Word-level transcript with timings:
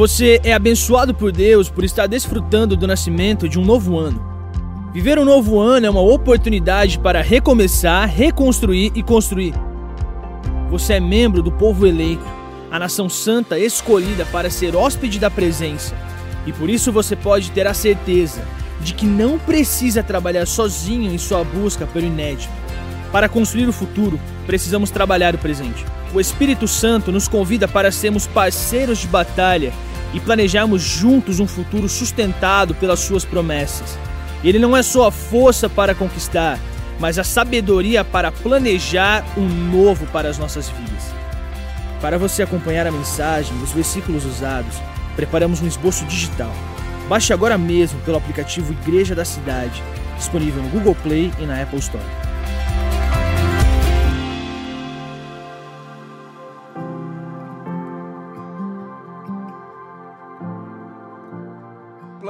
Você 0.00 0.40
é 0.42 0.54
abençoado 0.54 1.12
por 1.12 1.30
Deus 1.30 1.68
por 1.68 1.84
estar 1.84 2.06
desfrutando 2.06 2.74
do 2.74 2.86
nascimento 2.86 3.46
de 3.46 3.58
um 3.58 3.64
novo 3.66 3.98
ano. 3.98 4.18
Viver 4.94 5.18
um 5.18 5.26
novo 5.26 5.60
ano 5.60 5.84
é 5.84 5.90
uma 5.90 6.00
oportunidade 6.00 6.98
para 6.98 7.20
recomeçar, 7.20 8.08
reconstruir 8.08 8.92
e 8.94 9.02
construir. 9.02 9.52
Você 10.70 10.94
é 10.94 11.00
membro 11.00 11.42
do 11.42 11.52
povo 11.52 11.86
eleito, 11.86 12.24
a 12.70 12.78
nação 12.78 13.10
santa 13.10 13.58
escolhida 13.58 14.24
para 14.32 14.48
ser 14.48 14.74
hóspede 14.74 15.18
da 15.18 15.28
presença. 15.30 15.94
E 16.46 16.52
por 16.54 16.70
isso 16.70 16.90
você 16.90 17.14
pode 17.14 17.50
ter 17.50 17.66
a 17.66 17.74
certeza 17.74 18.40
de 18.80 18.94
que 18.94 19.04
não 19.04 19.38
precisa 19.38 20.02
trabalhar 20.02 20.46
sozinho 20.46 21.12
em 21.12 21.18
sua 21.18 21.44
busca 21.44 21.86
pelo 21.86 22.06
inédito. 22.06 22.54
Para 23.12 23.28
construir 23.28 23.68
o 23.68 23.72
futuro, 23.72 24.18
precisamos 24.46 24.90
trabalhar 24.90 25.34
o 25.34 25.38
presente. 25.38 25.84
O 26.14 26.20
Espírito 26.22 26.66
Santo 26.66 27.12
nos 27.12 27.28
convida 27.28 27.68
para 27.68 27.92
sermos 27.92 28.26
parceiros 28.26 28.96
de 28.96 29.06
batalha 29.06 29.74
e 30.12 30.20
planejarmos 30.20 30.82
juntos 30.82 31.40
um 31.40 31.46
futuro 31.46 31.88
sustentado 31.88 32.74
pelas 32.74 33.00
suas 33.00 33.24
promessas. 33.24 33.98
Ele 34.42 34.58
não 34.58 34.76
é 34.76 34.82
só 34.82 35.08
a 35.08 35.12
força 35.12 35.68
para 35.68 35.94
conquistar, 35.94 36.58
mas 36.98 37.18
a 37.18 37.24
sabedoria 37.24 38.04
para 38.04 38.32
planejar 38.32 39.24
um 39.36 39.46
novo 39.46 40.06
para 40.06 40.28
as 40.28 40.38
nossas 40.38 40.68
vidas. 40.68 41.14
Para 42.00 42.18
você 42.18 42.42
acompanhar 42.42 42.86
a 42.86 42.92
mensagem 42.92 43.56
os 43.62 43.72
versículos 43.72 44.24
usados, 44.24 44.74
preparamos 45.14 45.60
um 45.60 45.66
esboço 45.66 46.04
digital. 46.06 46.52
Baixe 47.08 47.32
agora 47.32 47.58
mesmo 47.58 48.00
pelo 48.00 48.16
aplicativo 48.16 48.72
Igreja 48.72 49.14
da 49.14 49.24
Cidade, 49.24 49.82
disponível 50.16 50.62
no 50.62 50.70
Google 50.70 50.96
Play 51.02 51.30
e 51.38 51.44
na 51.44 51.60
Apple 51.60 51.78
Store. 51.78 52.29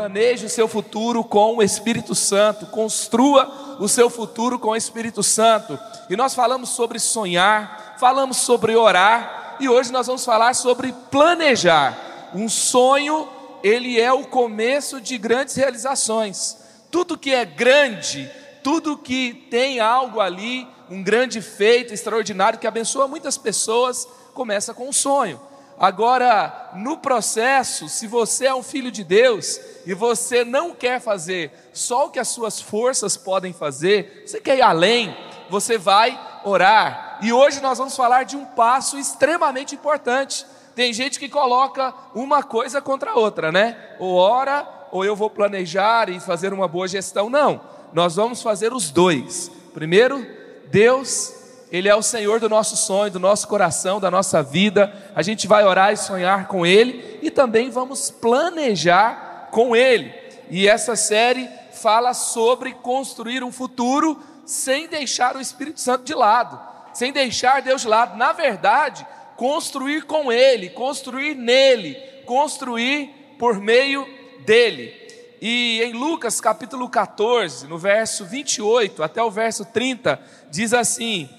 Planeje 0.01 0.47
o 0.47 0.48
seu 0.48 0.67
futuro 0.67 1.23
com 1.23 1.59
o 1.59 1.62
Espírito 1.62 2.15
Santo, 2.15 2.65
construa 2.65 3.77
o 3.79 3.87
seu 3.87 4.09
futuro 4.09 4.59
com 4.59 4.70
o 4.70 4.77
Espírito 4.77 5.23
Santo. 5.23 5.79
E 6.09 6.17
nós 6.17 6.34
falamos 6.34 6.70
sobre 6.70 6.98
sonhar, 6.98 7.97
falamos 8.01 8.39
sobre 8.39 8.75
orar, 8.75 9.59
e 9.61 9.69
hoje 9.69 9.93
nós 9.93 10.06
vamos 10.06 10.25
falar 10.25 10.55
sobre 10.55 10.95
planejar. 11.11 12.31
Um 12.34 12.48
sonho 12.48 13.28
ele 13.62 14.01
é 14.01 14.11
o 14.11 14.25
começo 14.25 15.03
de 15.03 15.19
grandes 15.19 15.55
realizações. 15.55 16.56
Tudo 16.91 17.19
que 17.19 17.34
é 17.34 17.45
grande, 17.45 18.27
tudo 18.65 18.97
que 18.97 19.34
tem 19.51 19.81
algo 19.81 20.19
ali, 20.19 20.67
um 20.91 21.03
grande 21.03 21.43
feito 21.43 21.93
extraordinário 21.93 22.59
que 22.59 22.67
abençoa 22.67 23.06
muitas 23.06 23.37
pessoas, 23.37 24.09
começa 24.33 24.73
com 24.73 24.89
um 24.89 24.95
sonho. 24.95 25.39
Agora, 25.81 26.70
no 26.75 26.98
processo, 26.98 27.89
se 27.89 28.06
você 28.06 28.47
é 28.47 28.55
um 28.55 28.62
filho 28.62 28.92
de 28.92 29.03
Deus 29.03 29.59
e 29.87 29.95
você 29.95 30.45
não 30.45 30.75
quer 30.75 31.00
fazer 31.00 31.50
só 31.72 32.06
o 32.06 32.11
que 32.11 32.19
as 32.19 32.28
suas 32.28 32.61
forças 32.61 33.17
podem 33.17 33.53
fazer, 33.53 34.25
você 34.27 34.41
quer 34.41 34.59
ir 34.59 34.62
além, 34.62 35.17
você 35.48 35.78
vai 35.78 36.20
orar. 36.45 37.19
E 37.22 37.33
hoje 37.33 37.61
nós 37.61 37.78
vamos 37.78 37.97
falar 37.97 38.25
de 38.25 38.37
um 38.37 38.45
passo 38.45 38.98
extremamente 38.98 39.75
importante 39.75 40.45
tem 40.75 40.92
gente 40.92 41.19
que 41.19 41.28
coloca 41.28 41.92
uma 42.15 42.42
coisa 42.42 42.81
contra 42.81 43.11
a 43.11 43.15
outra, 43.15 43.50
né? 43.53 43.77
Ou 43.98 44.15
ora, 44.15 44.67
ou 44.91 45.05
eu 45.05 45.15
vou 45.15 45.28
planejar 45.28 46.09
e 46.09 46.20
fazer 46.20 46.53
uma 46.53 46.69
boa 46.69 46.89
gestão. 46.89 47.28
Não, 47.28 47.61
nós 47.92 48.17
vamos 48.17 48.41
fazer 48.41 48.72
os 48.72 48.91
dois. 48.91 49.50
Primeiro, 49.75 50.27
Deus, 50.70 51.34
Ele 51.71 51.89
é 51.89 51.95
o 51.95 52.03
Senhor 52.03 52.41
do 52.41 52.49
nosso 52.49 52.77
sonho, 52.77 53.13
do 53.13 53.21
nosso 53.21 53.47
coração, 53.47 54.01
da 54.01 54.11
nossa 54.11 54.43
vida. 54.43 54.93
A 55.15 55.23
gente 55.23 55.47
vai 55.47 55.65
orar 55.65 55.93
e 55.93 55.97
sonhar 55.97 56.49
com 56.49 56.67
Ele 56.67 57.19
e 57.23 57.31
também 57.31 57.71
vamos 57.71 58.11
planejar 58.11 59.49
com 59.53 59.77
Ele. 59.77 60.12
E 60.51 60.67
essa 60.67 60.97
série 60.97 61.49
fala 61.73 62.12
sobre 62.12 62.73
construir 62.73 63.45
um 63.45 63.53
futuro 63.53 64.21
sem 64.44 64.89
deixar 64.89 65.37
o 65.37 65.41
Espírito 65.41 65.81
Santo 65.81 66.03
de 66.05 66.12
lado, 66.12 66.61
sem 66.93 67.12
deixar 67.12 67.62
Deus 67.62 67.83
de 67.83 67.89
lado. 67.89 68.17
Na 68.17 68.33
verdade, 68.33 69.06
construir 69.37 70.03
com 70.06 70.33
Ele, 70.33 70.71
construir 70.71 71.37
nele, 71.37 71.94
construir 72.27 73.37
por 73.39 73.61
meio 73.61 74.05
dele. 74.44 74.93
E 75.41 75.81
em 75.84 75.93
Lucas 75.93 76.41
capítulo 76.41 76.89
14, 76.89 77.69
no 77.69 77.78
verso 77.78 78.27
28 78.27 79.03
até 79.03 79.23
o 79.23 79.31
verso 79.31 79.65
30, 79.65 80.21
diz 80.50 80.75
assim: 80.75 81.31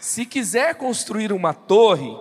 Se 0.00 0.24
quiser 0.24 0.76
construir 0.76 1.32
uma 1.32 1.52
torre, 1.52 2.16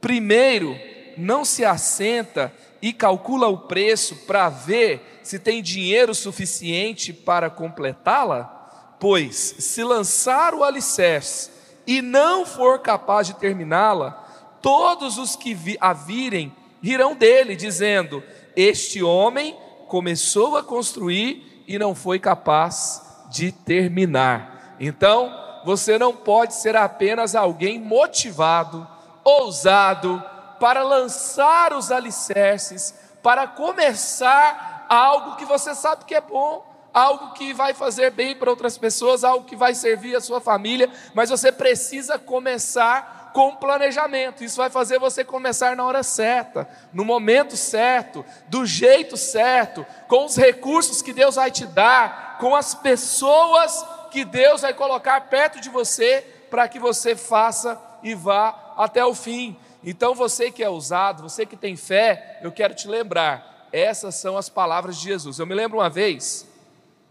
primeiro 0.00 0.76
não 1.16 1.44
se 1.44 1.64
assenta 1.64 2.52
e 2.82 2.92
calcula 2.92 3.48
o 3.48 3.58
preço 3.58 4.16
para 4.26 4.48
ver 4.48 5.20
se 5.22 5.38
tem 5.38 5.62
dinheiro 5.62 6.14
suficiente 6.14 7.12
para 7.12 7.50
completá-la? 7.50 8.96
Pois, 8.98 9.36
se 9.58 9.82
lançar 9.84 10.54
o 10.54 10.64
alicerce 10.64 11.50
e 11.86 12.02
não 12.02 12.44
for 12.44 12.80
capaz 12.80 13.26
de 13.26 13.34
terminá-la, 13.34 14.12
todos 14.60 15.18
os 15.18 15.36
que 15.36 15.56
a 15.80 15.92
virem 15.92 16.52
rirão 16.82 17.14
dele, 17.14 17.56
dizendo: 17.56 18.22
Este 18.56 19.02
homem 19.02 19.56
começou 19.88 20.56
a 20.56 20.62
construir 20.62 21.64
e 21.66 21.78
não 21.78 21.94
foi 21.94 22.18
capaz 22.18 23.02
de 23.30 23.52
terminar. 23.52 24.76
Então, 24.80 25.49
você 25.64 25.98
não 25.98 26.14
pode 26.14 26.54
ser 26.54 26.76
apenas 26.76 27.34
alguém 27.34 27.78
motivado, 27.78 28.86
ousado, 29.24 30.22
para 30.58 30.82
lançar 30.82 31.72
os 31.72 31.90
alicerces, 31.90 32.94
para 33.22 33.46
começar 33.46 34.86
algo 34.88 35.36
que 35.36 35.44
você 35.44 35.74
sabe 35.74 36.04
que 36.04 36.14
é 36.14 36.20
bom 36.20 36.70
algo 36.92 37.32
que 37.34 37.52
vai 37.52 37.72
fazer 37.72 38.10
bem 38.10 38.34
para 38.34 38.50
outras 38.50 38.76
pessoas, 38.76 39.24
algo 39.24 39.46
que 39.46 39.56
vai 39.56 39.74
servir 39.74 40.16
a 40.16 40.20
sua 40.20 40.40
família, 40.40 40.90
mas 41.14 41.30
você 41.30 41.52
precisa 41.52 42.18
começar 42.18 43.30
com 43.32 43.54
planejamento. 43.54 44.42
Isso 44.42 44.56
vai 44.56 44.70
fazer 44.70 44.98
você 44.98 45.24
começar 45.24 45.76
na 45.76 45.84
hora 45.84 46.02
certa, 46.02 46.68
no 46.92 47.04
momento 47.04 47.56
certo, 47.56 48.24
do 48.48 48.66
jeito 48.66 49.16
certo, 49.16 49.86
com 50.08 50.24
os 50.24 50.36
recursos 50.36 51.00
que 51.00 51.12
Deus 51.12 51.36
vai 51.36 51.50
te 51.50 51.64
dar, 51.66 52.38
com 52.38 52.54
as 52.54 52.74
pessoas 52.74 53.84
que 54.10 54.24
Deus 54.24 54.62
vai 54.62 54.74
colocar 54.74 55.20
perto 55.22 55.60
de 55.60 55.68
você 55.68 56.24
para 56.50 56.68
que 56.68 56.78
você 56.78 57.14
faça 57.14 57.80
e 58.02 58.14
vá 58.14 58.74
até 58.76 59.04
o 59.04 59.14
fim. 59.14 59.56
Então, 59.82 60.14
você 60.14 60.50
que 60.50 60.62
é 60.62 60.68
ousado, 60.68 61.22
você 61.22 61.46
que 61.46 61.56
tem 61.56 61.76
fé, 61.76 62.38
eu 62.42 62.52
quero 62.52 62.74
te 62.74 62.86
lembrar, 62.86 63.68
essas 63.72 64.16
são 64.16 64.36
as 64.36 64.48
palavras 64.48 64.98
de 64.98 65.04
Jesus. 65.04 65.38
Eu 65.38 65.46
me 65.46 65.54
lembro 65.54 65.78
uma 65.78 65.88
vez, 65.88 66.46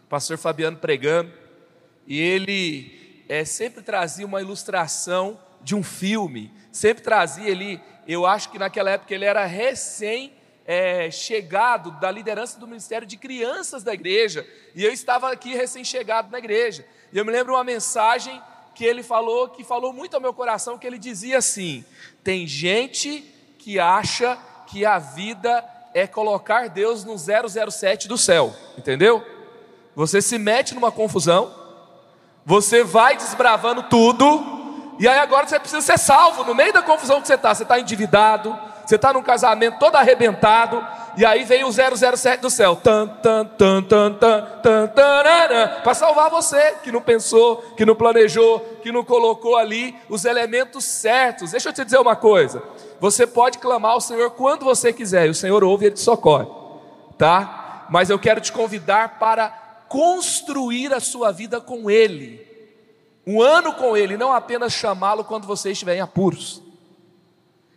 pastor 0.08 0.38
Fabiano 0.38 0.78
pregando, 0.78 1.32
e 2.06 2.20
ele 2.20 3.26
é, 3.28 3.46
sempre 3.46 3.82
trazia 3.82 4.26
uma 4.26 4.42
ilustração 4.42 5.40
de 5.62 5.76
um 5.76 5.84
filme, 5.84 6.54
sempre 6.72 7.04
trazia 7.04 7.52
ali, 7.52 7.82
eu 8.08 8.26
acho 8.26 8.50
que 8.50 8.60
naquela 8.60 8.92
época 8.92 9.14
ele 9.14 9.26
era 9.26 9.46
recém 9.46 10.34
é, 10.72 11.10
chegado 11.10 11.90
da 12.00 12.12
liderança 12.12 12.60
do 12.60 12.68
ministério 12.68 13.08
de 13.08 13.18
crianças 13.18 13.82
da 13.82 13.92
igreja, 13.92 14.46
e 14.76 14.86
eu 14.86 14.94
estava 14.94 15.32
aqui 15.32 15.56
recém-chegado 15.56 16.30
na 16.30 16.38
igreja, 16.38 16.86
e 17.12 17.18
eu 17.18 17.26
me 17.26 17.32
lembro 17.32 17.56
uma 17.56 17.64
mensagem 17.64 18.40
que 18.76 18.86
ele 18.86 19.02
falou, 19.02 19.50
que 19.50 19.64
falou 19.64 19.92
muito 19.92 20.14
ao 20.14 20.22
meu 20.22 20.32
coração, 20.32 20.78
que 20.78 20.86
ele 20.86 21.00
dizia 21.00 21.40
assim: 21.40 21.84
tem 22.24 22.46
gente 22.46 23.24
que 23.58 23.80
acha 23.80 24.38
que 24.68 24.86
a 24.86 25.00
vida 25.00 25.66
é 25.92 26.06
colocar 26.06 26.70
Deus 26.70 27.04
no 27.04 27.16
007 27.18 28.08
do 28.08 28.16
céu, 28.16 28.54
entendeu? 28.78 29.26
Você 29.96 30.22
se 30.22 30.38
mete 30.38 30.76
numa 30.76 30.92
confusão, 30.92 31.52
você 32.46 32.84
vai 32.84 33.18
desbravando 33.18 33.82
tudo, 33.90 34.96
e 35.00 35.08
aí 35.08 35.18
agora 35.18 35.48
você 35.48 35.60
precisa 35.60 35.82
ser 35.82 35.98
salvo 35.98 36.44
no 36.44 36.54
meio 36.54 36.72
da 36.72 36.84
confusão 36.84 37.20
que 37.20 37.26
você 37.26 37.34
está. 37.34 37.56
Você 37.56 37.64
está 37.64 37.80
endividado, 37.80 38.56
você 38.90 38.96
está 38.96 39.14
num 39.14 39.22
casamento 39.22 39.78
todo 39.78 39.98
arrebentado, 39.98 40.84
e 41.16 41.24
aí 41.24 41.44
vem 41.44 41.64
o 41.64 41.72
007 41.72 42.42
do 42.42 42.50
céu, 42.50 42.76
para 45.84 45.94
salvar 45.94 46.32
você 46.32 46.72
que 46.84 46.92
não 46.92 47.00
pensou, 47.00 47.58
que 47.78 47.86
não 47.86 47.94
planejou, 47.96 48.60
que 48.82 48.92
não 48.92 49.06
colocou 49.06 49.56
ali 49.56 49.96
os 50.10 50.26
elementos 50.26 50.86
certos. 50.86 51.52
Deixa 51.52 51.70
eu 51.70 51.74
te 51.74 51.86
dizer 51.86 52.00
uma 52.00 52.16
coisa: 52.16 52.64
você 53.00 53.28
pode 53.28 53.60
clamar 53.60 53.92
ao 53.92 54.02
Senhor 54.02 54.32
quando 54.32 54.66
você 54.66 54.92
quiser, 54.92 55.28
e 55.28 55.30
o 55.30 55.36
Senhor 55.36 55.64
ouve 55.64 55.86
e 55.86 55.88
ele 55.90 55.96
te 55.96 56.02
socorre, 56.02 56.48
tá? 57.16 57.86
Mas 57.92 58.10
eu 58.10 58.18
quero 58.18 58.42
te 58.42 58.52
convidar 58.52 59.20
para 59.20 59.50
construir 59.88 60.96
a 60.96 61.00
sua 61.00 61.32
vida 61.32 61.62
com 61.62 61.92
Ele. 61.92 62.44
Um 63.28 63.40
ano 63.40 63.72
com 63.74 63.96
Ele, 63.96 64.18
não 64.18 64.34
apenas 64.34 64.74
chamá-lo 64.74 65.24
quando 65.24 65.46
você 65.46 65.74
estiver 65.74 65.96
em 65.96 66.02
apuros. 66.02 66.68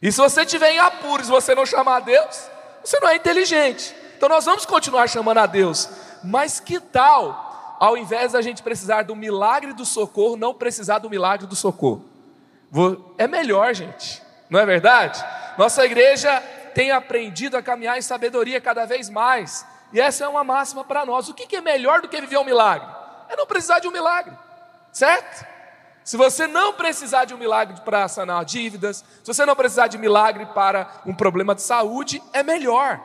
E 0.03 0.11
se 0.11 0.21
você 0.21 0.43
estiver 0.43 0.73
em 0.73 0.81
apuros 0.81 1.29
e 1.29 1.31
você 1.31 1.55
não 1.55 1.65
chamar 1.65 1.99
a 1.99 2.01
Deus, 2.01 2.51
você 2.85 2.99
não 2.99 3.09
é 3.09 3.15
inteligente. 3.15 3.95
Então 4.17 4.29
nós 4.29 4.45
vamos 4.45 4.67
continuar 4.67 5.09
chamando 5.09 5.39
a 5.39 5.47
Deus. 5.47 5.89
Mas 6.25 6.59
que 6.59 6.81
tal, 6.81 7.77
ao 7.79 7.97
invés 7.97 8.33
da 8.33 8.43
gente 8.43 8.65
precisar 8.65 9.03
do 9.03 9.15
milagre 9.15 9.73
do 9.73 9.85
socorro, 9.85 10.37
não 10.37 10.53
precisar 10.53 10.99
do 10.99 11.09
milagre 11.09 11.47
do 11.47 11.55
socorro? 11.55 12.05
É 13.17 13.29
melhor, 13.29 13.73
gente, 13.75 14.21
não 14.51 14.59
é 14.59 14.67
verdade? 14.67 15.25
Nossa 15.57 15.85
igreja 15.85 16.41
tem 16.75 16.91
aprendido 16.91 17.57
a 17.57 17.63
caminhar 17.63 17.97
em 17.97 18.03
sabedoria 18.03 18.61
cada 18.61 18.85
vez 18.85 19.09
mais. 19.09 19.65
E 19.93 20.01
essa 20.01 20.25
é 20.25 20.29
uma 20.29 20.43
máxima 20.43 20.83
para 20.83 21.07
nós. 21.07 21.29
O 21.29 21.35
que 21.35 21.55
é 21.55 21.61
melhor 21.61 22.01
do 22.01 22.09
que 22.09 22.21
viver 22.21 22.39
um 22.39 22.45
milagre? 22.45 22.89
É 23.29 23.37
não 23.37 23.47
precisar 23.47 23.79
de 23.79 23.87
um 23.87 23.93
milagre, 23.93 24.33
certo? 24.91 25.52
Se 26.05 26.17
você 26.17 26.47
não 26.47 26.73
precisar 26.73 27.25
de 27.25 27.35
um 27.35 27.39
milagre 27.39 27.81
para 27.85 28.09
sanar 28.09 28.45
dívidas, 28.45 29.05
se 29.23 29.33
você 29.33 29.47
não 29.47 29.55
precisar 29.55 29.87
de 29.87 29.99
milagre 29.99 30.47
para 30.47 31.03
um 31.07 31.15
problema 31.15 31.55
de 31.55 31.63
saúde, 31.63 32.23
é 32.33 32.43
melhor. 32.43 33.01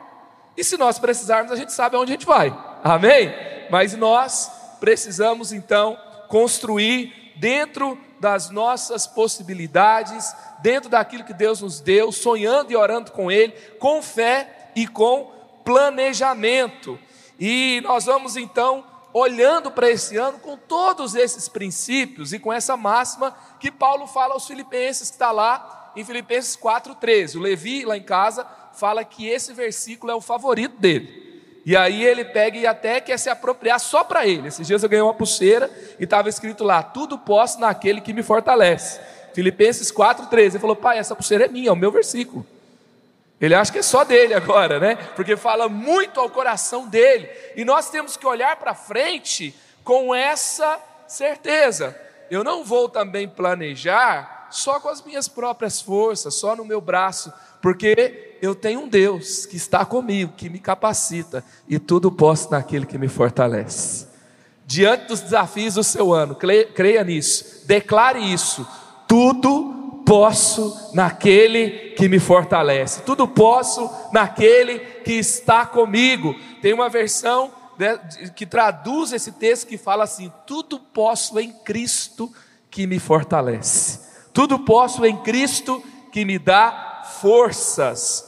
E 0.56 0.64
se 0.64 0.76
nós 0.76 0.98
precisarmos, 0.98 1.52
a 1.52 1.56
gente 1.56 1.72
sabe 1.72 1.94
aonde 1.94 2.12
a 2.12 2.14
gente 2.16 2.26
vai. 2.26 2.52
Amém? 2.82 3.32
Mas 3.70 3.94
nós 3.94 4.50
precisamos 4.80 5.52
então 5.52 5.96
construir 6.28 7.32
dentro 7.36 7.96
das 8.18 8.50
nossas 8.50 9.06
possibilidades, 9.06 10.34
dentro 10.60 10.90
daquilo 10.90 11.22
que 11.22 11.32
Deus 11.32 11.60
nos 11.62 11.80
deu, 11.80 12.10
sonhando 12.10 12.72
e 12.72 12.76
orando 12.76 13.12
com 13.12 13.30
Ele, 13.30 13.52
com 13.78 14.02
fé 14.02 14.70
e 14.74 14.88
com 14.88 15.32
planejamento. 15.64 16.98
E 17.38 17.80
nós 17.84 18.06
vamos 18.06 18.36
então 18.36 18.84
olhando 19.18 19.70
para 19.70 19.90
esse 19.90 20.16
ano 20.16 20.38
com 20.38 20.56
todos 20.56 21.14
esses 21.14 21.48
princípios 21.48 22.32
e 22.32 22.38
com 22.38 22.52
essa 22.52 22.76
máxima 22.76 23.36
que 23.58 23.70
Paulo 23.70 24.06
fala 24.06 24.34
aos 24.34 24.46
Filipenses, 24.46 25.10
que 25.10 25.16
está 25.16 25.30
lá 25.30 25.92
em 25.96 26.04
Filipenses 26.04 26.56
4,13. 26.56 27.36
O 27.36 27.40
Levi, 27.40 27.84
lá 27.84 27.96
em 27.96 28.02
casa, 28.02 28.46
fala 28.72 29.04
que 29.04 29.26
esse 29.26 29.52
versículo 29.52 30.12
é 30.12 30.14
o 30.14 30.20
favorito 30.20 30.78
dele. 30.78 31.28
E 31.66 31.76
aí 31.76 32.02
ele 32.02 32.24
pega 32.24 32.56
e 32.56 32.66
até 32.66 33.00
quer 33.00 33.18
se 33.18 33.28
apropriar 33.28 33.78
só 33.78 34.02
para 34.02 34.26
ele. 34.26 34.48
Esses 34.48 34.66
dias 34.66 34.82
eu 34.82 34.88
ganhei 34.88 35.02
uma 35.02 35.12
pulseira 35.12 35.70
e 35.98 36.04
estava 36.04 36.28
escrito 36.28 36.64
lá: 36.64 36.82
Tudo 36.82 37.18
posso 37.18 37.60
naquele 37.60 38.00
que 38.00 38.14
me 38.14 38.22
fortalece. 38.22 39.00
Filipenses 39.34 39.92
4,13. 39.92 40.38
Ele 40.38 40.58
falou: 40.58 40.76
Pai, 40.76 40.98
essa 40.98 41.14
pulseira 41.14 41.44
é 41.44 41.48
minha, 41.48 41.68
é 41.68 41.72
o 41.72 41.76
meu 41.76 41.90
versículo. 41.90 42.46
Ele 43.40 43.54
acha 43.54 43.70
que 43.70 43.78
é 43.78 43.82
só 43.82 44.04
dele 44.04 44.34
agora, 44.34 44.80
né? 44.80 44.96
Porque 45.14 45.36
fala 45.36 45.68
muito 45.68 46.18
ao 46.18 46.28
coração 46.28 46.88
dele. 46.88 47.28
E 47.54 47.64
nós 47.64 47.88
temos 47.88 48.16
que 48.16 48.26
olhar 48.26 48.56
para 48.56 48.74
frente 48.74 49.54
com 49.84 50.14
essa 50.14 50.78
certeza. 51.06 51.96
Eu 52.30 52.42
não 52.42 52.64
vou 52.64 52.88
também 52.88 53.28
planejar 53.28 54.48
só 54.50 54.80
com 54.80 54.88
as 54.88 55.02
minhas 55.02 55.28
próprias 55.28 55.80
forças, 55.80 56.34
só 56.34 56.56
no 56.56 56.64
meu 56.64 56.80
braço, 56.80 57.32
porque 57.62 58.38
eu 58.42 58.54
tenho 58.54 58.80
um 58.80 58.88
Deus 58.88 59.46
que 59.46 59.56
está 59.56 59.84
comigo, 59.84 60.32
que 60.36 60.48
me 60.48 60.58
capacita, 60.58 61.44
e 61.68 61.78
tudo 61.78 62.10
posso 62.10 62.50
naquele 62.50 62.86
que 62.86 62.98
me 62.98 63.08
fortalece. 63.08 64.06
Diante 64.66 65.06
dos 65.06 65.20
desafios 65.20 65.74
do 65.74 65.84
seu 65.84 66.12
ano, 66.12 66.36
creia 66.74 67.04
nisso, 67.04 67.62
declare 67.66 68.20
isso. 68.20 68.66
Tudo 69.06 69.77
posso 70.08 70.90
naquele 70.94 71.90
que 71.90 72.08
me 72.08 72.18
fortalece, 72.18 73.02
tudo 73.02 73.28
posso 73.28 73.90
naquele 74.10 74.78
que 75.04 75.12
está 75.12 75.66
comigo. 75.66 76.34
Tem 76.62 76.72
uma 76.72 76.88
versão 76.88 77.52
que 78.34 78.46
traduz 78.46 79.12
esse 79.12 79.32
texto 79.32 79.66
que 79.66 79.76
fala 79.76 80.04
assim: 80.04 80.32
tudo 80.46 80.80
posso 80.80 81.38
em 81.38 81.52
Cristo 81.52 82.32
que 82.70 82.86
me 82.86 82.98
fortalece, 82.98 84.00
tudo 84.32 84.58
posso 84.58 85.04
em 85.04 85.16
Cristo 85.18 85.84
que 86.10 86.24
me 86.24 86.38
dá 86.38 87.02
forças. 87.20 88.24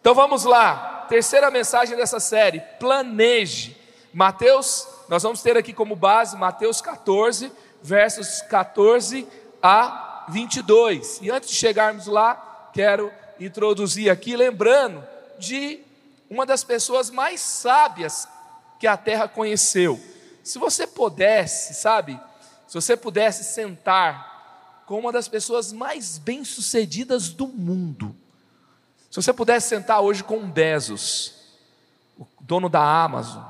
Então 0.00 0.14
vamos 0.14 0.44
lá, 0.44 1.06
terceira 1.08 1.50
mensagem 1.50 1.96
dessa 1.96 2.20
série: 2.20 2.60
planeje. 2.78 3.76
Mateus, 4.14 4.86
nós 5.08 5.22
vamos 5.22 5.42
ter 5.42 5.56
aqui 5.56 5.72
como 5.72 5.94
base 5.96 6.36
Mateus 6.36 6.80
14, 6.80 7.52
versos 7.82 8.40
14 8.42 9.26
a 9.62 10.08
22. 10.28 11.20
E 11.22 11.30
antes 11.30 11.50
de 11.50 11.56
chegarmos 11.56 12.06
lá, 12.06 12.70
quero 12.72 13.12
introduzir 13.40 14.10
aqui, 14.10 14.36
lembrando 14.36 15.04
de 15.38 15.80
uma 16.28 16.44
das 16.44 16.62
pessoas 16.64 17.10
mais 17.10 17.40
sábias 17.40 18.28
que 18.78 18.86
a 18.86 18.96
terra 18.96 19.28
conheceu. 19.28 20.00
Se 20.42 20.58
você 20.58 20.86
pudesse, 20.86 21.74
sabe, 21.74 22.18
se 22.66 22.74
você 22.74 22.96
pudesse 22.96 23.44
sentar 23.44 24.82
com 24.86 24.98
uma 24.98 25.12
das 25.12 25.28
pessoas 25.28 25.72
mais 25.72 26.18
bem-sucedidas 26.18 27.28
do 27.28 27.46
mundo, 27.46 28.14
se 29.10 29.16
você 29.16 29.32
pudesse 29.32 29.68
sentar 29.68 30.00
hoje 30.00 30.22
com 30.22 30.50
Bezos, 30.50 31.34
o 32.18 32.26
dono 32.40 32.68
da 32.68 32.80
Amazon, 32.80 33.42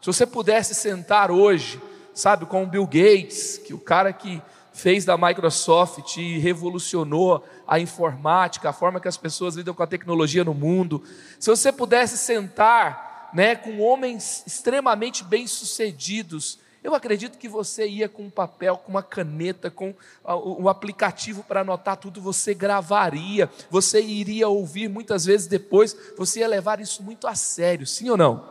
se 0.00 0.06
você 0.06 0.26
pudesse 0.26 0.74
sentar 0.74 1.30
hoje, 1.30 1.80
sabe, 2.14 2.44
com 2.44 2.62
o 2.62 2.66
Bill 2.66 2.84
Gates, 2.84 3.58
que 3.58 3.72
o 3.72 3.78
cara 3.78 4.12
que 4.12 4.42
fez 4.72 5.04
da 5.04 5.16
Microsoft 5.16 6.16
e 6.16 6.38
revolucionou 6.38 7.44
a 7.66 7.78
informática, 7.78 8.70
a 8.70 8.72
forma 8.72 9.00
que 9.00 9.08
as 9.08 9.16
pessoas 9.16 9.56
lidam 9.56 9.74
com 9.74 9.82
a 9.82 9.86
tecnologia 9.86 10.44
no 10.44 10.54
mundo. 10.54 11.02
Se 11.38 11.50
você 11.50 11.70
pudesse 11.70 12.16
sentar 12.16 13.30
né, 13.34 13.54
com 13.54 13.80
homens 13.80 14.42
extremamente 14.46 15.24
bem-sucedidos, 15.24 16.58
eu 16.82 16.94
acredito 16.94 17.38
que 17.38 17.48
você 17.48 17.86
ia 17.86 18.08
com 18.08 18.24
um 18.24 18.30
papel, 18.30 18.76
com 18.76 18.90
uma 18.90 19.02
caneta, 19.02 19.70
com 19.70 19.94
o 20.24 20.68
aplicativo 20.68 21.44
para 21.44 21.60
anotar 21.60 21.96
tudo, 21.96 22.20
você 22.20 22.54
gravaria, 22.54 23.48
você 23.70 24.02
iria 24.02 24.48
ouvir 24.48 24.88
muitas 24.88 25.24
vezes 25.24 25.46
depois, 25.46 25.96
você 26.16 26.40
ia 26.40 26.48
levar 26.48 26.80
isso 26.80 27.02
muito 27.02 27.28
a 27.28 27.36
sério, 27.36 27.86
sim 27.86 28.10
ou 28.10 28.16
não? 28.16 28.50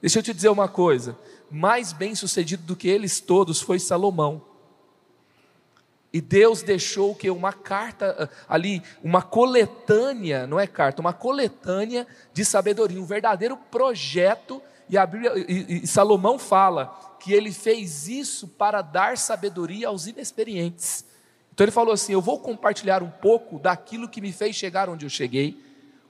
Deixa 0.00 0.18
eu 0.18 0.22
te 0.22 0.34
dizer 0.34 0.50
uma 0.50 0.68
coisa: 0.68 1.16
mais 1.50 1.92
bem 1.92 2.14
sucedido 2.14 2.64
do 2.64 2.76
que 2.76 2.88
eles 2.88 3.18
todos 3.18 3.62
foi 3.62 3.78
Salomão. 3.78 4.51
E 6.12 6.20
Deus 6.20 6.62
deixou 6.62 7.14
que 7.14 7.30
uma 7.30 7.52
carta 7.52 8.28
ah, 8.30 8.54
ali, 8.54 8.82
uma 9.02 9.22
coletânea, 9.22 10.46
não 10.46 10.60
é 10.60 10.66
carta, 10.66 11.00
uma 11.00 11.12
coletânea 11.12 12.06
de 12.34 12.44
sabedoria, 12.44 13.00
um 13.00 13.06
verdadeiro 13.06 13.56
projeto. 13.56 14.62
E, 14.90 15.06
Bíblia, 15.06 15.32
e, 15.36 15.84
e 15.84 15.86
Salomão 15.86 16.38
fala 16.38 17.16
que 17.18 17.32
ele 17.32 17.50
fez 17.50 18.08
isso 18.08 18.46
para 18.46 18.82
dar 18.82 19.16
sabedoria 19.16 19.88
aos 19.88 20.06
inexperientes. 20.06 21.04
Então 21.54 21.64
ele 21.64 21.72
falou 21.72 21.94
assim: 21.94 22.12
Eu 22.12 22.20
vou 22.20 22.38
compartilhar 22.40 23.02
um 23.02 23.10
pouco 23.10 23.58
daquilo 23.58 24.08
que 24.08 24.20
me 24.20 24.32
fez 24.32 24.54
chegar 24.54 24.90
onde 24.90 25.06
eu 25.06 25.10
cheguei, 25.10 25.58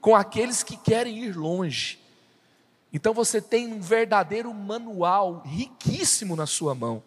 com 0.01 0.15
aqueles 0.15 0.63
que 0.63 0.75
querem 0.75 1.23
ir 1.23 1.37
longe. 1.37 1.99
Então 2.91 3.13
você 3.13 3.41
tem 3.41 3.71
um 3.71 3.79
verdadeiro 3.79 4.53
manual 4.53 5.43
riquíssimo 5.45 6.35
na 6.35 6.45
sua 6.45 6.75
mão. 6.75 7.01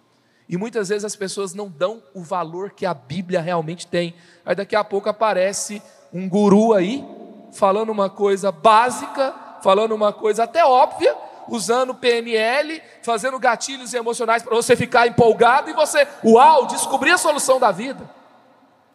E 0.48 0.56
muitas 0.56 0.88
vezes 0.88 1.04
as 1.04 1.16
pessoas 1.16 1.54
não 1.54 1.68
dão 1.68 2.02
o 2.14 2.22
valor 2.22 2.70
que 2.70 2.86
a 2.86 2.94
Bíblia 2.94 3.40
realmente 3.40 3.86
tem. 3.86 4.14
Aí 4.44 4.54
daqui 4.54 4.76
a 4.76 4.84
pouco 4.84 5.08
aparece 5.08 5.82
um 6.12 6.28
guru 6.28 6.72
aí, 6.72 7.04
falando 7.52 7.90
uma 7.90 8.08
coisa 8.08 8.52
básica, 8.52 9.34
falando 9.62 9.94
uma 9.94 10.12
coisa 10.12 10.44
até 10.44 10.64
óbvia, 10.64 11.16
usando 11.48 11.94
PNL, 11.94 12.80
fazendo 13.02 13.38
gatilhos 13.38 13.92
emocionais 13.92 14.42
para 14.42 14.54
você 14.54 14.76
ficar 14.76 15.06
empolgado 15.06 15.70
e 15.70 15.72
você, 15.72 16.06
uau, 16.24 16.66
descobrir 16.66 17.12
a 17.12 17.18
solução 17.18 17.58
da 17.58 17.72
vida. 17.72 18.08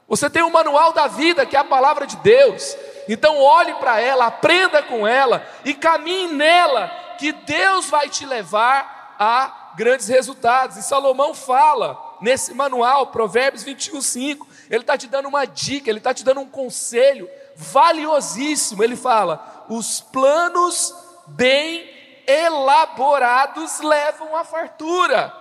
Você 0.08 0.29
tem 0.29 0.43
um 0.43 0.50
manual 0.50 0.91
da 0.93 1.08
vida, 1.08 1.46
que 1.46 1.55
é 1.55 1.60
a 1.60 1.63
palavra 1.63 2.05
de 2.05 2.17
Deus. 2.17 2.75
Então 3.08 3.38
olhe 3.38 3.74
para 3.75 4.00
ela, 4.00 4.27
aprenda 4.27 4.81
com 4.84 5.08
ela 5.08 5.46
e 5.63 5.74
caminhe 5.74 6.34
nela, 6.34 6.89
que 7.17 7.31
Deus 7.31 7.89
vai 7.89 8.10
te 8.10 8.25
levar 8.25 9.15
a 9.17 9.61
grandes 9.75 10.08
resultados. 10.08 10.78
E 10.78 10.84
Salomão 10.84 11.34
fala 11.34 12.18
nesse 12.22 12.54
manual, 12.54 13.08
Provérbios 13.08 13.63
21, 13.63 14.01
5, 14.01 14.48
ele 14.70 14.82
está 14.82 14.98
te 14.98 15.08
dando 15.08 15.28
uma 15.28 15.46
dica, 15.46 15.90
ele 15.90 16.00
está 16.00 16.13
te 16.13 16.24
dando 16.24 16.42
um 16.42 16.50
conselho 16.50 17.30
valiosíssimo. 17.56 18.84
Ele 18.84 18.96
fala: 18.96 19.66
os 19.70 20.01
planos 20.01 20.94
bem 21.28 21.90
elaborados 22.28 23.80
levam 23.80 24.36
à 24.36 24.44
fartura, 24.44 25.34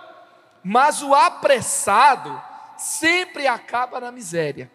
mas 0.63 1.01
o 1.01 1.13
apressado 1.13 2.41
sempre 2.77 3.47
acaba 3.47 3.99
na 3.99 4.11
miséria. 4.11 4.71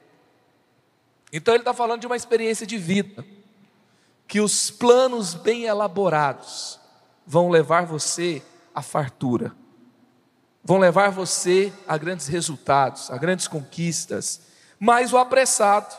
Então 1.33 1.55
ele 1.55 1.63
está 1.63 1.75
falando 1.75 2.01
de 2.01 2.07
uma 2.07 2.17
experiência 2.17 2.67
de 2.67 2.79
vida, 2.79 3.25
que 4.29 4.41
os 4.41 4.71
planos 4.71 5.35
bem 5.35 5.65
elaborados 5.65 6.81
vão 7.27 7.51
levar 7.51 7.85
você 7.85 8.43
a 8.77 8.83
fartura. 8.83 9.53
Vão 10.63 10.77
levar 10.77 11.11
você 11.11 11.73
a 11.89 11.97
grandes 11.97 12.27
resultados, 12.27 13.11
a 13.11 13.17
grandes 13.17 13.49
conquistas. 13.49 14.43
Mas 14.79 15.15
o 15.15 15.17
apressado 15.17 15.97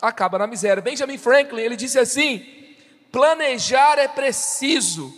acaba 0.00 0.38
na 0.38 0.46
miséria. 0.46 0.80
Benjamin 0.80 1.18
Franklin, 1.18 1.62
ele 1.62 1.74
disse 1.74 1.98
assim: 1.98 2.46
planejar 3.10 3.98
é 3.98 4.06
preciso, 4.06 5.12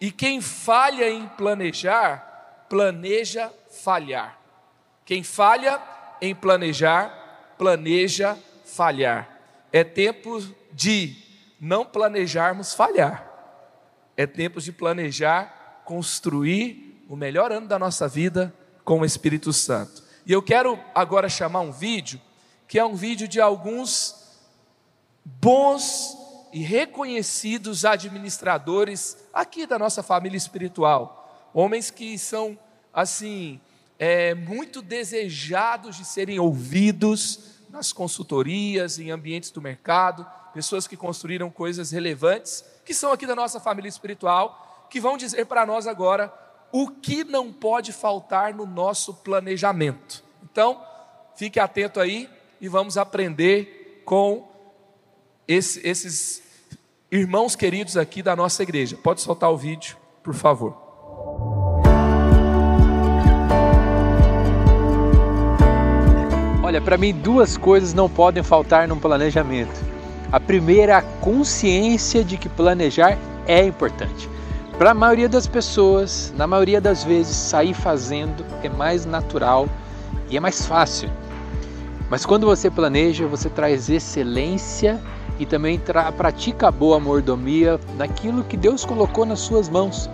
e 0.00 0.12
quem 0.12 0.40
falha 0.40 1.10
em 1.10 1.26
planejar, 1.26 2.66
planeja 2.68 3.52
falhar. 3.82 4.38
Quem 5.04 5.24
falha 5.24 5.82
em 6.20 6.32
planejar, 6.32 7.54
planeja 7.58 8.38
falhar. 8.64 9.28
É 9.72 9.82
tempo 9.82 10.40
de 10.70 11.16
não 11.60 11.84
planejarmos 11.84 12.72
falhar. 12.72 13.26
É 14.16 14.26
tempo 14.26 14.60
de 14.60 14.70
planejar 14.70 15.61
construir 15.84 17.04
o 17.08 17.16
melhor 17.16 17.52
ano 17.52 17.66
da 17.66 17.78
nossa 17.78 18.08
vida 18.08 18.54
com 18.84 19.00
o 19.00 19.04
Espírito 19.04 19.52
Santo. 19.52 20.02
E 20.24 20.32
eu 20.32 20.42
quero 20.42 20.78
agora 20.94 21.28
chamar 21.28 21.60
um 21.60 21.72
vídeo, 21.72 22.20
que 22.68 22.78
é 22.78 22.84
um 22.84 22.94
vídeo 22.94 23.26
de 23.26 23.40
alguns 23.40 24.22
bons 25.24 26.16
e 26.52 26.60
reconhecidos 26.60 27.84
administradores 27.84 29.16
aqui 29.32 29.66
da 29.66 29.78
nossa 29.78 30.02
família 30.02 30.36
espiritual. 30.36 31.50
Homens 31.54 31.90
que 31.90 32.18
são, 32.18 32.58
assim, 32.92 33.60
é, 33.98 34.34
muito 34.34 34.82
desejados 34.82 35.96
de 35.96 36.04
serem 36.04 36.38
ouvidos 36.38 37.60
nas 37.70 37.92
consultorias, 37.92 38.98
em 38.98 39.10
ambientes 39.10 39.50
do 39.50 39.62
mercado, 39.62 40.26
pessoas 40.52 40.86
que 40.86 40.96
construíram 40.96 41.50
coisas 41.50 41.90
relevantes, 41.90 42.64
que 42.84 42.92
são 42.92 43.12
aqui 43.12 43.26
da 43.26 43.34
nossa 43.34 43.58
família 43.58 43.88
espiritual, 43.88 44.71
que 44.92 45.00
vão 45.00 45.16
dizer 45.16 45.46
para 45.46 45.64
nós 45.64 45.86
agora 45.86 46.30
o 46.70 46.86
que 46.86 47.24
não 47.24 47.50
pode 47.50 47.94
faltar 47.94 48.52
no 48.52 48.66
nosso 48.66 49.14
planejamento. 49.14 50.22
Então, 50.44 50.84
fique 51.34 51.58
atento 51.58 51.98
aí 51.98 52.28
e 52.60 52.68
vamos 52.68 52.98
aprender 52.98 54.02
com 54.04 54.46
esse, 55.48 55.80
esses 55.88 56.42
irmãos 57.10 57.56
queridos 57.56 57.96
aqui 57.96 58.22
da 58.22 58.36
nossa 58.36 58.62
igreja. 58.62 58.94
Pode 59.02 59.22
soltar 59.22 59.50
o 59.50 59.56
vídeo, 59.56 59.96
por 60.22 60.34
favor. 60.34 60.76
Olha, 66.62 66.82
para 66.82 66.98
mim 66.98 67.14
duas 67.14 67.56
coisas 67.56 67.94
não 67.94 68.10
podem 68.10 68.42
faltar 68.42 68.86
num 68.86 69.00
planejamento. 69.00 69.80
A 70.30 70.38
primeira 70.38 70.92
é 70.92 70.96
a 70.96 71.02
consciência 71.02 72.22
de 72.22 72.36
que 72.36 72.50
planejar 72.50 73.16
é 73.46 73.64
importante. 73.64 74.31
Para 74.82 74.90
a 74.90 74.94
maioria 74.94 75.28
das 75.28 75.46
pessoas, 75.46 76.34
na 76.36 76.44
maioria 76.44 76.80
das 76.80 77.04
vezes, 77.04 77.36
sair 77.36 77.72
fazendo 77.72 78.44
é 78.64 78.68
mais 78.68 79.06
natural 79.06 79.68
e 80.28 80.36
é 80.36 80.40
mais 80.40 80.66
fácil. 80.66 81.08
Mas 82.10 82.26
quando 82.26 82.46
você 82.46 82.68
planeja, 82.68 83.24
você 83.28 83.48
traz 83.48 83.88
excelência 83.88 85.00
e 85.38 85.46
também 85.46 85.80
pratica 86.16 86.66
a 86.66 86.70
boa 86.72 86.98
mordomia 86.98 87.78
naquilo 87.96 88.42
que 88.42 88.56
Deus 88.56 88.84
colocou 88.84 89.24
nas 89.24 89.38
suas 89.38 89.68
mãos. 89.68 90.10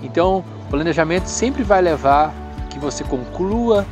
Então, 0.00 0.44
o 0.66 0.70
planejamento 0.70 1.26
sempre 1.26 1.64
vai 1.64 1.82
levar 1.82 2.32
que 2.70 2.78
você 2.78 3.02
conclua 3.02 3.84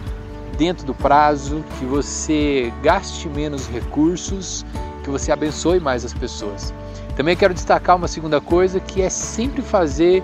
dentro 0.57 0.87
do 0.87 0.95
prazo, 0.95 1.65
que 1.81 1.85
você 1.85 2.73
gaste 2.81 3.29
menos 3.29 3.67
recursos, 3.67 4.65
que 5.03 5.11
você 5.11 5.33
abençoe 5.33 5.81
mais 5.81 6.05
as 6.05 6.15
pessoas. 6.15 6.73
Também 7.17 7.37
quero 7.37 7.53
destacar 7.53 7.97
uma 7.97 8.09
segunda 8.09 8.41
coisa 8.41 8.81
que 8.81 9.03
é 9.03 9.11
sempre 9.11 9.63
fazer 9.63 10.23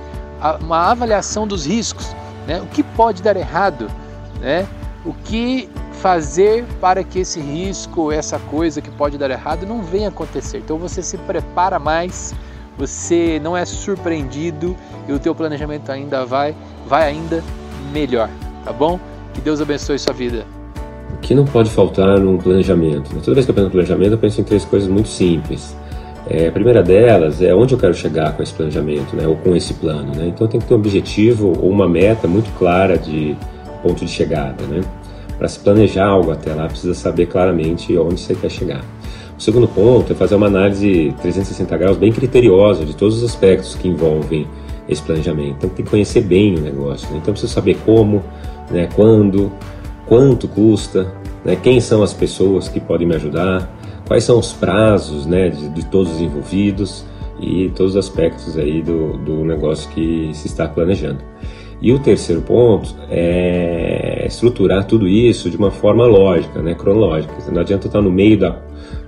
uma 0.61 0.91
avaliação 0.91 1.47
dos 1.47 1.67
riscos, 1.67 2.15
né? 2.47 2.61
O 2.61 2.67
que 2.67 2.83
pode 2.83 3.23
dar 3.23 3.37
errado, 3.37 3.91
né? 4.41 4.67
O 5.05 5.13
que 5.13 5.69
fazer 6.01 6.65
para 6.81 7.03
que 7.03 7.21
esse 7.21 7.41
risco, 7.41 8.13
essa 8.13 8.39
coisa 8.39 8.81
que 8.81 8.91
pode 8.91 9.19
dar 9.19 9.31
errado 9.31 9.67
não 9.67 9.83
venha 9.83 10.09
acontecer. 10.09 10.59
Então 10.59 10.79
você 10.79 11.03
se 11.03 11.19
prepara 11.19 11.79
mais, 11.79 12.35
você 12.79 13.41
não 13.43 13.57
é 13.57 13.65
surpreendido 13.65 14.77
e 15.09 15.13
o 15.13 15.19
teu 15.19 15.35
planejamento 15.35 15.91
ainda 15.91 16.25
vai, 16.25 16.55
vai 16.87 17.09
ainda 17.09 17.43
melhor, 17.93 18.31
tá 18.65 18.73
bom? 18.73 18.99
Que 19.35 19.41
Deus 19.41 19.61
abençoe 19.61 19.99
sua 19.99 20.15
vida. 20.15 20.47
O 21.15 21.19
que 21.19 21.35
não 21.35 21.45
pode 21.45 21.71
faltar 21.71 22.19
no 22.19 22.39
planejamento? 22.39 23.11
Toda 23.21 23.35
vez 23.35 23.45
que 23.45 23.51
eu 23.51 23.55
penso 23.55 23.67
no 23.67 23.73
planejamento, 23.73 24.13
eu 24.13 24.19
penso 24.19 24.41
em 24.41 24.45
três 24.45 24.65
coisas 24.65 24.89
muito 24.89 25.09
simples. 25.09 25.77
É, 26.31 26.49
a 26.49 26.53
primeira 26.53 26.83
delas 26.83 27.41
é 27.41 27.55
onde 27.55 27.73
eu 27.73 27.79
quero 27.79 27.95
chegar 27.95 28.37
com 28.37 28.43
esse 28.43 28.53
planejamento, 28.53 29.17
né, 29.17 29.27
ou 29.27 29.35
com 29.37 29.57
esse 29.57 29.73
plano. 29.73 30.15
Né? 30.15 30.27
Então 30.29 30.47
tem 30.47 30.61
que 30.61 30.67
ter 30.67 30.75
um 30.75 30.77
objetivo 30.77 31.55
ou 31.59 31.71
uma 31.71 31.89
meta 31.89 32.29
muito 32.29 32.51
clara 32.59 32.99
de 32.99 33.35
ponto 33.83 34.05
de 34.05 34.11
chegada. 34.11 34.63
Né? 34.65 34.83
Para 35.39 35.49
se 35.49 35.59
planejar 35.59 36.07
algo 36.07 36.31
até 36.31 36.53
lá, 36.53 36.67
precisa 36.67 36.93
saber 36.95 37.27
claramente 37.27 37.97
onde 37.97 38.21
você 38.21 38.35
quer 38.35 38.51
chegar. 38.51 38.85
O 39.39 39.41
segundo 39.41 39.67
ponto 39.69 40.13
é 40.13 40.17
fazer 40.17 40.35
uma 40.35 40.49
análise 40.49 41.15
360 41.23 41.79
graus 41.79 41.97
bem 41.97 42.13
criteriosa 42.13 42.85
de 42.85 42.95
todos 42.95 43.23
os 43.23 43.25
aspectos 43.25 43.75
que 43.75 43.89
envolvem 43.89 44.47
esse 44.87 45.01
planejamento. 45.01 45.55
Então 45.59 45.71
tem 45.71 45.85
que 45.85 45.91
conhecer 45.91 46.21
bem 46.21 46.57
o 46.57 46.61
negócio. 46.61 47.09
Né? 47.11 47.19
Então 47.23 47.33
precisa 47.33 47.53
saber 47.53 47.79
como, 47.87 48.23
né, 48.71 48.89
quando, 48.95 49.51
quanto 50.07 50.47
custa, 50.47 51.11
né, 51.43 51.57
quem 51.57 51.81
são 51.81 52.03
as 52.03 52.13
pessoas 52.13 52.69
que 52.69 52.81
podem 52.81 53.07
me 53.07 53.15
ajudar, 53.15 53.78
quais 54.09 54.25
são 54.25 54.39
os 54.39 54.53
prazos 54.53 55.27
né, 55.27 55.51
de, 55.51 55.69
de 55.69 55.85
todos 55.87 56.15
os 56.15 56.21
envolvidos 56.21 57.05
e 57.41 57.71
todos 57.77 57.95
os 57.95 57.99
aspectos 57.99 58.59
aí 58.59 58.83
do, 58.83 59.19
do 59.19 59.45
negócio 59.45 59.89
que 59.91 60.31
se 60.33 60.49
está 60.49 60.67
planejando. 60.67 61.21
E 61.81 61.93
o 61.93 61.99
terceiro 62.01 62.43
ponto 62.43 62.97
é 63.09 64.25
estruturar 64.27 64.85
tudo 64.85 65.07
isso 65.07 65.49
de 65.49 65.57
uma 65.57 65.71
forma 65.71 66.05
lógica, 66.07 66.61
né, 66.61 66.75
cronológica. 66.75 67.33
Não 67.53 67.61
adianta 67.61 67.87
estar 67.87 68.03
no 68.03 68.11
meio 68.11 68.37
da, 68.37 68.61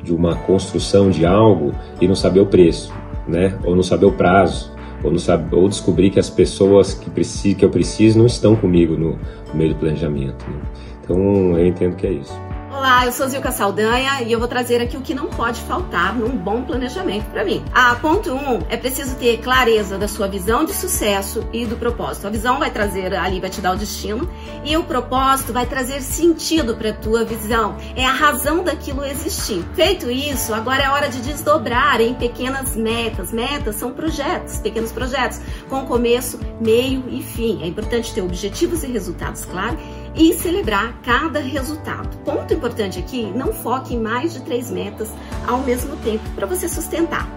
de 0.05 0.15
uma 0.15 0.37
construção 0.37 1.11
de 1.11 1.27
algo 1.27 1.73
e 2.01 2.07
não 2.07 2.15
saber 2.15 2.41
o 2.41 2.47
preço, 2.47 2.93
né, 3.27 3.59
ou 3.65 3.75
não 3.75 3.83
saber 3.83 4.07
o 4.07 4.13
prazo, 4.13 4.71
ou, 5.03 5.11
não 5.11 5.19
saber, 5.19 5.57
ou 5.57 5.69
descobrir 5.69 6.11
que 6.11 6.21
as 6.21 6.31
pessoas 6.31 6.95
que, 6.95 7.11
preciso, 7.11 7.57
que 7.57 7.65
eu 7.65 7.71
preciso 7.71 8.19
não 8.19 8.27
estão 8.27 8.55
comigo 8.55 8.97
no, 8.97 9.19
no 9.49 9.55
meio 9.55 9.71
do 9.71 9.77
planejamento. 9.81 10.45
Né. 10.49 10.61
Então 11.03 11.19
eu 11.59 11.67
entendo 11.67 11.97
que 11.97 12.07
é 12.07 12.13
isso. 12.13 12.50
Olá, 12.73 13.05
eu 13.05 13.11
sou 13.11 13.29
Zilka 13.29 13.51
Saldanha 13.51 14.23
e 14.23 14.31
eu 14.31 14.39
vou 14.39 14.47
trazer 14.47 14.81
aqui 14.81 14.97
o 14.97 15.01
que 15.01 15.13
não 15.13 15.27
pode 15.27 15.61
faltar 15.63 16.15
num 16.15 16.37
bom 16.37 16.63
planejamento 16.63 17.29
para 17.29 17.45
mim. 17.45 17.65
A 17.75 17.97
ponto 17.97 18.31
1 18.31 18.37
um, 18.37 18.59
é 18.69 18.77
preciso 18.77 19.17
ter 19.17 19.39
clareza 19.39 19.99
da 19.99 20.07
sua 20.07 20.29
visão 20.29 20.65
de 20.65 20.73
sucesso 20.73 21.45
e 21.53 21.67
do 21.67 21.75
propósito. 21.77 22.29
A 22.29 22.31
visão 22.31 22.61
vai 22.61 22.71
trazer 22.71 23.13
ali, 23.13 23.41
vai 23.41 23.51
te 23.51 23.61
dar 23.61 23.75
o 23.75 23.77
destino 23.77 24.31
e 24.65 24.77
o 24.77 24.85
propósito 24.85 25.53
vai 25.53 25.67
trazer 25.67 26.01
sentido 26.01 26.77
para 26.77 26.93
tua 26.93 27.25
visão. 27.25 27.77
É 27.97 28.07
a 28.07 28.13
razão 28.13 28.63
daquilo 28.63 29.05
existir. 29.05 29.65
Feito 29.75 30.09
isso, 30.09 30.55
agora 30.55 30.85
é 30.85 30.91
hora 30.91 31.09
de 31.09 31.21
desdobrar 31.23 32.01
em 32.01 32.15
pequenas 32.15 32.77
metas. 32.77 33.33
Metas 33.33 33.75
são 33.75 33.93
projetos, 33.93 34.59
pequenos 34.59 34.93
projetos 34.93 35.41
com 35.69 35.85
começo, 35.87 36.39
meio 36.61 37.03
e 37.09 37.21
fim. 37.21 37.65
É 37.65 37.67
importante 37.67 38.15
ter 38.15 38.23
objetivos 38.23 38.85
e 38.85 38.87
resultados 38.87 39.45
claros 39.45 39.81
e 40.15 40.33
celebrar 40.35 41.01
cada 41.03 41.41
resultado. 41.41 42.17
Ponto 42.25 42.53
importante 42.53 42.99
aqui: 42.99 43.25
não 43.35 43.53
foque 43.53 43.95
em 43.95 44.01
mais 44.01 44.33
de 44.33 44.43
três 44.43 44.71
metas 44.71 45.09
ao 45.47 45.59
mesmo 45.59 45.97
tempo 45.97 46.29
para 46.35 46.47
você 46.47 46.69
sustentar. 46.69 47.29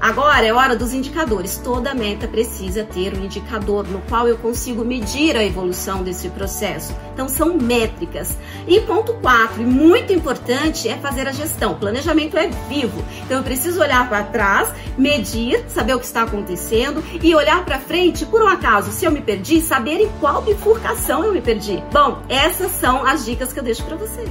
Agora 0.00 0.46
é 0.46 0.52
hora 0.52 0.74
dos 0.74 0.94
indicadores. 0.94 1.58
Toda 1.58 1.94
meta 1.94 2.26
precisa 2.26 2.84
ter 2.84 3.12
um 3.12 3.24
indicador 3.24 3.86
no 3.86 4.00
qual 4.02 4.26
eu 4.26 4.38
consigo 4.38 4.82
medir 4.82 5.36
a 5.36 5.44
evolução 5.44 6.02
desse 6.02 6.30
processo. 6.30 6.96
Então 7.12 7.28
são 7.28 7.58
métricas. 7.58 8.34
E 8.66 8.80
ponto 8.80 9.12
4, 9.14 9.60
e 9.60 9.66
muito 9.66 10.10
importante, 10.10 10.88
é 10.88 10.96
fazer 10.96 11.28
a 11.28 11.32
gestão. 11.32 11.72
O 11.72 11.76
planejamento 11.76 12.38
é 12.38 12.48
vivo. 12.66 13.04
Então 13.26 13.38
eu 13.38 13.44
preciso 13.44 13.78
olhar 13.78 14.08
para 14.08 14.24
trás, 14.24 14.72
medir, 14.96 15.62
saber 15.68 15.94
o 15.94 16.00
que 16.00 16.06
está 16.06 16.22
acontecendo 16.22 17.04
e 17.22 17.34
olhar 17.34 17.62
para 17.66 17.78
frente, 17.78 18.24
por 18.24 18.40
um 18.40 18.48
acaso, 18.48 18.92
se 18.92 19.04
eu 19.04 19.10
me 19.10 19.20
perdi, 19.20 19.60
saber 19.60 20.00
em 20.00 20.08
qual 20.18 20.40
bifurcação 20.40 21.24
eu 21.24 21.32
me 21.34 21.42
perdi. 21.42 21.82
Bom, 21.92 22.22
essas 22.26 22.70
são 22.72 23.04
as 23.04 23.26
dicas 23.26 23.52
que 23.52 23.58
eu 23.58 23.64
deixo 23.64 23.84
para 23.84 23.96
vocês. 23.96 24.30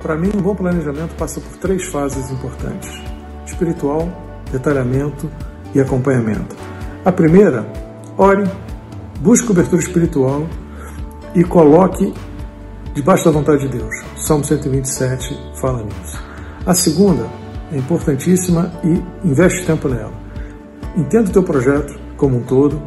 Para 0.00 0.16
mim, 0.16 0.32
um 0.34 0.40
bom 0.40 0.54
planejamento 0.54 1.14
passa 1.14 1.40
por 1.40 1.56
três 1.58 1.86
fases 1.86 2.30
importantes: 2.30 2.90
espiritual, 3.46 4.08
detalhamento 4.50 5.30
e 5.74 5.80
acompanhamento. 5.80 6.56
A 7.04 7.12
primeira, 7.12 7.66
ore, 8.16 8.44
busque 9.20 9.46
cobertura 9.46 9.80
espiritual 9.80 10.46
e 11.34 11.44
coloque 11.44 12.12
debaixo 12.94 13.24
da 13.24 13.30
vontade 13.30 13.68
de 13.68 13.78
Deus. 13.78 13.94
Salmo 14.16 14.44
127 14.44 15.38
fala 15.60 15.82
nisso. 15.82 16.22
A 16.66 16.74
segunda 16.74 17.26
é 17.72 17.76
importantíssima 17.76 18.72
e 18.82 19.26
investe 19.26 19.64
tempo 19.64 19.88
nela. 19.88 20.12
Entenda 20.96 21.30
o 21.30 21.32
teu 21.32 21.42
projeto 21.42 21.98
como 22.16 22.38
um 22.38 22.42
todo, 22.42 22.80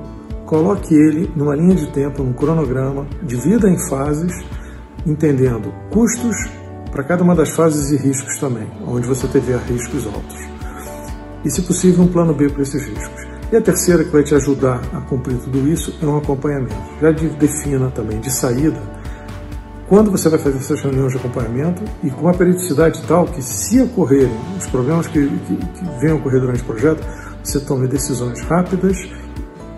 coloque 0.45 0.93
ele 0.93 1.31
numa 1.35 1.55
linha 1.55 1.75
de 1.75 1.87
tempo, 1.87 2.23
num 2.23 2.33
cronograma, 2.33 3.07
divida 3.23 3.69
em 3.69 3.77
fases, 3.87 4.33
entendendo 5.05 5.73
custos 5.89 6.35
para 6.91 7.03
cada 7.03 7.23
uma 7.23 7.33
das 7.33 7.51
fases 7.51 7.91
e 7.91 7.95
riscos 7.95 8.37
também, 8.37 8.67
onde 8.85 9.07
você 9.07 9.27
tiver 9.27 9.57
riscos 9.59 10.05
altos 10.05 10.60
e, 11.43 11.49
se 11.49 11.61
possível, 11.61 12.03
um 12.03 12.07
plano 12.07 12.33
B 12.33 12.49
para 12.49 12.61
esses 12.61 12.83
riscos. 12.85 13.27
E 13.51 13.55
a 13.55 13.61
terceira, 13.61 14.03
que 14.03 14.11
vai 14.11 14.23
te 14.23 14.33
ajudar 14.33 14.81
a 14.93 15.01
cumprir 15.01 15.37
tudo 15.37 15.67
isso, 15.67 15.97
é 16.01 16.05
um 16.05 16.17
acompanhamento. 16.17 16.75
Já 17.01 17.11
defina 17.11 17.89
também 17.91 18.19
de 18.19 18.31
saída 18.31 18.81
quando 19.91 20.09
você 20.09 20.29
vai 20.29 20.39
fazer 20.39 20.57
essas 20.57 20.79
reuniões 20.79 21.11
de 21.11 21.17
acompanhamento 21.17 21.83
e 22.01 22.09
com 22.09 22.21
uma 22.21 22.33
periodicidade 22.33 23.01
tal 23.05 23.25
que, 23.25 23.41
se 23.41 23.81
ocorrerem 23.81 24.31
os 24.57 24.65
problemas 24.67 25.05
que, 25.07 25.27
que, 25.27 25.55
que 25.57 25.99
venham 25.99 26.15
ocorrer 26.15 26.39
durante 26.39 26.61
o 26.61 26.65
projeto, 26.65 27.05
você 27.43 27.59
tome 27.59 27.89
decisões 27.89 28.39
rápidas, 28.39 28.95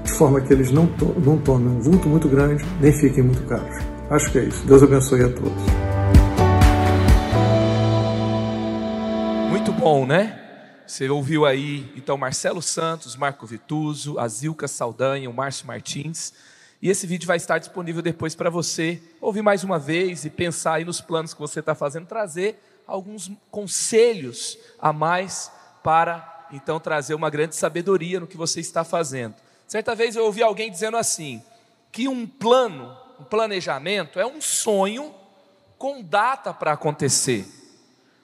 de 0.04 0.12
forma 0.12 0.40
que 0.40 0.54
eles 0.54 0.72
não, 0.72 0.86
to 0.86 1.16
não 1.26 1.40
tomem 1.40 1.68
um 1.68 1.80
vulto 1.80 2.08
muito 2.08 2.30
grande, 2.30 2.64
nem 2.80 2.94
fiquem 2.94 3.24
muito 3.24 3.42
caros. 3.48 3.76
Acho 4.12 4.32
que 4.32 4.38
é 4.38 4.44
isso. 4.44 4.64
Deus 4.68 4.84
abençoe 4.84 5.24
a 5.24 5.30
todos. 5.30 5.64
Muito 9.50 9.72
bom, 9.72 10.06
né? 10.06 10.43
Você 10.94 11.10
ouviu 11.10 11.44
aí, 11.44 11.92
então, 11.96 12.16
Marcelo 12.16 12.62
Santos, 12.62 13.16
Marco 13.16 13.48
Vituso, 13.48 14.20
a 14.20 14.28
Zilka 14.28 14.68
Saldanha, 14.68 15.28
o 15.28 15.34
Márcio 15.34 15.66
Martins. 15.66 16.32
E 16.80 16.88
esse 16.88 17.08
vídeo 17.08 17.26
vai 17.26 17.38
estar 17.38 17.58
disponível 17.58 18.00
depois 18.00 18.36
para 18.36 18.48
você 18.48 19.02
ouvir 19.20 19.42
mais 19.42 19.64
uma 19.64 19.80
vez 19.80 20.24
e 20.24 20.30
pensar 20.30 20.76
aí 20.76 20.86
nos 20.86 21.02
planos 21.02 21.34
que 21.34 21.40
você 21.40 21.62
está 21.62 21.74
fazendo, 21.74 22.06
trazer 22.06 22.64
alguns 22.86 23.32
conselhos 23.50 24.56
a 24.80 24.94
mais 24.94 25.52
para 25.84 26.48
então 26.52 26.80
trazer 26.80 27.16
uma 27.16 27.32
grande 27.32 27.56
sabedoria 27.56 28.20
no 28.20 28.28
que 28.28 28.38
você 28.38 28.60
está 28.60 28.84
fazendo. 28.84 29.34
Certa 29.68 29.96
vez 29.96 30.16
eu 30.16 30.24
ouvi 30.24 30.44
alguém 30.44 30.70
dizendo 30.70 30.96
assim: 30.96 31.42
que 31.92 32.08
um 32.08 32.28
plano, 32.28 32.96
um 33.20 33.24
planejamento 33.24 34.20
é 34.20 34.28
um 34.28 34.40
sonho 34.40 35.12
com 35.76 36.04
data 36.04 36.54
para 36.54 36.74
acontecer, 36.74 37.48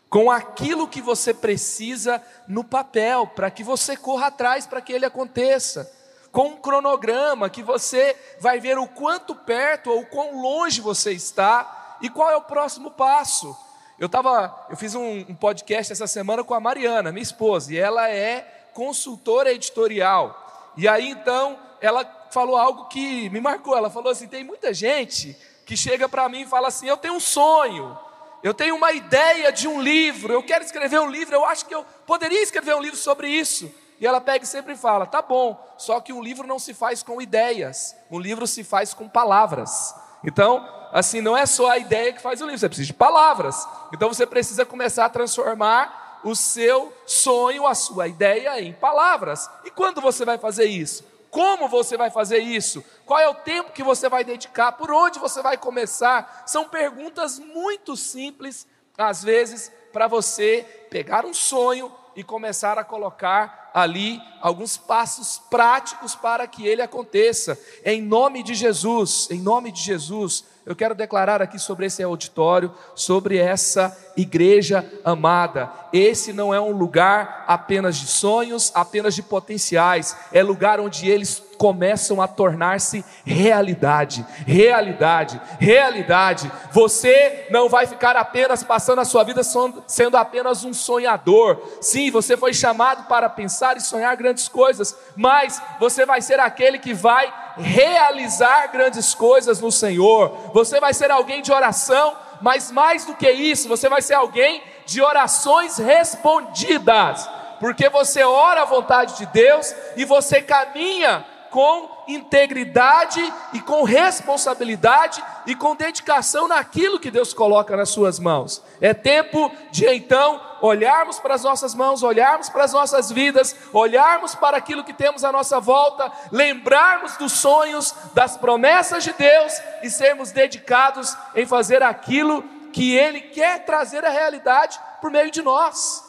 com 0.10 0.32
aquilo 0.32 0.88
que 0.88 1.02
você 1.02 1.34
precisa 1.34 2.22
no 2.48 2.64
papel, 2.64 3.28
para 3.28 3.52
que 3.52 3.64
você 3.64 3.96
corra 3.96 4.28
atrás 4.28 4.66
para 4.66 4.82
que 4.82 4.92
ele 4.92 5.06
aconteça, 5.06 5.92
com 6.32 6.50
um 6.50 6.58
cronograma 6.58 7.50
que 7.50 7.62
você 7.62 8.16
vai 8.40 8.60
ver 8.60 8.78
o 8.78 8.88
quanto 8.88 9.36
perto 9.36 9.92
ou 9.92 10.06
quão 10.06 10.42
longe 10.42 10.82
você 10.82 11.12
está 11.12 11.98
e 12.02 12.10
qual 12.10 12.32
é 12.32 12.36
o 12.36 12.42
próximo 12.42 12.92
passo. 12.92 13.56
Eu 14.00 14.08
tava, 14.08 14.68
eu 14.70 14.78
fiz 14.78 14.96
um, 14.96 15.26
um 15.30 15.36
podcast 15.36 15.92
essa 15.92 16.08
semana 16.08 16.44
com 16.44 16.54
a 16.54 16.60
Mariana, 16.60 17.12
minha 17.12 17.24
esposa, 17.24 17.74
e 17.74 17.78
ela 17.78 18.10
é 18.10 18.42
consultora 18.74 19.52
editorial. 19.52 20.72
E 20.78 20.88
aí 20.88 21.10
então 21.10 21.60
ela 21.82 22.06
falou 22.32 22.58
algo 22.58 22.86
que 22.86 23.30
me 23.30 23.42
marcou. 23.42 23.76
Ela 23.76 23.90
falou 23.90 24.12
assim: 24.12 24.28
tem 24.28 24.44
muita 24.44 24.74
gente 24.74 25.36
que 25.66 25.76
chega 25.76 26.08
para 26.08 26.30
mim 26.30 26.42
e 26.42 26.48
fala 26.48 26.70
assim: 26.70 26.88
eu 26.88 26.96
tenho 26.96 27.16
um 27.16 27.20
sonho, 27.20 27.98
eu 28.44 28.54
tenho 28.54 28.76
uma 28.76 28.92
ideia 28.92 29.52
de 29.52 29.68
um 29.68 29.82
livro, 29.82 30.34
eu 30.34 30.44
quero 30.44 30.64
escrever 30.64 31.00
um 31.00 31.10
livro, 31.10 31.36
eu 31.36 31.46
acho 31.46 31.66
que 31.66 31.76
eu 31.76 31.86
poderia 32.06 32.42
escrever 32.42 32.76
um 32.76 32.82
livro 32.82 32.98
sobre 32.98 33.30
isso. 33.30 33.74
E 34.00 34.08
ela 34.08 34.22
pega 34.22 34.46
e 34.46 34.48
sempre 34.48 34.76
fala: 34.76 35.06
tá 35.06 35.22
bom, 35.22 35.62
só 35.78 36.00
que 36.00 36.14
um 36.14 36.24
livro 36.24 36.48
não 36.48 36.58
se 36.58 36.74
faz 36.74 37.04
com 37.04 37.22
ideias, 37.22 37.96
um 38.10 38.20
livro 38.20 38.48
se 38.48 38.64
faz 38.64 38.94
com 38.94 39.10
palavras. 39.10 39.94
Então, 40.24 40.68
assim, 40.92 41.22
não 41.22 41.36
é 41.36 41.46
só 41.46 41.70
a 41.70 41.78
ideia 41.78 42.14
que 42.14 42.22
faz 42.22 42.42
o 42.42 42.46
livro, 42.46 42.60
você 42.60 42.70
precisa 42.70 42.88
de 42.88 42.94
palavras. 42.94 43.68
Então 43.94 44.08
você 44.08 44.26
precisa 44.26 44.66
começar 44.66 45.06
a 45.06 45.10
transformar 45.10 46.22
o 46.24 46.36
seu 46.36 46.94
sonho, 47.06 47.66
a 47.66 47.74
sua 47.74 48.08
ideia 48.08 48.60
em 48.62 48.74
palavras. 48.74 49.50
E 49.66 49.72
quando 49.72 50.02
você 50.02 50.26
vai 50.26 50.38
fazer 50.38 50.66
isso? 50.66 51.04
Como 51.30 51.68
você 51.68 51.96
vai 51.96 52.10
fazer 52.10 52.40
isso? 52.40 52.84
Qual 53.06 53.20
é 53.20 53.30
o 53.30 53.36
tempo 53.36 53.72
que 53.72 53.84
você 53.84 54.10
vai 54.10 54.24
dedicar? 54.24 54.72
Por 54.74 54.92
onde 54.92 55.20
você 55.20 55.42
vai 55.42 55.58
começar? 55.58 56.44
São 56.46 56.68
perguntas 56.68 57.38
muito 57.38 57.96
simples, 57.96 58.68
às 58.98 59.24
vezes, 59.24 59.72
para 59.94 60.08
você 60.08 60.88
pegar 60.90 61.26
um 61.26 61.34
sonho 61.34 61.92
e 62.16 62.24
começar 62.24 62.78
a 62.78 62.84
colocar 62.84 63.59
ali 63.74 64.22
alguns 64.42 64.78
passos 64.78 65.42
práticos 65.50 66.16
para 66.16 66.48
que 66.48 66.66
ele 66.66 66.82
aconteça. 66.82 67.60
Em 67.84 68.02
nome 68.02 68.44
de 68.44 68.54
Jesus, 68.54 69.28
em 69.30 69.40
nome 69.40 69.72
de 69.72 69.82
Jesus, 69.82 70.46
eu 70.66 70.76
quero 70.76 70.94
declarar 70.94 71.42
aqui 71.42 71.58
sobre 71.58 71.86
esse 71.86 72.04
auditório, 72.04 72.74
sobre 72.96 73.38
essa 73.38 73.98
igreja 74.16 74.88
amada. 75.04 75.72
Esse 75.92 76.32
não 76.32 76.54
é 76.54 76.62
um 76.62 76.72
lugar 76.72 77.44
apenas 77.48 77.98
de 77.98 78.08
sonhos, 78.08 78.72
apenas 78.76 79.16
de 79.16 79.24
potenciais, 79.24 80.16
é 80.32 80.44
lugar 80.44 80.80
onde 80.80 81.10
eles 81.10 81.49
começam 81.60 82.22
a 82.22 82.28
tornar-se 82.28 83.04
realidade, 83.26 84.26
realidade, 84.48 85.40
realidade. 85.60 86.50
Você 86.72 87.48
não 87.52 87.68
vai 87.68 87.86
ficar 87.86 88.16
apenas 88.16 88.64
passando 88.64 89.00
a 89.00 89.06
sua 89.06 89.26
vida 89.26 89.42
sendo 89.86 90.16
apenas 90.16 90.64
um 90.64 90.74
sonhador. 90.74 91.62
Sim, 91.82 92.10
você 92.10 92.38
foi 92.38 92.54
chamado 92.54 93.10
para 93.10 93.30
pensar 93.30 93.76
e 93.76 93.82
sonhar 93.82 94.16
grandes 94.16 94.48
coisas, 94.48 94.96
mas 95.18 95.62
você 95.82 96.06
vai 96.06 96.22
ser 96.22 96.40
aquele 96.40 96.80
que 96.80 96.94
vai 96.94 97.32
realizar 97.58 98.72
grandes 98.72 99.14
coisas 99.14 99.60
no 99.60 99.70
Senhor. 99.70 100.52
Você 100.54 100.80
vai 100.80 100.94
ser 100.94 101.12
alguém 101.12 101.42
de 101.42 101.52
oração, 101.52 102.16
mas 102.42 102.72
mais 102.72 103.04
do 103.04 103.14
que 103.14 103.30
isso, 103.30 103.68
você 103.68 103.90
vai 103.90 104.02
ser 104.02 104.14
alguém 104.14 104.64
de 104.86 105.02
orações 105.02 105.78
respondidas, 105.78 107.30
porque 107.60 107.90
você 107.90 108.24
ora 108.24 108.62
a 108.62 108.66
vontade 108.66 109.18
de 109.18 109.26
Deus 109.26 109.76
e 109.98 110.06
você 110.06 110.42
caminha 110.42 111.26
com 111.50 111.90
integridade 112.08 113.22
e 113.54 113.60
com 113.60 113.84
responsabilidade 113.84 115.24
e 115.46 115.56
com 115.56 115.76
dedicação 115.76 116.48
naquilo 116.48 117.00
que 117.00 117.12
Deus 117.12 117.34
coloca 117.34 117.76
nas 117.76 117.90
suas 117.90 118.20
mãos. 118.20 118.64
É 118.82 118.94
tempo 118.94 119.52
de 119.72 119.88
então 119.88 120.42
olharmos 120.62 121.20
para 121.20 121.36
as 121.36 121.44
nossas 121.44 121.74
mãos, 121.74 122.04
olharmos 122.04 122.50
para 122.50 122.64
as 122.64 122.74
nossas 122.74 123.12
vidas, 123.12 123.56
olharmos 123.74 124.36
para 124.36 124.58
aquilo 124.58 124.84
que 124.84 124.94
temos 124.94 125.24
à 125.24 125.32
nossa 125.32 125.60
volta, 125.60 126.12
lembrarmos 126.32 127.16
dos 127.18 127.34
sonhos, 127.34 127.94
das 128.14 128.38
promessas 128.38 129.04
de 129.04 129.14
Deus 129.14 129.54
e 129.84 129.90
sermos 129.90 130.32
dedicados 130.32 131.16
em 131.36 131.46
fazer 131.46 131.82
aquilo 131.84 132.44
que 132.72 132.96
Ele 132.96 133.22
quer 133.22 133.66
trazer 133.66 134.06
à 134.06 134.10
realidade 134.10 134.80
por 135.02 135.12
meio 135.12 135.32
de 135.32 135.42
nós. 135.42 136.09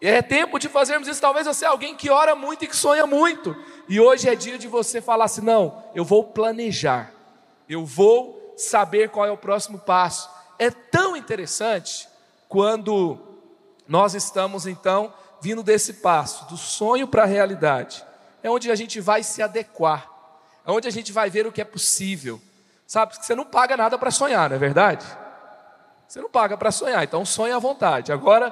É 0.00 0.22
tempo 0.22 0.58
de 0.58 0.68
fazermos 0.68 1.06
isso. 1.06 1.20
Talvez 1.20 1.46
você 1.46 1.64
é 1.64 1.68
alguém 1.68 1.94
que 1.94 2.08
ora 2.08 2.34
muito 2.34 2.64
e 2.64 2.68
que 2.68 2.76
sonha 2.76 3.06
muito. 3.06 3.54
E 3.88 4.00
hoje 4.00 4.28
é 4.28 4.34
dia 4.34 4.56
de 4.56 4.66
você 4.66 5.00
falar 5.00 5.26
assim: 5.26 5.42
não, 5.42 5.84
eu 5.94 6.04
vou 6.04 6.24
planejar, 6.24 7.12
eu 7.68 7.84
vou 7.84 8.54
saber 8.56 9.10
qual 9.10 9.26
é 9.26 9.30
o 9.30 9.36
próximo 9.36 9.78
passo. 9.78 10.30
É 10.58 10.70
tão 10.70 11.16
interessante 11.16 12.08
quando 12.48 13.18
nós 13.86 14.14
estamos 14.14 14.66
então 14.66 15.12
vindo 15.40 15.62
desse 15.62 15.94
passo, 15.94 16.46
do 16.48 16.56
sonho 16.56 17.06
para 17.06 17.22
a 17.22 17.26
realidade. 17.26 18.04
É 18.42 18.50
onde 18.50 18.70
a 18.70 18.74
gente 18.74 19.00
vai 19.00 19.22
se 19.22 19.42
adequar, 19.42 20.08
é 20.66 20.70
onde 20.70 20.88
a 20.88 20.90
gente 20.90 21.12
vai 21.12 21.28
ver 21.28 21.46
o 21.46 21.52
que 21.52 21.60
é 21.60 21.64
possível. 21.64 22.40
Sabe, 22.86 23.16
você 23.16 23.34
não 23.34 23.44
paga 23.44 23.76
nada 23.76 23.96
para 23.96 24.10
sonhar, 24.10 24.48
não 24.48 24.56
é 24.56 24.58
verdade? 24.58 25.06
Você 26.08 26.20
não 26.20 26.28
paga 26.28 26.56
para 26.56 26.72
sonhar, 26.72 27.04
então 27.04 27.24
sonha 27.24 27.54
à 27.54 27.58
vontade. 27.58 28.10
Agora, 28.12 28.50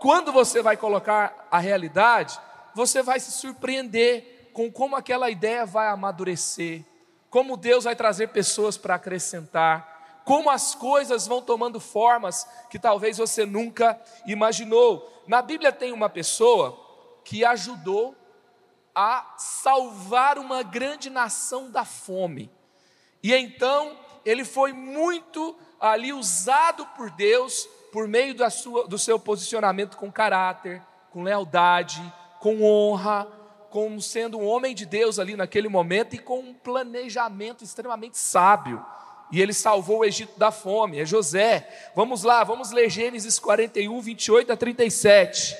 quando 0.00 0.32
você 0.32 0.62
vai 0.62 0.78
colocar 0.78 1.46
a 1.50 1.58
realidade, 1.58 2.40
você 2.74 3.02
vai 3.02 3.20
se 3.20 3.30
surpreender 3.30 4.50
com 4.54 4.72
como 4.72 4.96
aquela 4.96 5.30
ideia 5.30 5.66
vai 5.66 5.88
amadurecer, 5.88 6.82
como 7.28 7.56
Deus 7.56 7.84
vai 7.84 7.94
trazer 7.94 8.28
pessoas 8.28 8.78
para 8.78 8.94
acrescentar, 8.94 10.22
como 10.24 10.48
as 10.48 10.74
coisas 10.74 11.26
vão 11.26 11.42
tomando 11.42 11.78
formas 11.78 12.48
que 12.70 12.78
talvez 12.78 13.18
você 13.18 13.44
nunca 13.44 14.00
imaginou. 14.26 15.22
Na 15.26 15.42
Bíblia 15.42 15.70
tem 15.70 15.92
uma 15.92 16.08
pessoa 16.08 16.80
que 17.22 17.44
ajudou 17.44 18.16
a 18.94 19.34
salvar 19.36 20.38
uma 20.38 20.62
grande 20.62 21.10
nação 21.10 21.70
da 21.70 21.84
fome. 21.84 22.50
E 23.22 23.34
então 23.34 23.98
ele 24.24 24.46
foi 24.46 24.72
muito 24.72 25.54
ali 25.78 26.10
usado 26.10 26.86
por 26.96 27.10
Deus 27.10 27.68
por 27.92 28.06
meio 28.08 28.34
da 28.34 28.50
sua, 28.50 28.86
do 28.86 28.98
seu 28.98 29.18
posicionamento 29.18 29.96
com 29.96 30.10
caráter, 30.10 30.82
com 31.10 31.22
lealdade, 31.22 32.00
com 32.38 32.62
honra, 32.62 33.26
como 33.70 34.00
sendo 34.00 34.38
um 34.38 34.46
homem 34.46 34.74
de 34.74 34.84
Deus 34.84 35.18
ali 35.18 35.36
naquele 35.36 35.68
momento 35.68 36.14
e 36.14 36.18
com 36.18 36.40
um 36.40 36.54
planejamento 36.54 37.62
extremamente 37.62 38.18
sábio. 38.18 38.84
E 39.30 39.40
ele 39.40 39.52
salvou 39.52 39.98
o 39.98 40.04
Egito 40.04 40.36
da 40.38 40.50
fome, 40.50 40.98
é 40.98 41.04
José. 41.04 41.68
Vamos 41.94 42.24
lá, 42.24 42.42
vamos 42.42 42.72
ler 42.72 42.90
Gênesis 42.90 43.38
41, 43.38 44.00
28 44.00 44.52
a 44.52 44.56
37. 44.56 45.56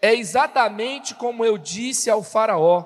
É 0.00 0.14
exatamente 0.14 1.14
como 1.14 1.44
eu 1.44 1.56
disse 1.56 2.10
ao 2.10 2.22
Faraó. 2.22 2.84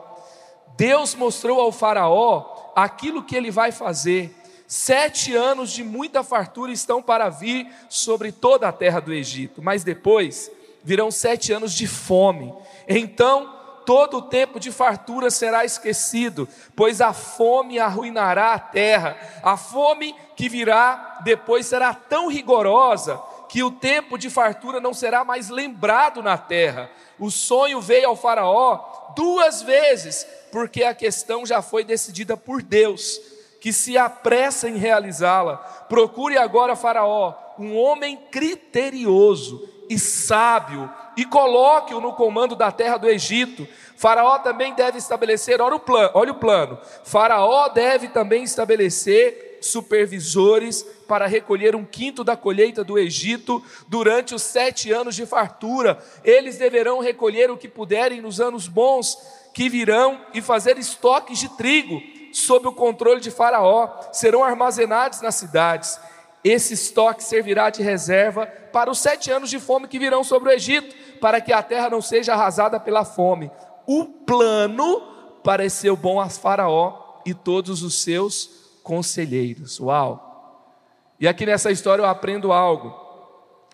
Deus 0.77 1.15
mostrou 1.15 1.61
ao 1.61 1.73
Faraó 1.73 2.73
aquilo 2.75 3.25
que 3.25 3.35
ele 3.35 3.51
vai 3.51 3.73
fazer. 3.73 4.35
Sete 4.69 5.35
anos 5.35 5.71
de 5.71 5.85
muita 5.85 6.25
fartura 6.25 6.73
estão 6.73 7.01
para 7.01 7.29
vir 7.29 7.69
sobre 7.89 8.33
toda 8.33 8.69
a 8.69 8.73
terra 8.73 9.01
do 9.01 9.13
Egito, 9.13 9.63
mas 9.63 9.85
depois 9.85 10.51
virão 10.83 11.11
sete 11.11 11.53
anos 11.53 11.73
de 11.73 11.87
fome. 11.87 12.53
Então 12.89 13.55
todo 13.85 14.19
o 14.19 14.23
tempo 14.23 14.59
de 14.59 14.73
fartura 14.73 15.31
será 15.31 15.65
esquecido, 15.65 16.49
pois 16.75 17.01
a 17.01 17.13
fome 17.13 17.79
arruinará 17.79 18.55
a 18.55 18.59
terra. 18.59 19.17
A 19.43 19.57
fome 19.57 20.15
que 20.35 20.49
virá 20.49 21.21
depois 21.23 21.67
será 21.67 21.95
tão 21.95 22.29
rigorosa 22.29 23.21
que 23.49 23.63
o 23.63 23.71
tempo 23.71 24.19
de 24.19 24.29
fartura 24.29 24.81
não 24.81 24.93
será 24.93 25.25
mais 25.25 25.49
lembrado 25.49 26.21
na 26.21 26.37
terra. 26.37 26.91
O 27.19 27.31
sonho 27.31 27.81
veio 27.81 28.09
ao 28.09 28.17
Faraó 28.17 29.13
duas 29.15 29.63
vezes, 29.63 30.27
porque 30.51 30.83
a 30.83 30.95
questão 30.95 31.47
já 31.47 31.63
foi 31.63 31.85
decidida 31.85 32.37
por 32.37 32.61
Deus 32.61 33.36
que 33.67 33.73
se 33.73 33.99
apressa 33.99 34.69
em 34.69 34.77
realizá-la. 34.77 35.57
Procure 35.89 36.39
agora, 36.39 36.77
Faraó, 36.77 37.35
um 37.59 37.77
homem 37.77 38.17
criterioso 38.31 39.69
e 39.91 39.99
sábio, 39.99 40.89
e 41.17 41.25
coloque-o 41.25 42.01
no 42.01 42.13
comando 42.13 42.55
da 42.55 42.71
terra 42.71 42.97
do 42.97 43.09
Egito. 43.09 43.67
Faraó 43.97 44.39
também 44.39 44.73
deve 44.73 44.99
estabelecer, 44.99 45.61
olha 45.61 45.75
o 45.75 45.83
olha 46.15 46.31
o 46.31 46.37
plano. 46.37 46.79
Faraó 47.03 47.69
deve 47.69 48.07
também 48.07 48.45
estabelecer 48.45 49.59
supervisores 49.61 50.85
para 51.09 51.27
recolher 51.27 51.75
um 51.75 51.85
quinto 51.85 52.23
da 52.23 52.37
colheita 52.37 52.85
do 52.85 52.97
Egito 52.97 53.61
durante 53.89 54.33
os 54.33 54.43
sete 54.43 54.93
anos 54.93 55.17
de 55.17 55.27
fartura. 55.27 55.99
Eles 56.23 56.57
deverão 56.57 57.01
recolher 57.01 57.51
o 57.51 57.57
que 57.57 57.67
puderem 57.67 58.21
nos 58.21 58.41
anos 58.41 58.69
bons 58.69 59.19
que 59.53 59.69
virão 59.69 60.21
e 60.33 60.41
fazer 60.41 60.79
estoques 60.79 61.41
de 61.41 61.49
trigo 61.57 62.15
sob 62.37 62.68
o 62.68 62.72
controle 62.72 63.18
de 63.18 63.31
Faraó, 63.31 63.88
serão 64.12 64.44
armazenados 64.44 65.22
nas 65.22 65.37
cidades. 65.37 65.99
Esse 66.44 66.75
estoque 66.75 67.25
servirá 67.25 67.70
de 67.70 67.83
reserva 67.83 68.46
para 68.46 68.90
os 68.90 68.99
sete 68.99 69.31
anos 69.31 69.49
de 69.49 69.59
fome 69.59 69.88
que 69.88 69.99
virão 69.99 70.22
sobre 70.22 70.51
o 70.51 70.53
Egito, 70.53 70.94
para 71.18 71.40
que 71.40 71.51
a 71.51 71.62
terra 71.62 71.88
não 71.88 72.03
seja 72.03 72.35
arrasada 72.35 72.79
pela 72.79 73.07
fome. 73.07 73.51
O 73.87 74.05
plano 74.05 75.01
pareceu 75.42 75.96
bom 75.96 76.20
a 76.20 76.29
Faraó 76.29 77.20
e 77.25 77.33
todos 77.33 77.83
os 77.83 78.03
seus 78.03 78.51
conselheiros. 78.83 79.81
Uau! 79.81 80.75
E 81.18 81.27
aqui 81.27 81.46
nessa 81.46 81.70
história 81.70 82.03
eu 82.03 82.07
aprendo 82.07 82.53
algo. 82.53 82.94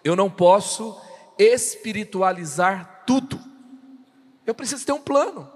Eu 0.05 0.15
não 0.15 0.31
posso 0.31 0.97
espiritualizar 1.37 3.03
tudo. 3.05 3.41
Eu 4.47 4.55
preciso 4.55 4.87
ter 4.87 4.93
um 4.93 5.01
plano. 5.01 5.51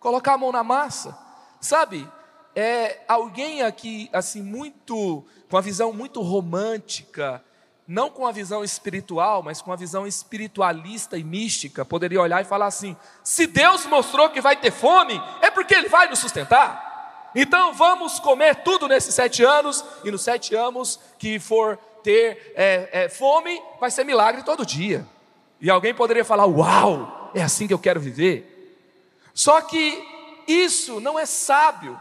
Colocar 0.00 0.34
a 0.34 0.38
mão 0.38 0.50
na 0.50 0.64
massa. 0.64 1.23
Sabe? 1.64 2.06
É 2.54 3.00
alguém 3.08 3.62
aqui 3.62 4.10
assim 4.12 4.42
muito 4.42 5.24
com 5.48 5.56
a 5.56 5.62
visão 5.62 5.94
muito 5.94 6.20
romântica, 6.20 7.42
não 7.88 8.10
com 8.10 8.26
a 8.26 8.32
visão 8.32 8.62
espiritual, 8.62 9.42
mas 9.42 9.62
com 9.62 9.72
a 9.72 9.76
visão 9.76 10.06
espiritualista 10.06 11.16
e 11.16 11.24
mística, 11.24 11.82
poderia 11.82 12.20
olhar 12.20 12.42
e 12.42 12.44
falar 12.44 12.66
assim: 12.66 12.94
se 13.22 13.46
Deus 13.46 13.86
mostrou 13.86 14.28
que 14.28 14.42
vai 14.42 14.56
ter 14.56 14.70
fome, 14.70 15.18
é 15.40 15.50
porque 15.50 15.74
Ele 15.74 15.88
vai 15.88 16.06
nos 16.06 16.18
sustentar. 16.18 17.30
Então 17.34 17.72
vamos 17.72 18.20
comer 18.20 18.56
tudo 18.56 18.86
nesses 18.86 19.14
sete 19.14 19.42
anos, 19.42 19.82
e 20.04 20.10
nos 20.10 20.20
sete 20.20 20.54
anos 20.54 21.00
que 21.18 21.38
for 21.38 21.78
ter 22.02 22.52
é, 22.54 22.90
é, 22.92 23.08
fome, 23.08 23.58
vai 23.80 23.90
ser 23.90 24.04
milagre 24.04 24.42
todo 24.42 24.66
dia. 24.66 25.06
E 25.62 25.70
alguém 25.70 25.94
poderia 25.94 26.26
falar: 26.26 26.44
Uau, 26.44 27.30
é 27.34 27.42
assim 27.42 27.66
que 27.66 27.72
eu 27.72 27.78
quero 27.78 28.00
viver. 28.00 28.50
Só 29.32 29.62
que 29.62 30.13
isso 30.46 31.00
não 31.00 31.18
é 31.18 31.26
sábio. 31.26 32.00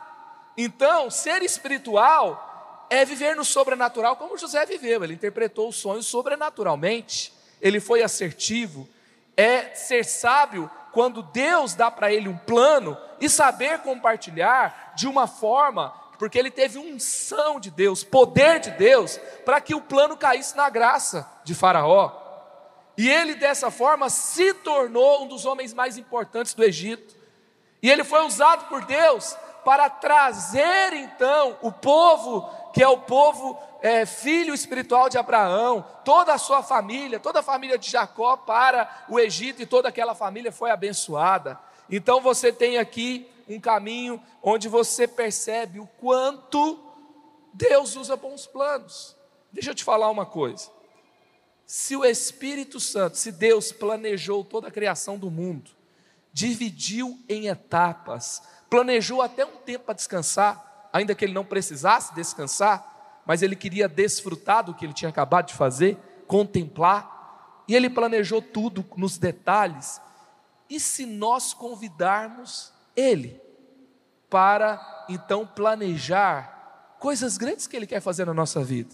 Então, 0.58 1.10
ser 1.10 1.41
espiritual 1.41 2.86
é 2.89 3.03
viver 3.03 3.36
no 3.36 3.43
sobrenatural 3.43 4.15
como 4.15 4.38
José 4.38 4.65
viveu. 4.65 5.03
Ele 5.03 5.13
interpretou 5.13 5.69
os 5.69 5.75
sonhos 5.75 6.06
sobrenaturalmente. 6.06 7.34
Ele 7.62 7.79
foi 7.79 8.03
assertivo. 8.03 8.88
É 9.36 9.73
ser 9.73 10.06
sábio 10.06 10.69
quando 10.91 11.23
Deus 11.23 11.73
dá 11.73 11.89
para 11.89 12.13
ele 12.13 12.29
um 12.29 12.38
plano 12.38 12.95
e 13.19 13.27
saber 13.27 13.79
compartilhar 13.79 14.93
de 14.95 15.08
uma 15.08 15.25
forma, 15.25 15.89
porque 16.19 16.38
ele 16.38 16.51
teve 16.51 16.77
unção 16.77 17.60
de 17.60 17.71
Deus, 17.71 18.03
poder 18.03 18.60
de 18.60 18.69
Deus, 18.71 19.19
para 19.43 19.60
que 19.60 19.73
o 19.73 19.82
plano 19.82 20.15
caísse 20.15 20.56
na 20.56 20.69
graça 20.69 21.27
de 21.43 21.56
Faraó. 21.56 22.12
E 22.95 23.10
ele 23.10 23.34
dessa 23.34 23.71
forma 23.71 24.08
se 24.08 24.53
tornou 24.53 25.23
um 25.23 25.27
dos 25.27 25.45
homens 25.45 25.73
mais 25.73 25.97
importantes 25.97 26.53
do 26.53 26.63
Egito. 26.63 27.22
E 27.84 27.91
ele 27.91 28.06
foi 28.06 28.26
usado 28.26 28.69
por 28.69 28.86
Deus 28.86 29.36
para 29.65 29.89
trazer 29.89 30.93
então 30.93 31.58
o 31.62 31.69
povo 31.72 32.50
que 32.74 32.82
é 32.82 32.88
o 32.88 32.98
povo 32.98 33.60
é, 33.82 34.06
filho 34.06 34.54
espiritual 34.54 35.10
de 35.10 35.17
Abraão, 35.17 35.86
toda 36.04 36.34
a 36.34 36.38
sua 36.39 36.63
família, 36.63 37.19
toda 37.19 37.41
a 37.41 37.43
família 37.43 37.78
de 37.78 37.91
Jacó 37.91 38.36
para 38.36 39.06
o 39.08 39.19
Egito 39.19 39.62
e 39.62 39.65
toda 39.65 39.89
aquela 39.89 40.15
família 40.15 40.52
foi 40.52 40.72
abençoada. 40.72 41.60
Então 41.89 42.19
você 42.19 42.52
tem 42.52 42.78
aqui 42.78 43.30
um 43.48 43.60
caminho 43.60 44.19
onde 44.41 44.67
você 44.67 45.08
percebe 45.08 45.80
o 45.80 45.86
quanto 46.00 46.80
Deus 47.54 47.96
usa 47.96 48.15
bons 48.15 48.48
planos. 48.48 49.15
Deixa 49.52 49.69
eu 49.69 49.76
te 49.76 49.84
falar 49.84 50.10
uma 50.10 50.26
coisa. 50.26 50.72
Se 51.65 51.96
o 51.96 52.04
Espírito 52.04 52.80
Santo, 52.80 53.17
se 53.17 53.32
Deus 53.32 53.72
planejou 53.72 54.43
toda 54.43 54.69
a 54.69 54.72
criação 54.72 55.17
do 55.17 55.30
mundo, 55.30 55.69
dividiu 56.34 57.24
em 57.30 57.48
etapas, 57.48 58.41
planejou 58.69 59.22
até 59.22 59.46
um 59.46 59.58
tempo 59.58 59.86
para 59.86 59.93
descansar, 59.93 60.89
ainda 60.91 61.13
que 61.13 61.24
ele 61.24 61.34
não 61.34 61.46
precisasse 61.46 62.13
descansar, 62.15 63.22
mas 63.26 63.41
ele 63.41 63.56
queria 63.56 63.88
desfrutar 63.88 64.63
do 64.63 64.74
que 64.74 64.86
ele 64.86 64.93
tinha 64.93 65.10
acabado 65.10 65.48
de 65.48 65.54
fazer, 65.54 65.98
contemplar, 66.28 67.63
e 67.67 67.76
ele 67.76 67.89
planejou 67.89 68.41
tudo 68.41 68.84
nos 68.98 69.17
detalhes. 69.17 70.02
E 70.69 70.80
se 70.80 71.06
nós 71.06 71.54
convidarmos 71.54 72.74
ele 72.96 73.39
para 74.30 75.06
então 75.08 75.46
planejar 75.46 76.96
coisas 77.00 77.38
grandes 77.38 77.67
que 77.67 77.76
ele 77.76 77.88
quer 77.88 78.02
fazer 78.02 78.26
na 78.26 78.34
nossa 78.34 78.63
vida? 78.63 78.93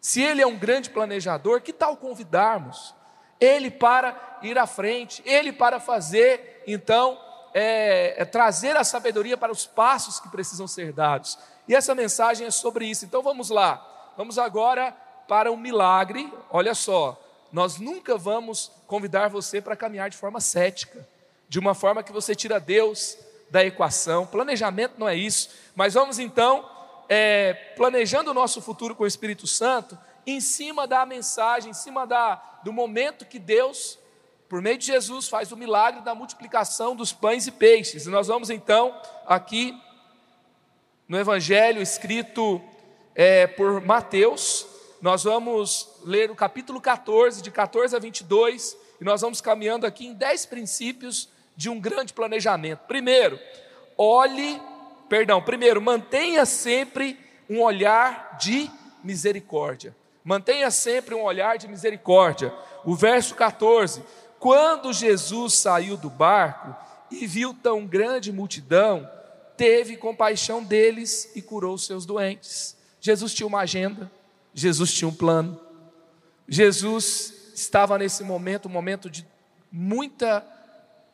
Se 0.00 0.22
ele 0.22 0.40
é 0.40 0.46
um 0.46 0.56
grande 0.56 0.90
planejador, 0.90 1.60
que 1.60 1.72
tal 1.72 1.96
convidarmos 1.96 2.94
ele 3.40 3.70
para 3.70 4.38
ir 4.42 4.58
à 4.58 4.66
frente, 4.66 5.22
ele 5.24 5.52
para 5.52 5.80
fazer 5.80 6.62
então 6.66 7.18
é, 7.54 8.14
é 8.22 8.24
trazer 8.24 8.76
a 8.76 8.84
sabedoria 8.84 9.36
para 9.36 9.52
os 9.52 9.66
passos 9.66 10.20
que 10.20 10.28
precisam 10.28 10.66
ser 10.66 10.92
dados. 10.92 11.38
E 11.66 11.74
essa 11.74 11.94
mensagem 11.94 12.46
é 12.46 12.50
sobre 12.50 12.86
isso. 12.86 13.04
Então 13.04 13.22
vamos 13.22 13.50
lá. 13.50 14.12
Vamos 14.16 14.38
agora 14.38 14.92
para 15.26 15.50
um 15.52 15.56
milagre. 15.56 16.32
Olha 16.50 16.74
só, 16.74 17.20
nós 17.52 17.78
nunca 17.78 18.16
vamos 18.16 18.70
convidar 18.86 19.28
você 19.28 19.60
para 19.60 19.76
caminhar 19.76 20.10
de 20.10 20.16
forma 20.16 20.40
cética, 20.40 21.06
de 21.48 21.58
uma 21.58 21.74
forma 21.74 22.02
que 22.02 22.12
você 22.12 22.34
tira 22.34 22.58
Deus 22.58 23.16
da 23.50 23.64
equação. 23.64 24.26
Planejamento 24.26 24.94
não 24.98 25.08
é 25.08 25.14
isso. 25.14 25.50
Mas 25.74 25.94
vamos 25.94 26.18
então, 26.18 26.68
é, 27.08 27.54
planejando 27.76 28.30
o 28.30 28.34
nosso 28.34 28.60
futuro 28.60 28.94
com 28.94 29.04
o 29.04 29.06
Espírito 29.06 29.46
Santo, 29.46 29.98
em 30.30 30.40
cima 30.40 30.86
da 30.86 31.04
mensagem, 31.06 31.70
em 31.70 31.74
cima 31.74 32.06
da, 32.06 32.36
do 32.62 32.72
momento 32.72 33.24
que 33.24 33.38
Deus 33.38 33.98
por 34.48 34.62
meio 34.62 34.78
de 34.78 34.86
Jesus, 34.86 35.28
faz 35.28 35.52
o 35.52 35.56
milagre 35.56 36.00
da 36.00 36.14
multiplicação 36.14 36.96
dos 36.96 37.12
pães 37.12 37.46
e 37.46 37.52
peixes. 37.52 38.06
E 38.06 38.08
nós 38.08 38.28
vamos 38.28 38.48
então 38.48 38.98
aqui 39.26 39.78
no 41.06 41.18
Evangelho 41.18 41.82
escrito 41.82 42.60
é, 43.14 43.46
por 43.46 43.82
Mateus, 43.82 44.66
nós 45.02 45.24
vamos 45.24 45.88
ler 46.02 46.30
o 46.30 46.34
capítulo 46.34 46.80
14, 46.80 47.42
de 47.42 47.50
14 47.50 47.94
a 47.94 47.98
22, 47.98 48.76
e 49.00 49.04
nós 49.04 49.20
vamos 49.20 49.40
caminhando 49.40 49.86
aqui 49.86 50.06
em 50.06 50.14
10 50.14 50.46
princípios 50.46 51.28
de 51.54 51.68
um 51.68 51.78
grande 51.78 52.12
planejamento. 52.12 52.80
Primeiro, 52.86 53.38
olhe, 53.96 54.60
perdão, 55.08 55.42
primeiro, 55.42 55.80
mantenha 55.80 56.46
sempre 56.46 57.18
um 57.50 57.60
olhar 57.60 58.38
de 58.40 58.70
misericórdia. 59.04 59.94
Mantenha 60.28 60.70
sempre 60.70 61.14
um 61.14 61.22
olhar 61.22 61.56
de 61.56 61.66
misericórdia. 61.66 62.52
O 62.84 62.94
verso 62.94 63.34
14: 63.34 64.02
quando 64.38 64.92
Jesus 64.92 65.54
saiu 65.54 65.96
do 65.96 66.10
barco 66.10 66.76
e 67.10 67.26
viu 67.26 67.54
tão 67.54 67.86
grande 67.86 68.30
multidão, 68.30 69.08
teve 69.56 69.96
compaixão 69.96 70.62
deles 70.62 71.32
e 71.34 71.40
curou 71.40 71.78
seus 71.78 72.04
doentes. 72.04 72.76
Jesus 73.00 73.32
tinha 73.32 73.46
uma 73.46 73.60
agenda, 73.60 74.12
Jesus 74.52 74.92
tinha 74.92 75.08
um 75.08 75.14
plano. 75.14 75.58
Jesus 76.46 77.52
estava 77.54 77.96
nesse 77.96 78.22
momento, 78.22 78.68
um 78.68 78.72
momento 78.72 79.08
de 79.08 79.26
muita 79.72 80.46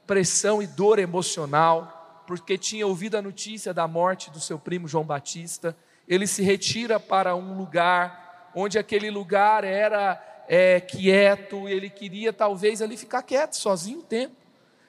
pressão 0.09 0.61
e 0.61 0.67
dor 0.67 0.99
emocional, 0.99 2.25
porque 2.27 2.59
tinha 2.59 2.85
ouvido 2.85 3.17
a 3.17 3.23
notícia 3.23 3.73
da 3.73 3.87
morte 3.87 4.29
do 4.33 4.41
seu 4.41 4.59
primo 4.59 4.89
João 4.89 5.05
Batista. 5.05 5.77
Ele 6.09 6.27
se 6.27 6.43
retira 6.43 6.99
para 6.99 7.37
um 7.37 7.57
lugar 7.57 8.24
onde 8.55 8.79
aquele 8.79 9.11
lugar 9.11 9.65
era 9.65 10.23
é, 10.49 10.81
quieto, 10.81 11.69
ele 11.69 11.91
queria 11.91 12.33
talvez 12.33 12.81
ali 12.81 12.97
ficar 12.97 13.23
quieto, 13.23 13.55
sozinho 13.55 13.99
um 13.99 14.03
tempo. 14.03 14.37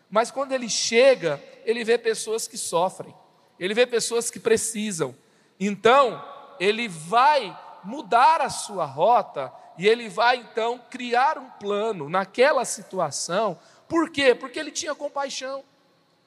Mas 0.09 0.31
quando 0.31 0.51
ele 0.51 0.69
chega, 0.69 1.41
ele 1.65 1.83
vê 1.83 1.97
pessoas 1.97 2.47
que 2.47 2.57
sofrem, 2.57 3.13
ele 3.59 3.73
vê 3.73 3.85
pessoas 3.85 4.29
que 4.29 4.39
precisam. 4.39 5.15
Então, 5.59 6.23
ele 6.59 6.87
vai 6.87 7.57
mudar 7.83 8.41
a 8.41 8.49
sua 8.49 8.85
rota 8.85 9.51
e 9.77 9.87
ele 9.87 10.09
vai 10.09 10.37
então 10.37 10.79
criar 10.89 11.37
um 11.37 11.49
plano 11.49 12.09
naquela 12.09 12.65
situação. 12.65 13.57
Por 13.87 14.09
quê? 14.09 14.33
Porque 14.33 14.59
ele 14.59 14.71
tinha 14.71 14.95
compaixão. 14.95 15.63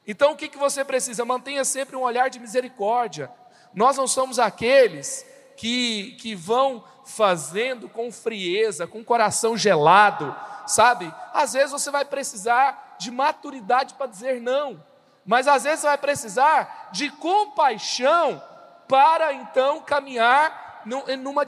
Então, 0.06 0.32
o 0.32 0.36
que, 0.36 0.48
que 0.48 0.56
você 0.56 0.84
precisa? 0.84 1.24
Mantenha 1.24 1.64
sempre 1.64 1.96
um 1.96 2.02
olhar 2.02 2.30
de 2.30 2.38
misericórdia. 2.38 3.30
Nós 3.74 3.96
não 3.96 4.06
somos 4.06 4.38
aqueles 4.38 5.26
que, 5.58 6.12
que 6.12 6.36
vão 6.36 6.84
fazendo 7.04 7.88
com 7.88 8.12
frieza, 8.12 8.86
com 8.86 9.04
coração 9.04 9.56
gelado, 9.56 10.34
sabe? 10.68 11.12
Às 11.34 11.52
vezes 11.52 11.72
você 11.72 11.90
vai 11.90 12.04
precisar 12.04 12.96
de 12.98 13.10
maturidade 13.10 13.94
para 13.94 14.06
dizer 14.06 14.40
não, 14.40 14.82
mas 15.26 15.48
às 15.48 15.64
vezes 15.64 15.80
você 15.80 15.88
vai 15.88 15.98
precisar 15.98 16.90
de 16.92 17.10
compaixão 17.10 18.40
para 18.86 19.32
então 19.32 19.80
caminhar 19.80 20.82
numa, 20.86 21.44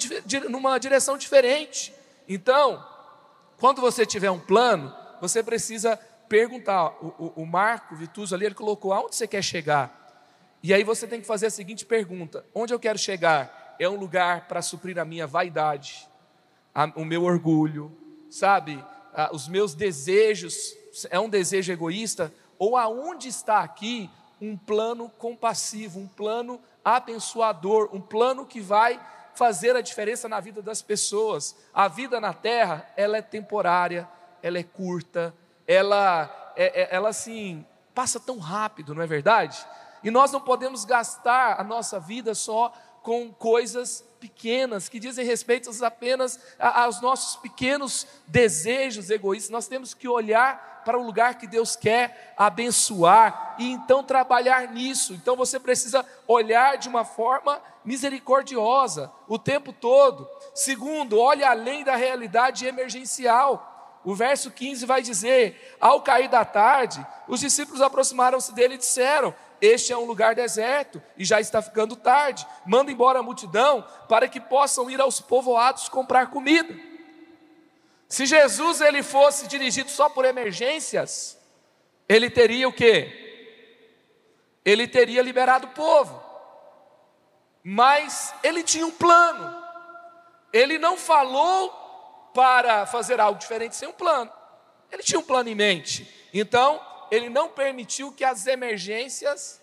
numa 0.48 0.78
direção 0.78 1.16
diferente. 1.16 1.94
Então, 2.28 2.84
quando 3.58 3.80
você 3.80 4.04
tiver 4.04 4.30
um 4.30 4.40
plano, 4.40 4.92
você 5.20 5.40
precisa 5.40 5.96
perguntar. 6.28 6.96
O, 7.00 7.14
o, 7.18 7.42
o 7.42 7.46
Marco 7.46 7.94
Vituso 7.94 8.34
ali, 8.34 8.46
ele 8.46 8.54
colocou: 8.56 8.92
aonde 8.92 9.14
você 9.14 9.28
quer 9.28 9.42
chegar? 9.42 9.98
E 10.62 10.74
aí 10.74 10.82
você 10.82 11.06
tem 11.06 11.20
que 11.20 11.26
fazer 11.26 11.46
a 11.46 11.50
seguinte 11.50 11.86
pergunta: 11.86 12.44
onde 12.52 12.74
eu 12.74 12.80
quero 12.80 12.98
chegar? 12.98 13.59
É 13.80 13.88
um 13.88 13.96
lugar 13.96 14.46
para 14.46 14.60
suprir 14.60 14.98
a 14.98 15.06
minha 15.06 15.26
vaidade, 15.26 16.06
a, 16.74 16.84
o 16.94 17.02
meu 17.02 17.24
orgulho, 17.24 17.90
sabe? 18.28 18.84
A, 19.14 19.34
os 19.34 19.48
meus 19.48 19.74
desejos, 19.74 20.76
é 21.08 21.18
um 21.18 21.30
desejo 21.30 21.72
egoísta? 21.72 22.30
Ou 22.58 22.76
aonde 22.76 23.28
está 23.28 23.60
aqui 23.60 24.10
um 24.38 24.54
plano 24.54 25.08
compassivo, 25.08 25.98
um 25.98 26.06
plano 26.06 26.60
abençoador, 26.84 27.88
um 27.90 28.02
plano 28.02 28.44
que 28.44 28.60
vai 28.60 29.00
fazer 29.34 29.74
a 29.74 29.80
diferença 29.80 30.28
na 30.28 30.40
vida 30.40 30.60
das 30.60 30.82
pessoas? 30.82 31.56
A 31.72 31.88
vida 31.88 32.20
na 32.20 32.34
terra, 32.34 32.86
ela 32.98 33.16
é 33.16 33.22
temporária, 33.22 34.06
ela 34.42 34.58
é 34.58 34.62
curta, 34.62 35.34
ela, 35.66 36.52
é, 36.54 36.82
é, 36.82 36.94
ela 36.94 37.08
assim, 37.08 37.64
passa 37.94 38.20
tão 38.20 38.38
rápido, 38.38 38.94
não 38.94 39.02
é 39.02 39.06
verdade? 39.06 39.58
E 40.02 40.10
nós 40.10 40.32
não 40.32 40.40
podemos 40.40 40.84
gastar 40.84 41.58
a 41.58 41.64
nossa 41.64 41.98
vida 41.98 42.34
só 42.34 42.72
com 43.02 43.32
coisas 43.32 44.04
pequenas, 44.20 44.88
que 44.88 45.00
dizem 45.00 45.24
respeito 45.24 45.70
apenas 45.84 46.38
aos 46.58 47.00
nossos 47.00 47.36
pequenos 47.36 48.06
desejos 48.26 49.10
egoístas. 49.10 49.50
Nós 49.50 49.66
temos 49.66 49.94
que 49.94 50.06
olhar 50.06 50.82
para 50.84 50.98
o 50.98 51.02
lugar 51.02 51.36
que 51.36 51.46
Deus 51.46 51.76
quer 51.76 52.34
abençoar 52.36 53.56
e 53.58 53.70
então 53.70 54.02
trabalhar 54.02 54.68
nisso. 54.68 55.14
Então 55.14 55.36
você 55.36 55.58
precisa 55.58 56.04
olhar 56.26 56.76
de 56.76 56.88
uma 56.88 57.04
forma 57.04 57.60
misericordiosa 57.84 59.10
o 59.26 59.38
tempo 59.38 59.72
todo. 59.72 60.28
Segundo, 60.54 61.18
olhe 61.18 61.44
além 61.44 61.84
da 61.84 61.96
realidade 61.96 62.66
emergencial. 62.66 63.66
O 64.04 64.14
verso 64.14 64.50
15 64.50 64.86
vai 64.86 65.02
dizer: 65.02 65.76
Ao 65.80 66.00
cair 66.02 66.28
da 66.28 66.44
tarde, 66.44 67.04
os 67.28 67.40
discípulos 67.40 67.82
aproximaram-se 67.82 68.54
dele 68.54 68.74
e 68.74 68.78
disseram: 68.78 69.34
este 69.60 69.92
é 69.92 69.96
um 69.96 70.04
lugar 70.04 70.34
deserto 70.34 71.02
e 71.16 71.24
já 71.24 71.40
está 71.40 71.60
ficando 71.60 71.94
tarde. 71.94 72.46
Manda 72.64 72.90
embora 72.90 73.18
a 73.18 73.22
multidão 73.22 73.84
para 74.08 74.28
que 74.28 74.40
possam 74.40 74.90
ir 74.90 75.00
aos 75.00 75.20
povoados 75.20 75.88
comprar 75.88 76.30
comida. 76.30 76.74
Se 78.08 78.26
Jesus 78.26 78.80
ele 78.80 79.02
fosse 79.02 79.46
dirigido 79.46 79.90
só 79.90 80.08
por 80.08 80.24
emergências, 80.24 81.38
ele 82.08 82.30
teria 82.30 82.68
o 82.68 82.72
quê? 82.72 83.28
Ele 84.64 84.88
teria 84.88 85.22
liberado 85.22 85.66
o 85.66 85.70
povo. 85.70 86.20
Mas 87.62 88.34
ele 88.42 88.62
tinha 88.62 88.86
um 88.86 88.90
plano. 88.90 89.54
Ele 90.52 90.78
não 90.78 90.96
falou 90.96 91.70
para 92.34 92.86
fazer 92.86 93.20
algo 93.20 93.38
diferente 93.38 93.76
sem 93.76 93.88
um 93.88 93.92
plano. 93.92 94.32
Ele 94.90 95.02
tinha 95.02 95.20
um 95.20 95.22
plano 95.22 95.48
em 95.48 95.54
mente. 95.54 96.28
Então, 96.32 96.80
ele 97.10 97.28
não 97.28 97.48
permitiu 97.48 98.12
que 98.12 98.24
as 98.24 98.46
emergências 98.46 99.60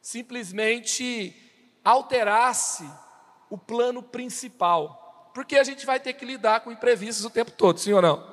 simplesmente 0.00 1.34
alterasse 1.84 2.88
o 3.48 3.58
plano 3.58 4.02
principal. 4.02 5.30
Porque 5.34 5.56
a 5.56 5.64
gente 5.64 5.84
vai 5.84 6.00
ter 6.00 6.14
que 6.14 6.24
lidar 6.24 6.60
com 6.60 6.72
imprevistos 6.72 7.24
o 7.24 7.30
tempo 7.30 7.50
todo, 7.50 7.78
sim 7.78 7.92
ou 7.92 8.02
não? 8.02 8.28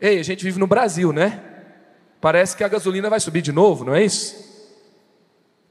Ei, 0.00 0.18
a 0.18 0.22
gente 0.22 0.44
vive 0.44 0.58
no 0.58 0.66
Brasil, 0.66 1.12
né? 1.12 1.42
Parece 2.20 2.56
que 2.56 2.64
a 2.64 2.68
gasolina 2.68 3.10
vai 3.10 3.20
subir 3.20 3.42
de 3.42 3.52
novo, 3.52 3.84
não 3.84 3.94
é 3.94 4.02
isso? 4.02 4.44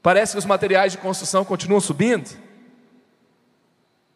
Parece 0.02 0.32
que 0.32 0.38
os 0.38 0.44
materiais 0.44 0.92
de 0.92 0.98
construção 0.98 1.44
continuam 1.44 1.80
subindo. 1.80 2.30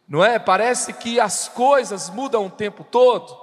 Não 0.07 0.23
é? 0.23 0.39
Parece 0.39 0.93
que 0.93 1.19
as 1.19 1.47
coisas 1.47 2.09
mudam 2.09 2.45
o 2.45 2.49
tempo 2.49 2.83
todo. 2.83 3.40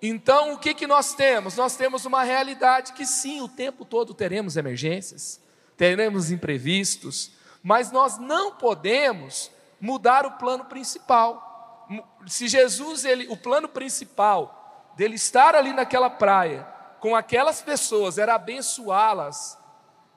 Então, 0.00 0.52
o 0.52 0.58
que, 0.58 0.74
que 0.74 0.86
nós 0.86 1.14
temos? 1.14 1.56
Nós 1.56 1.76
temos 1.76 2.04
uma 2.04 2.22
realidade 2.22 2.92
que 2.92 3.04
sim, 3.04 3.40
o 3.40 3.48
tempo 3.48 3.84
todo 3.84 4.14
teremos 4.14 4.56
emergências, 4.56 5.40
teremos 5.76 6.30
imprevistos, 6.30 7.32
mas 7.62 7.90
nós 7.90 8.16
não 8.16 8.52
podemos 8.52 9.50
mudar 9.80 10.24
o 10.24 10.32
plano 10.32 10.64
principal. 10.64 11.86
Se 12.26 12.46
Jesus, 12.46 13.04
ele, 13.04 13.26
o 13.28 13.36
plano 13.36 13.68
principal 13.68 14.92
dele 14.96 15.16
estar 15.16 15.54
ali 15.54 15.72
naquela 15.72 16.10
praia, 16.10 16.66
com 17.00 17.16
aquelas 17.16 17.60
pessoas, 17.60 18.18
era 18.18 18.34
abençoá-las, 18.34 19.58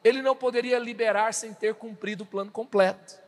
ele 0.04 0.22
não 0.22 0.36
poderia 0.36 0.80
liberar 0.80 1.34
sem 1.34 1.54
ter 1.54 1.76
cumprido 1.76 2.24
o 2.24 2.28
plano 2.28 2.52
completo. 2.52 3.20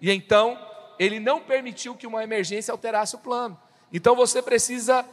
E 0.00 0.10
então, 0.10 0.58
ele 0.98 1.18
não 1.18 1.40
permitiu 1.40 1.94
que 1.94 2.06
uma 2.06 2.22
emergência 2.22 2.72
alterasse 2.72 3.14
o 3.16 3.20
plano. 3.20 3.60
Então 3.92 4.14
você 4.14 4.40
precisa 4.40 5.04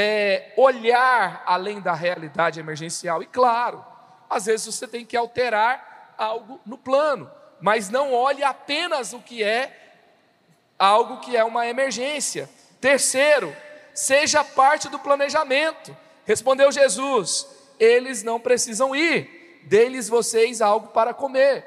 é, 0.00 0.52
olhar 0.56 1.42
além 1.44 1.80
da 1.80 1.92
realidade 1.92 2.60
emergencial. 2.60 3.20
E 3.20 3.26
claro, 3.26 3.84
às 4.30 4.46
vezes 4.46 4.72
você 4.72 4.86
tem 4.86 5.04
que 5.04 5.16
alterar 5.16 6.14
algo 6.16 6.60
no 6.64 6.78
plano, 6.78 7.28
mas 7.60 7.90
não 7.90 8.14
olhe 8.14 8.44
apenas 8.44 9.12
o 9.12 9.18
que 9.18 9.42
é 9.42 9.76
algo 10.78 11.18
que 11.18 11.36
é 11.36 11.42
uma 11.42 11.66
emergência. 11.66 12.48
Terceiro, 12.80 13.52
seja 13.92 14.44
parte 14.44 14.88
do 14.88 15.00
planejamento. 15.00 15.96
Respondeu 16.24 16.70
Jesus: 16.70 17.48
eles 17.76 18.22
não 18.22 18.38
precisam 18.38 18.94
ir, 18.94 19.64
deles 19.64 20.08
vocês 20.08 20.62
algo 20.62 20.86
para 20.92 21.12
comer. 21.12 21.66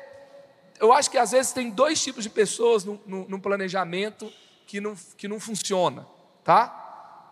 Eu 0.79 0.93
acho 0.93 1.11
que 1.11 1.17
às 1.17 1.31
vezes 1.31 1.51
tem 1.51 1.69
dois 1.69 2.01
tipos 2.01 2.23
de 2.23 2.29
pessoas 2.29 2.85
no, 2.85 2.97
no, 3.05 3.27
no 3.27 3.41
planejamento 3.41 4.31
que 4.65 4.79
não, 4.79 4.95
que 5.17 5.27
não 5.27 5.37
funciona, 5.37 6.07
tá? 6.45 6.80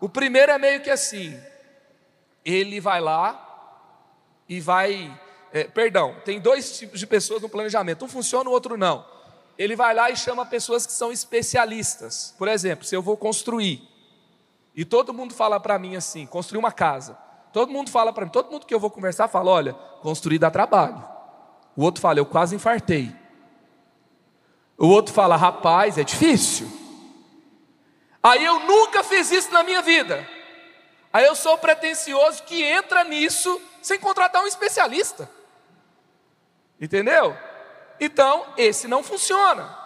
O 0.00 0.08
primeiro 0.08 0.50
é 0.50 0.58
meio 0.58 0.80
que 0.80 0.90
assim: 0.90 1.38
ele 2.44 2.80
vai 2.80 3.00
lá 3.00 3.46
e 4.48 4.60
vai. 4.60 5.20
É, 5.52 5.64
perdão, 5.64 6.16
tem 6.24 6.40
dois 6.40 6.78
tipos 6.78 6.98
de 6.98 7.06
pessoas 7.06 7.42
no 7.42 7.48
planejamento. 7.48 8.04
Um 8.04 8.08
funciona, 8.08 8.48
o 8.48 8.52
outro 8.52 8.76
não. 8.76 9.04
Ele 9.58 9.76
vai 9.76 9.94
lá 9.94 10.10
e 10.10 10.16
chama 10.16 10.46
pessoas 10.46 10.86
que 10.86 10.92
são 10.92 11.12
especialistas. 11.12 12.34
Por 12.38 12.48
exemplo, 12.48 12.84
se 12.84 12.96
eu 12.96 13.02
vou 13.02 13.16
construir 13.16 13.86
e 14.74 14.84
todo 14.84 15.12
mundo 15.12 15.34
fala 15.34 15.60
para 15.60 15.78
mim 15.78 15.96
assim, 15.96 16.24
construir 16.24 16.58
uma 16.58 16.72
casa. 16.72 17.18
Todo 17.52 17.72
mundo 17.72 17.90
fala 17.90 18.12
para 18.12 18.24
mim, 18.24 18.30
todo 18.30 18.50
mundo 18.50 18.64
que 18.64 18.72
eu 18.72 18.80
vou 18.80 18.90
conversar 18.90 19.28
fala, 19.28 19.50
olha, 19.50 19.74
construir 20.00 20.38
dá 20.38 20.50
trabalho. 20.50 21.04
O 21.76 21.82
outro 21.82 22.00
fala, 22.00 22.18
eu 22.18 22.26
quase 22.26 22.54
infartei. 22.54 23.12
O 24.78 24.86
outro 24.86 25.12
fala, 25.12 25.36
rapaz, 25.36 25.98
é 25.98 26.04
difícil. 26.04 26.79
Aí 28.22 28.44
eu 28.44 28.60
nunca 28.60 29.02
fiz 29.02 29.30
isso 29.30 29.52
na 29.52 29.62
minha 29.62 29.80
vida. 29.80 30.28
Aí 31.12 31.24
eu 31.24 31.34
sou 31.34 31.58
pretensioso 31.58 32.42
que 32.44 32.62
entra 32.62 33.02
nisso 33.04 33.60
sem 33.82 33.98
contratar 33.98 34.42
um 34.42 34.46
especialista. 34.46 35.30
Entendeu? 36.80 37.36
Então, 37.98 38.46
esse 38.56 38.86
não 38.86 39.02
funciona. 39.02 39.76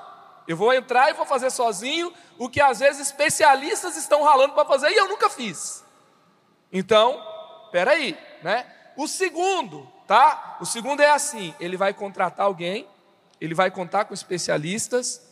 Eu 0.47 0.57
vou 0.57 0.73
entrar 0.73 1.11
e 1.11 1.14
vou 1.14 1.25
fazer 1.25 1.51
sozinho 1.51 2.12
o 2.38 2.49
que 2.49 2.61
às 2.61 2.81
vezes 2.81 3.09
especialistas 3.09 3.97
estão 3.97 4.23
ralando 4.23 4.55
para 4.55 4.64
fazer 4.64 4.90
e 4.90 4.97
eu 4.97 5.09
nunca 5.09 5.31
fiz. 5.31 5.85
Então, 6.73 7.20
peraí, 7.73 8.18
né? 8.42 8.66
O 8.97 9.09
segundo, 9.09 9.90
tá? 10.07 10.59
O 10.61 10.66
segundo 10.66 11.01
é 11.01 11.11
assim: 11.11 11.55
ele 11.59 11.77
vai 11.77 11.94
contratar 11.94 12.47
alguém, 12.47 12.87
ele 13.40 13.55
vai 13.55 13.70
contar 13.70 14.05
com 14.05 14.14
especialistas, 14.14 15.23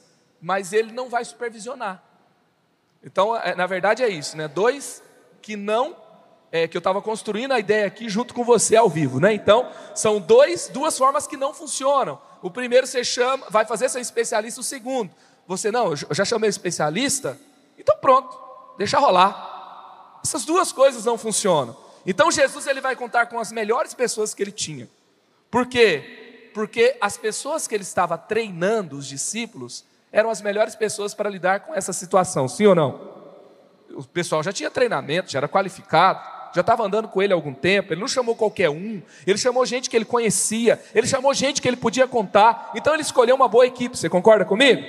mas 0.41 0.73
ele 0.73 0.93
não 0.93 1.09
vai 1.09 1.25
supervisionar. 1.25 2.03
Então, 3.05 3.37
é, 3.37 3.55
na 3.55 3.67
verdade 3.67 4.03
é 4.03 4.09
isso, 4.09 4.37
né? 4.37 4.47
Dois 4.49 5.03
que 5.41 5.57
não, 5.57 5.97
é, 6.53 6.69
que 6.69 6.77
eu 6.77 6.81
estava 6.81 7.01
construindo 7.03 7.53
a 7.53 7.59
ideia 7.59 7.87
aqui 7.87 8.09
junto 8.09 8.35
com 8.35 8.45
você 8.45 8.77
ao 8.77 8.89
vivo, 8.89 9.19
né? 9.19 9.33
Então, 9.33 9.69
são 9.95 10.21
dois, 10.21 10.69
duas 10.69 10.97
formas 10.97 11.27
que 11.27 11.37
não 11.37 11.53
funcionam. 11.53 12.21
O 12.43 12.51
primeiro 12.51 12.87
você 12.87 13.03
chama, 13.03 13.47
vai 13.49 13.65
fazer 13.65 13.89
seu 13.89 14.01
especialista, 14.01 14.61
o 14.61 14.65
segundo, 14.65 15.11
você 15.47 15.71
não, 15.71 15.91
eu 15.91 16.15
já 16.15 16.25
chamei 16.25 16.49
especialista, 16.49 17.39
então 17.79 17.97
pronto, 17.99 18.39
deixa 18.79 18.99
rolar. 18.99 20.21
Essas 20.23 20.45
duas 20.45 20.71
coisas 20.71 21.05
não 21.05 21.19
funcionam. 21.19 21.77
Então 22.07 22.31
Jesus 22.31 22.67
ele 22.67 22.81
vai 22.81 22.95
contar 22.95 23.27
com 23.27 23.39
as 23.39 23.51
melhores 23.51 23.95
pessoas 23.95 24.35
que 24.35 24.43
ele 24.43 24.53
tinha. 24.53 24.89
Por 25.51 25.67
quê? 25.67 26.51
Porque 26.55 26.97
as 27.01 27.17
pessoas 27.17 27.67
que 27.67 27.75
ele 27.75 27.83
estava 27.83 28.17
treinando, 28.19 28.97
os 28.97 29.07
discípulos, 29.07 29.85
eram 30.13 30.31
as 30.31 30.43
melhores 30.43 30.75
pessoas 30.75 31.15
para 31.15 31.31
lidar 31.31 31.61
com 31.61 31.75
essa 31.75 31.93
situação, 31.93 32.47
sim 32.47 32.67
ou 32.67 32.75
não? 32.75 33.11
O 33.95 34.05
pessoal 34.05 34.43
já 34.43 34.53
tinha 34.53 34.71
treinamento, 34.71 35.31
já 35.31 35.39
era 35.39 35.49
qualificado, 35.49 36.21
já 36.55 36.61
estava 36.61 36.85
andando 36.85 37.09
com 37.09 37.23
ele 37.23 37.33
há 37.33 37.37
algum 37.37 37.55
tempo, 37.55 37.93
ele 37.93 38.01
não 38.01 38.09
chamou 38.09 38.37
qualquer 38.37 38.69
um, 38.69 39.03
ele 39.27 39.39
chamou 39.39 39.65
gente 39.65 39.89
que 39.89 39.97
ele 39.97 40.05
conhecia, 40.05 40.81
ele 40.95 41.07
chamou 41.07 41.33
gente 41.33 41.63
que 41.63 41.69
ele 41.69 41.77
podia 41.77 42.07
contar, 42.07 42.71
então 42.75 42.93
ele 42.93 43.03
escolheu 43.03 43.35
uma 43.35 43.49
boa 43.49 43.67
equipe, 43.67 43.97
você 43.97 44.09
concorda 44.09 44.45
comigo? 44.45 44.83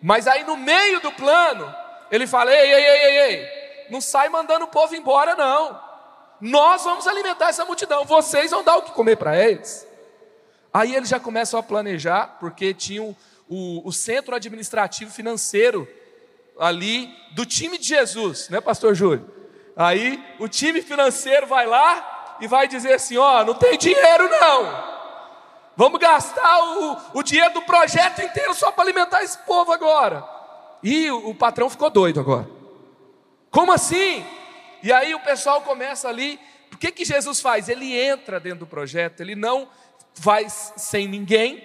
Mas 0.00 0.26
aí 0.28 0.44
no 0.44 0.56
meio 0.56 1.00
do 1.00 1.10
plano, 1.12 1.74
ele 2.10 2.26
fala: 2.26 2.52
ei, 2.52 2.72
ei, 2.72 2.84
ei, 2.84 3.00
ei, 3.00 3.18
ei, 3.18 3.86
não 3.90 4.00
sai 4.00 4.28
mandando 4.28 4.66
o 4.66 4.68
povo 4.68 4.94
embora, 4.94 5.34
não. 5.34 5.84
Nós 6.40 6.84
vamos 6.84 7.06
alimentar 7.06 7.48
essa 7.48 7.64
multidão, 7.64 8.04
vocês 8.04 8.50
vão 8.50 8.62
dar 8.62 8.76
o 8.76 8.82
que 8.82 8.92
comer 8.92 9.16
para 9.16 9.36
eles. 9.42 9.86
Aí 10.72 10.94
eles 10.94 11.08
já 11.08 11.18
começam 11.18 11.58
a 11.58 11.62
planejar, 11.62 12.36
porque 12.38 12.74
tinham 12.74 13.16
o, 13.48 13.86
o 13.86 13.92
centro 13.92 14.34
administrativo 14.34 15.10
financeiro 15.10 15.88
ali 16.58 17.14
do 17.32 17.44
time 17.44 17.78
de 17.78 17.86
Jesus, 17.86 18.48
né, 18.48 18.60
Pastor 18.60 18.94
Júlio? 18.94 19.30
Aí 19.76 20.22
o 20.38 20.48
time 20.48 20.80
financeiro 20.80 21.46
vai 21.46 21.66
lá 21.66 22.36
e 22.40 22.46
vai 22.46 22.66
dizer 22.66 22.94
assim: 22.94 23.16
ó, 23.16 23.44
não 23.44 23.54
tem 23.54 23.76
dinheiro 23.76 24.28
não. 24.28 24.96
Vamos 25.76 26.00
gastar 26.00 26.58
o, 26.64 27.18
o 27.18 27.22
dinheiro 27.22 27.52
do 27.52 27.62
projeto 27.62 28.22
inteiro 28.22 28.54
só 28.54 28.72
para 28.72 28.84
alimentar 28.84 29.22
esse 29.22 29.36
povo 29.38 29.72
agora. 29.72 30.24
E 30.82 31.10
o, 31.10 31.30
o 31.30 31.34
patrão 31.34 31.68
ficou 31.68 31.90
doido 31.90 32.18
agora. 32.18 32.48
Como 33.50 33.72
assim? 33.72 34.24
E 34.82 34.90
aí 34.90 35.14
o 35.14 35.20
pessoal 35.20 35.60
começa 35.60 36.08
ali. 36.08 36.40
O 36.72 36.78
que, 36.78 36.90
que 36.90 37.04
Jesus 37.04 37.40
faz? 37.40 37.68
Ele 37.68 37.94
entra 37.94 38.40
dentro 38.40 38.60
do 38.60 38.66
projeto, 38.66 39.20
ele 39.20 39.34
não 39.34 39.68
vai 40.14 40.46
sem 40.48 41.06
ninguém, 41.06 41.62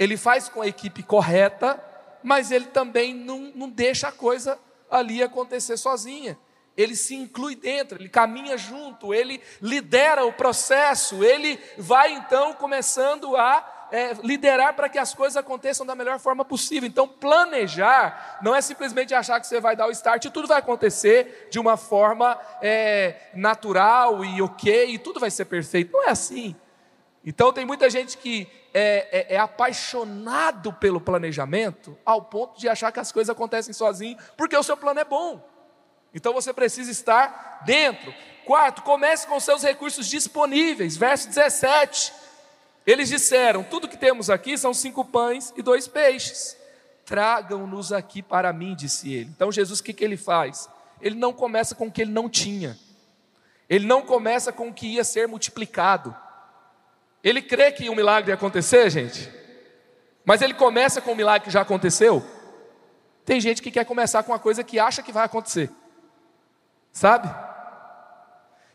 ele 0.00 0.16
faz 0.16 0.48
com 0.48 0.62
a 0.62 0.66
equipe 0.66 1.02
correta, 1.02 1.78
mas 2.22 2.50
ele 2.50 2.64
também 2.64 3.12
não, 3.12 3.52
não 3.54 3.68
deixa 3.68 4.08
a 4.08 4.12
coisa 4.12 4.58
ali 4.90 5.22
acontecer 5.22 5.76
sozinha. 5.76 6.38
ele 6.74 6.96
se 6.96 7.14
inclui 7.14 7.54
dentro, 7.54 8.00
ele 8.00 8.08
caminha 8.08 8.56
junto, 8.56 9.12
ele 9.12 9.42
lidera 9.60 10.24
o 10.24 10.32
processo, 10.32 11.22
ele 11.22 11.60
vai 11.76 12.12
então 12.12 12.54
começando 12.54 13.36
a 13.36 13.88
é, 13.92 14.14
liderar 14.22 14.72
para 14.74 14.88
que 14.88 14.98
as 14.98 15.12
coisas 15.12 15.36
aconteçam 15.36 15.84
da 15.84 15.94
melhor 15.94 16.18
forma 16.18 16.44
possível. 16.44 16.88
Então, 16.88 17.06
planejar 17.06 18.38
não 18.40 18.54
é 18.54 18.62
simplesmente 18.62 19.12
achar 19.12 19.38
que 19.38 19.46
você 19.46 19.60
vai 19.60 19.76
dar 19.76 19.86
o 19.86 19.90
start 19.90 20.24
e 20.24 20.30
tudo 20.30 20.48
vai 20.48 20.58
acontecer 20.58 21.48
de 21.50 21.58
uma 21.58 21.76
forma 21.76 22.38
é, 22.62 23.16
natural 23.34 24.24
e 24.24 24.40
ok, 24.40 24.94
e 24.94 24.98
tudo 24.98 25.20
vai 25.20 25.30
ser 25.30 25.44
perfeito. 25.44 25.92
Não 25.92 26.04
é 26.04 26.10
assim. 26.10 26.56
Então, 27.24 27.52
tem 27.52 27.64
muita 27.64 27.90
gente 27.90 28.16
que 28.16 28.48
é, 28.72 29.26
é, 29.32 29.34
é, 29.34 29.38
apaixonado 29.38 30.72
pelo 30.72 31.00
planejamento 31.00 31.98
ao 32.04 32.22
ponto 32.22 32.58
de 32.58 32.68
achar 32.68 32.92
que 32.92 33.00
as 33.00 33.10
coisas 33.10 33.30
acontecem 33.30 33.74
sozinho, 33.74 34.16
porque 34.36 34.56
o 34.56 34.62
seu 34.62 34.76
plano 34.76 35.00
é 35.00 35.04
bom. 35.04 35.44
Então 36.14 36.32
você 36.32 36.52
precisa 36.52 36.90
estar 36.90 37.62
dentro. 37.64 38.12
Quarto, 38.44 38.82
comece 38.82 39.26
com 39.26 39.38
seus 39.38 39.62
recursos 39.62 40.06
disponíveis. 40.08 40.96
Verso 40.96 41.28
17. 41.28 42.12
Eles 42.86 43.08
disseram: 43.08 43.62
Tudo 43.62 43.88
que 43.88 43.96
temos 43.96 44.30
aqui 44.30 44.56
são 44.58 44.74
cinco 44.74 45.04
pães 45.04 45.52
e 45.56 45.62
dois 45.62 45.86
peixes. 45.86 46.56
Tragam-nos 47.04 47.92
aqui 47.92 48.22
para 48.22 48.52
mim, 48.52 48.74
disse 48.74 49.12
ele. 49.12 49.30
Então 49.34 49.50
Jesus, 49.50 49.80
o 49.80 49.82
que, 49.82 49.92
que 49.92 50.04
ele 50.04 50.16
faz? 50.16 50.68
Ele 51.00 51.16
não 51.16 51.32
começa 51.32 51.74
com 51.74 51.86
o 51.86 51.90
que 51.90 52.02
ele 52.02 52.12
não 52.12 52.28
tinha. 52.28 52.78
Ele 53.68 53.86
não 53.86 54.02
começa 54.02 54.52
com 54.52 54.68
o 54.68 54.74
que 54.74 54.86
ia 54.86 55.04
ser 55.04 55.28
multiplicado. 55.28 56.14
Ele 57.22 57.42
crê 57.42 57.70
que 57.70 57.90
um 57.90 57.94
milagre 57.94 58.30
ia 58.30 58.34
acontecer, 58.34 58.88
gente? 58.90 59.30
Mas 60.24 60.42
ele 60.42 60.54
começa 60.54 61.00
com 61.00 61.12
um 61.12 61.16
milagre 61.16 61.46
que 61.46 61.52
já 61.52 61.60
aconteceu? 61.60 62.24
Tem 63.24 63.40
gente 63.40 63.62
que 63.62 63.70
quer 63.70 63.84
começar 63.84 64.22
com 64.22 64.32
uma 64.32 64.38
coisa 64.38 64.64
que 64.64 64.78
acha 64.78 65.02
que 65.02 65.12
vai 65.12 65.24
acontecer. 65.24 65.70
Sabe? 66.92 67.28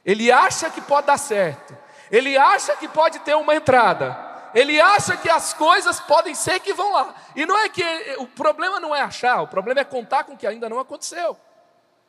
Ele 0.03 0.31
acha 0.31 0.69
que 0.69 0.81
pode 0.81 1.07
dar 1.07 1.17
certo. 1.17 1.75
Ele 2.11 2.37
acha 2.37 2.75
que 2.75 2.87
pode 2.87 3.19
ter 3.19 3.35
uma 3.35 3.55
entrada. 3.55 4.15
Ele 4.53 4.79
acha 4.79 5.17
que 5.17 5.29
as 5.29 5.53
coisas 5.53 5.99
podem 5.99 6.33
ser 6.33 6.59
que 6.61 6.73
vão 6.73 6.93
lá. 6.93 7.13
E 7.35 7.45
não 7.45 7.57
é 7.59 7.67
que 7.67 7.83
o 8.19 8.27
problema 8.27 8.79
não 8.79 8.95
é 8.95 9.01
achar, 9.01 9.41
o 9.41 9.47
problema 9.47 9.81
é 9.81 9.83
contar 9.83 10.23
com 10.23 10.33
o 10.33 10.37
que 10.37 10.47
ainda 10.47 10.69
não 10.69 10.79
aconteceu. 10.79 11.37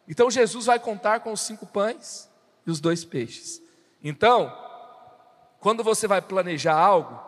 Então 0.07 0.31
Jesus 0.31 0.67
vai 0.67 0.79
contar 0.79 1.21
com 1.21 1.33
os 1.33 1.41
cinco 1.41 1.67
pães 1.67 2.31
e 2.65 2.71
os 2.71 2.81
dois 2.81 3.05
peixes. 3.05 3.61
Então, 4.03 4.57
quando 5.61 5.83
você 5.83 6.07
vai 6.07 6.21
planejar 6.21 6.75
algo, 6.75 7.21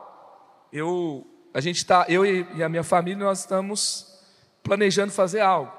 eu, 0.72 1.26
a 1.52 1.60
gente 1.60 1.84
tá, 1.84 2.06
eu 2.08 2.24
e 2.24 2.62
a 2.62 2.68
minha 2.68 2.84
família, 2.84 3.24
nós 3.24 3.40
estamos 3.40 4.18
planejando 4.62 5.12
fazer 5.12 5.40
algo. 5.40 5.72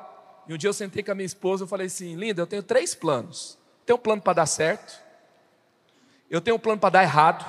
E 0.47 0.53
um 0.53 0.57
dia 0.57 0.69
eu 0.69 0.73
sentei 0.73 1.03
com 1.03 1.11
a 1.11 1.15
minha 1.15 1.25
esposa 1.25 1.65
e 1.65 1.67
falei 1.67 1.87
assim, 1.87 2.15
linda, 2.15 2.41
eu 2.41 2.47
tenho 2.47 2.63
três 2.63 2.95
planos. 2.95 3.57
Tenho 3.85 3.97
um 3.97 4.01
plano 4.01 4.21
para 4.21 4.33
dar 4.33 4.45
certo, 4.45 4.99
eu 6.29 6.39
tenho 6.39 6.57
um 6.57 6.59
plano 6.59 6.79
para 6.79 6.89
dar 6.89 7.03
errado, 7.03 7.43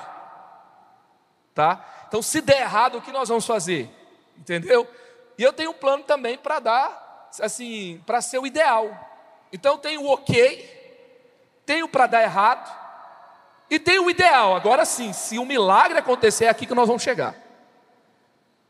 tá? 1.55 2.05
Então, 2.09 2.23
se 2.23 2.41
der 2.41 2.63
errado, 2.63 2.97
o 2.99 3.03
que 3.03 3.13
nós 3.13 3.29
vamos 3.29 3.47
fazer? 3.47 3.91
Entendeu? 4.39 4.89
E 5.37 5.43
eu 5.43 5.53
tenho 5.53 5.71
um 5.71 5.75
plano 5.75 6.03
também 6.03 6.39
para 6.39 6.59
dar, 6.59 7.29
assim, 7.41 8.03
para 8.07 8.23
ser 8.23 8.39
o 8.39 8.47
ideal. 8.47 8.89
Então, 9.53 9.75
eu 9.75 9.79
tenho 9.79 10.03
o 10.03 10.11
ok, 10.11 11.63
tenho 11.67 11.89
para 11.89 12.07
dar 12.07 12.23
errado 12.23 12.80
e 13.71 13.79
tem 13.79 13.99
o 13.99 14.11
ideal. 14.11 14.57
Agora 14.57 14.85
sim, 14.85 15.13
se 15.13 15.39
um 15.39 15.47
milagre 15.47 15.99
acontecer, 15.99 16.47
é 16.47 16.49
aqui 16.49 16.67
que 16.67 16.75
nós 16.75 16.89
vamos 16.89 17.03
chegar. 17.03 17.35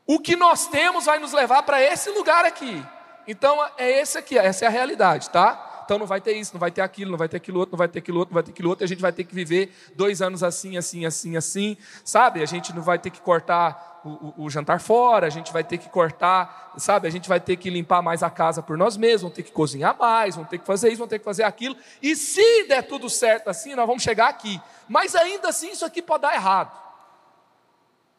O 0.05 0.19
que 0.19 0.35
nós 0.35 0.67
temos 0.67 1.05
vai 1.05 1.19
nos 1.19 1.33
levar 1.33 1.63
para 1.63 1.81
esse 1.81 2.09
lugar 2.11 2.45
aqui. 2.45 2.85
Então 3.27 3.57
é 3.77 4.01
esse 4.01 4.17
aqui, 4.17 4.37
essa 4.37 4.65
é 4.65 4.67
a 4.67 4.71
realidade, 4.71 5.29
tá? 5.29 5.83
Então 5.85 5.97
não 5.97 6.05
vai 6.05 6.21
ter 6.21 6.33
isso, 6.33 6.53
não 6.53 6.59
vai 6.59 6.71
ter 6.71 6.81
aquilo, 6.81 7.11
não 7.11 7.17
vai 7.17 7.27
ter 7.27 7.37
aquilo 7.37 7.59
outro, 7.59 7.73
não 7.73 7.77
vai 7.77 7.87
ter 7.87 7.99
aquilo 7.99 8.19
outro, 8.19 8.33
não 8.33 8.35
vai 8.35 8.43
ter 8.43 8.51
aquilo 8.51 8.69
outro. 8.69 8.83
E 8.83 8.85
a 8.85 8.87
gente 8.87 9.01
vai 9.01 9.11
ter 9.11 9.23
que 9.23 9.35
viver 9.35 9.75
dois 9.95 10.21
anos 10.21 10.43
assim, 10.43 10.77
assim, 10.77 11.05
assim, 11.05 11.35
assim, 11.35 11.77
sabe? 12.05 12.41
A 12.41 12.45
gente 12.45 12.73
não 12.73 12.81
vai 12.81 12.97
ter 12.97 13.09
que 13.09 13.19
cortar 13.19 13.90
o, 14.03 14.09
o, 14.09 14.33
o, 14.45 14.49
jantar 14.49 14.79
fora, 14.79 15.27
a 15.27 15.29
gente 15.29 15.53
vai 15.53 15.63
ter 15.63 15.77
que 15.77 15.89
cortar, 15.89 16.73
sabe? 16.77 17.07
A 17.07 17.11
gente 17.11 17.29
vai 17.29 17.39
ter 17.39 17.55
que 17.55 17.69
limpar 17.69 18.01
mais 18.01 18.23
a 18.23 18.29
casa 18.29 18.61
por 18.61 18.77
nós 18.77 18.97
mesmos, 18.97 19.21
vamos 19.21 19.35
ter 19.35 19.43
que 19.43 19.51
cozinhar 19.51 19.95
mais, 19.97 20.35
vamos 20.35 20.49
ter 20.49 20.57
que 20.57 20.65
fazer 20.65 20.89
isso, 20.89 20.97
vamos 20.97 21.09
ter 21.09 21.19
que 21.19 21.25
fazer 21.25 21.43
aquilo. 21.43 21.75
E 22.01 22.15
se 22.15 22.63
der 22.67 22.83
tudo 22.83 23.09
certo 23.09 23.49
assim, 23.49 23.75
nós 23.75 23.85
vamos 23.85 24.03
chegar 24.03 24.29
aqui. 24.29 24.59
Mas 24.87 25.15
ainda 25.15 25.49
assim, 25.49 25.71
isso 25.71 25.85
aqui 25.85 26.01
pode 26.01 26.23
dar 26.23 26.33
errado. 26.33 26.71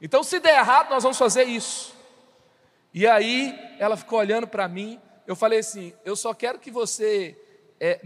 Então, 0.01 0.23
se 0.23 0.41
der 0.41 0.59
errado, 0.59 0.91
nós 0.91 1.03
vamos 1.03 1.19
fazer 1.19 1.45
isso. 1.45 1.95
E 2.93 3.07
aí, 3.07 3.59
ela 3.79 3.97
ficou 3.97 4.19
olhando 4.19 4.47
para 4.47 4.67
mim. 4.69 5.01
Eu 5.27 5.37
falei 5.37 5.61
assim: 5.61 5.93
eu 6.05 6.17
só 6.17 6.35
quero 6.35 6.59
que 6.59 6.71
você 6.71 7.37
é, 7.81 8.01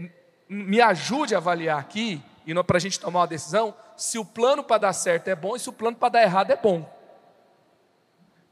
me 0.47 0.79
ajude 0.79 1.35
a 1.35 1.39
avaliar 1.39 1.79
aqui, 1.79 2.21
e 2.45 2.53
para 2.63 2.77
a 2.77 2.79
gente 2.79 2.99
tomar 2.99 3.21
uma 3.21 3.27
decisão, 3.27 3.75
se 3.97 4.17
o 4.17 4.23
plano 4.23 4.63
para 4.63 4.77
dar 4.77 4.93
certo 4.93 5.27
é 5.27 5.35
bom 5.35 5.55
e 5.55 5.59
se 5.59 5.69
o 5.69 5.73
plano 5.73 5.97
para 5.97 6.09
dar 6.09 6.23
errado 6.23 6.51
é 6.51 6.55
bom. 6.55 6.96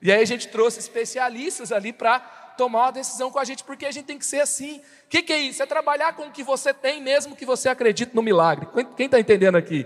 E 0.02 0.12
aí 0.12 0.22
a 0.22 0.26
gente 0.26 0.48
trouxe 0.48 0.80
especialistas 0.80 1.72
ali 1.72 1.92
para 1.92 2.20
tomar 2.58 2.84
uma 2.84 2.92
decisão 2.92 3.30
com 3.30 3.40
a 3.40 3.44
gente, 3.44 3.64
porque 3.64 3.86
a 3.86 3.92
gente 3.92 4.06
tem 4.06 4.18
que 4.18 4.26
ser 4.26 4.42
assim. 4.42 4.78
O 4.78 5.10
que, 5.10 5.22
que, 5.22 5.34
é 5.34 5.38
isso? 5.38 5.62
É 5.62 5.66
trabalhar 5.66 6.14
com 6.14 6.28
o 6.28 6.32
que 6.32 6.44
você 6.44 6.74
tem, 6.74 7.02
mesmo 7.02 7.36
que 7.36 7.46
você 7.46 7.70
acredite 7.70 8.16
no 8.16 8.22
milagre. 8.22 8.68
Quem 8.96 9.06
está 9.06 9.20
entendendo 9.20 9.56
aqui? 9.58 9.86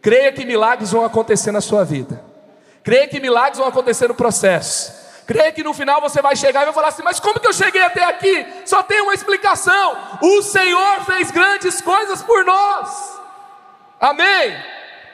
Creia 0.00 0.32
que 0.32 0.44
milagres 0.44 0.92
vão 0.92 1.04
acontecer 1.04 1.52
na 1.52 1.60
sua 1.60 1.84
vida. 1.84 2.24
Creia 2.82 3.06
que 3.06 3.20
milagres 3.20 3.58
vão 3.58 3.68
acontecer 3.68 4.08
no 4.08 4.14
processo. 4.14 4.98
Creia 5.26 5.52
que 5.52 5.62
no 5.62 5.74
final 5.74 6.00
você 6.00 6.20
vai 6.20 6.34
chegar 6.34 6.62
e 6.62 6.64
vai 6.64 6.74
falar 6.74 6.88
assim: 6.88 7.02
Mas 7.02 7.20
como 7.20 7.38
que 7.38 7.46
eu 7.46 7.52
cheguei 7.52 7.82
até 7.82 8.02
aqui? 8.04 8.46
Só 8.64 8.82
tem 8.82 9.00
uma 9.02 9.14
explicação: 9.14 10.18
o 10.22 10.42
Senhor 10.42 11.04
fez 11.04 11.30
grandes 11.30 11.80
coisas 11.80 12.22
por 12.22 12.44
nós. 12.44 13.20
Amém? 14.00 14.56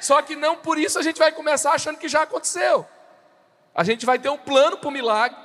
Só 0.01 0.23
que 0.23 0.37
não 0.37 0.57
por 0.57 0.79
isso 0.79 0.99
a 0.99 1.03
gente 1.03 1.19
vai 1.19 1.33
começar 1.33 1.73
achando 1.73 1.99
que 1.99 2.09
já 2.09 2.23
aconteceu. 2.23 2.87
A 3.77 3.85
gente 3.85 4.07
vai 4.07 4.19
ter 4.19 4.31
um 4.31 4.39
plano 4.39 4.79
para 4.79 4.89
o 4.89 4.93
milagre, 4.93 5.37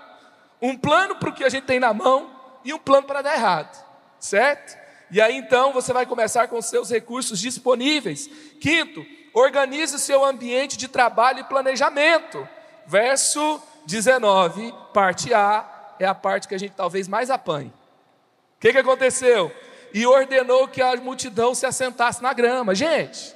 um 0.62 0.78
plano 0.78 1.17
para 1.17 1.30
o 1.30 1.34
que 1.34 1.44
a 1.44 1.50
gente 1.50 1.65
tem 1.65 1.82
na 1.82 1.94
mão 1.94 2.32
e 2.63 2.74
um 2.74 2.80
plano 2.80 3.06
para 3.06 3.22
dar 3.22 3.36
errado, 3.36 3.86
certo? 4.17 4.80
E 5.12 5.20
aí 5.20 5.36
então 5.36 5.74
você 5.74 5.91
vai 5.91 6.06
começar 6.06 6.48
com 6.48 6.62
seus 6.62 6.89
recursos 6.89 7.38
disponíveis. 7.39 8.30
Quinto, 8.62 9.06
organize 9.34 10.00
seu 10.00 10.24
ambiente 10.24 10.78
de 10.78 10.88
trabalho 10.88 11.39
e 11.39 11.44
planejamento. 11.44 12.48
Verso 12.88 13.62
19, 13.86 14.74
parte 14.94 15.34
A, 15.34 15.96
é 16.00 16.06
a 16.06 16.15
parte 16.15 16.48
que 16.48 16.56
a 16.56 16.58
gente 16.58 16.74
talvez 16.74 17.10
mais 17.10 17.30
apanhe. 17.30 17.67
O 17.67 18.62
que, 18.62 18.72
que 18.72 18.78
aconteceu? 18.78 19.54
E 19.94 20.08
ordenou 20.08 20.70
que 20.70 20.82
a 20.82 20.96
multidão 20.96 21.54
se 21.54 21.65
assentasse 21.65 22.24
na 22.24 22.32
grama. 22.32 22.74
Gente, 22.74 23.36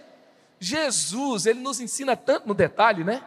Jesus, 0.57 1.45
ele 1.45 1.59
nos 1.59 1.81
ensina 1.81 2.15
tanto 2.15 2.47
no 2.47 2.53
detalhe, 2.53 3.03
né? 3.03 3.21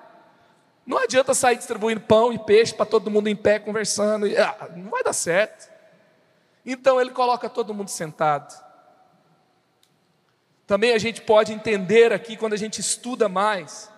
Não 0.88 0.96
adianta 0.96 1.34
sair 1.34 1.58
distribuindo 1.58 2.00
pão 2.00 2.32
e 2.32 2.38
peixe 2.38 2.72
para 2.72 2.86
todo 2.86 3.10
mundo 3.10 3.28
em 3.28 3.36
pé 3.36 3.58
conversando. 3.58 4.24
Ah, 4.24 4.70
não 4.74 4.88
vai 4.88 5.04
dar 5.04 5.12
certo. 5.12 5.70
Então 6.64 6.98
ele 6.98 7.10
coloca 7.10 7.46
todo 7.46 7.74
mundo 7.74 7.88
sentado. 7.88 8.58
Também 10.66 10.94
a 10.94 10.98
gente 10.98 11.20
pode 11.20 11.52
entender 11.52 12.10
aqui, 12.10 12.38
quando 12.38 12.54
a 12.54 12.56
gente 12.56 12.80
estuda 12.80 13.28
mais 13.28 13.90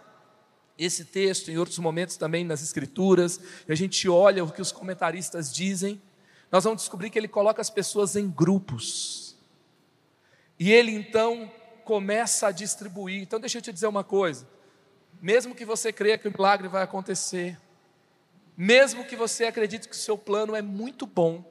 esse 0.77 1.05
texto, 1.05 1.49
em 1.49 1.59
outros 1.59 1.79
momentos 1.79 2.17
também 2.17 2.45
nas 2.45 2.61
Escrituras, 2.61 3.39
e 3.69 3.73
a 3.73 3.77
gente 3.77 4.09
olha 4.09 4.43
o 4.43 4.51
que 4.51 4.61
os 4.61 4.73
comentaristas 4.73 5.55
dizem, 5.55 6.03
nós 6.51 6.65
vamos 6.65 6.83
descobrir 6.83 7.09
que 7.09 7.19
ele 7.21 7.29
coloca 7.29 7.61
as 7.61 7.71
pessoas 7.71 8.17
em 8.17 8.29
grupos. 8.29 9.37
E 10.59 10.73
ele 10.73 10.91
então 10.91 11.53
começa 11.85 12.49
a 12.49 12.51
distribuir. 12.51 13.23
Então 13.23 13.39
deixa 13.39 13.59
eu 13.59 13.63
te 13.63 13.73
dizer 13.73 13.87
uma 13.87 14.03
coisa 14.03 14.45
mesmo 15.21 15.55
que 15.55 15.65
você 15.65 15.93
creia 15.93 16.17
que 16.17 16.29
o 16.29 16.33
milagre 16.33 16.67
vai 16.67 16.83
acontecer, 16.83 17.59
mesmo 18.57 19.05
que 19.05 19.17
você 19.17 19.45
acredite 19.45 19.89
que 19.89 19.95
o 19.95 19.99
seu 19.99 20.17
plano 20.17 20.55
é 20.55 20.63
muito 20.63 21.07
bom, 21.07 21.45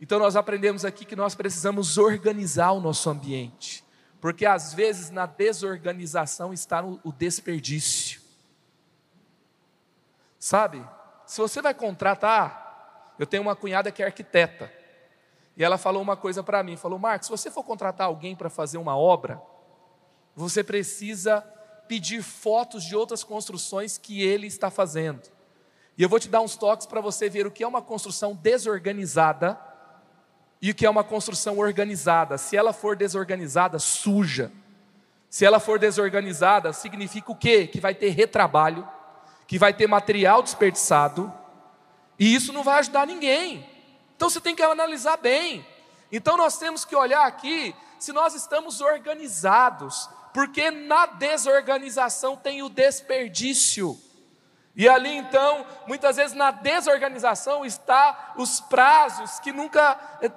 então 0.00 0.18
nós 0.18 0.36
aprendemos 0.36 0.84
aqui 0.84 1.04
que 1.04 1.14
nós 1.14 1.34
precisamos 1.34 1.98
organizar 1.98 2.72
o 2.72 2.80
nosso 2.80 3.10
ambiente, 3.10 3.84
porque 4.20 4.46
às 4.46 4.72
vezes 4.72 5.10
na 5.10 5.26
desorganização 5.26 6.52
está 6.52 6.82
o 6.82 7.12
desperdício. 7.12 8.20
Sabe? 10.38 10.82
Se 11.26 11.38
você 11.38 11.60
vai 11.60 11.74
contratar, 11.74 13.14
eu 13.18 13.26
tenho 13.26 13.42
uma 13.42 13.54
cunhada 13.54 13.92
que 13.92 14.02
é 14.02 14.06
arquiteta, 14.06 14.72
e 15.54 15.62
ela 15.62 15.76
falou 15.76 16.00
uma 16.00 16.16
coisa 16.16 16.42
para 16.42 16.62
mim, 16.62 16.78
falou: 16.78 16.98
"Marcos, 16.98 17.26
se 17.26 17.30
você 17.30 17.50
for 17.50 17.62
contratar 17.62 18.06
alguém 18.06 18.34
para 18.34 18.48
fazer 18.48 18.78
uma 18.78 18.96
obra, 18.96 19.40
você 20.34 20.64
precisa 20.64 21.44
pedir 21.90 22.22
fotos 22.22 22.84
de 22.84 22.94
outras 22.94 23.24
construções 23.24 23.98
que 23.98 24.22
ele 24.22 24.46
está 24.46 24.70
fazendo. 24.70 25.22
E 25.98 26.02
eu 26.04 26.08
vou 26.08 26.20
te 26.20 26.28
dar 26.28 26.40
uns 26.40 26.54
toques 26.54 26.86
para 26.86 27.00
você 27.00 27.28
ver 27.28 27.48
o 27.48 27.50
que 27.50 27.64
é 27.64 27.66
uma 27.66 27.82
construção 27.82 28.32
desorganizada 28.32 29.58
e 30.62 30.70
o 30.70 30.74
que 30.74 30.86
é 30.86 30.90
uma 30.90 31.02
construção 31.02 31.58
organizada. 31.58 32.38
Se 32.38 32.56
ela 32.56 32.72
for 32.72 32.94
desorganizada, 32.94 33.80
suja. 33.80 34.52
Se 35.28 35.44
ela 35.44 35.58
for 35.58 35.80
desorganizada, 35.80 36.72
significa 36.72 37.32
o 37.32 37.34
quê? 37.34 37.66
Que 37.66 37.80
vai 37.80 37.92
ter 37.92 38.10
retrabalho, 38.10 38.88
que 39.48 39.58
vai 39.58 39.74
ter 39.74 39.88
material 39.88 40.44
desperdiçado, 40.44 41.32
e 42.16 42.32
isso 42.32 42.52
não 42.52 42.62
vai 42.62 42.78
ajudar 42.78 43.04
ninguém. 43.04 43.68
Então 44.14 44.30
você 44.30 44.40
tem 44.40 44.54
que 44.54 44.62
analisar 44.62 45.16
bem. 45.16 45.66
Então 46.12 46.36
nós 46.36 46.56
temos 46.56 46.84
que 46.84 46.94
olhar 46.94 47.26
aqui 47.26 47.74
se 47.98 48.12
nós 48.12 48.32
estamos 48.36 48.80
organizados, 48.80 50.08
porque 50.32 50.70
na 50.70 51.06
desorganização 51.06 52.36
tem 52.36 52.62
o 52.62 52.68
desperdício. 52.68 53.98
E 54.74 54.88
ali 54.88 55.16
então, 55.16 55.66
muitas 55.86 56.16
vezes 56.16 56.34
na 56.34 56.52
desorganização 56.52 57.64
está 57.66 58.32
os 58.36 58.60
prazos 58.60 59.40
que 59.40 59.52
nunca 59.52 59.98
eh, 60.22 60.30